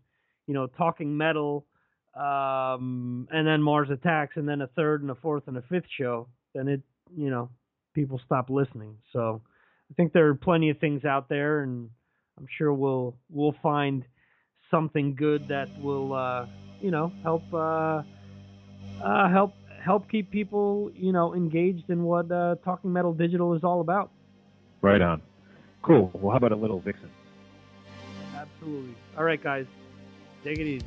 you 0.47 0.55
know, 0.55 0.67
talking 0.67 1.17
metal, 1.17 1.65
um, 2.15 3.29
and 3.31 3.47
then 3.47 3.63
Mars 3.63 3.89
Attacks, 3.91 4.37
and 4.37 4.49
then 4.49 4.61
a 4.61 4.67
third 4.67 5.03
and 5.03 5.11
a 5.11 5.15
fourth 5.15 5.45
and 5.47 5.57
a 5.57 5.63
fifth 5.63 5.87
show, 5.97 6.29
then 6.55 6.69
it, 6.69 6.83
you 7.17 7.31
know, 7.31 7.49
people 7.95 8.21
stop 8.27 8.51
listening. 8.51 8.97
So 9.13 9.41
I 9.91 9.95
think 9.95 10.13
there 10.13 10.29
are 10.29 10.35
plenty 10.35 10.71
of 10.71 10.79
things 10.79 11.05
out 11.05 11.29
there, 11.29 11.63
and 11.63 11.89
I'm 12.39 12.47
sure 12.59 12.73
we'll 12.73 13.17
we'll 13.31 13.55
find 13.63 14.05
something 14.71 15.15
good 15.15 15.49
that 15.49 15.69
will, 15.81 16.13
uh, 16.13 16.47
you 16.81 16.91
know, 16.91 17.13
help 17.23 17.43
uh, 17.53 18.03
uh, 19.03 19.29
help 19.31 19.55
help 19.83 20.09
keep 20.11 20.31
people, 20.31 20.91
you 20.95 21.13
know, 21.13 21.35
engaged 21.35 21.91
in 21.91 22.05
what 22.05 22.31
uh, 22.31 22.57
Talking 22.65 22.93
Metal 22.93 23.13
Digital 23.13 23.55
is 23.55 23.65
all 23.65 23.81
about. 23.81 24.11
Right 24.81 25.01
on. 25.01 25.21
Cool. 25.83 26.11
Well, 26.15 26.31
how 26.31 26.37
about 26.37 26.53
a 26.53 26.57
little 26.57 26.81
Vixen? 26.81 27.11
Absolutely. 28.37 28.95
All 29.17 29.25
right, 29.25 29.43
guys, 29.43 29.67
take 30.45 30.59
it 30.59 30.67
easy. 30.67 30.87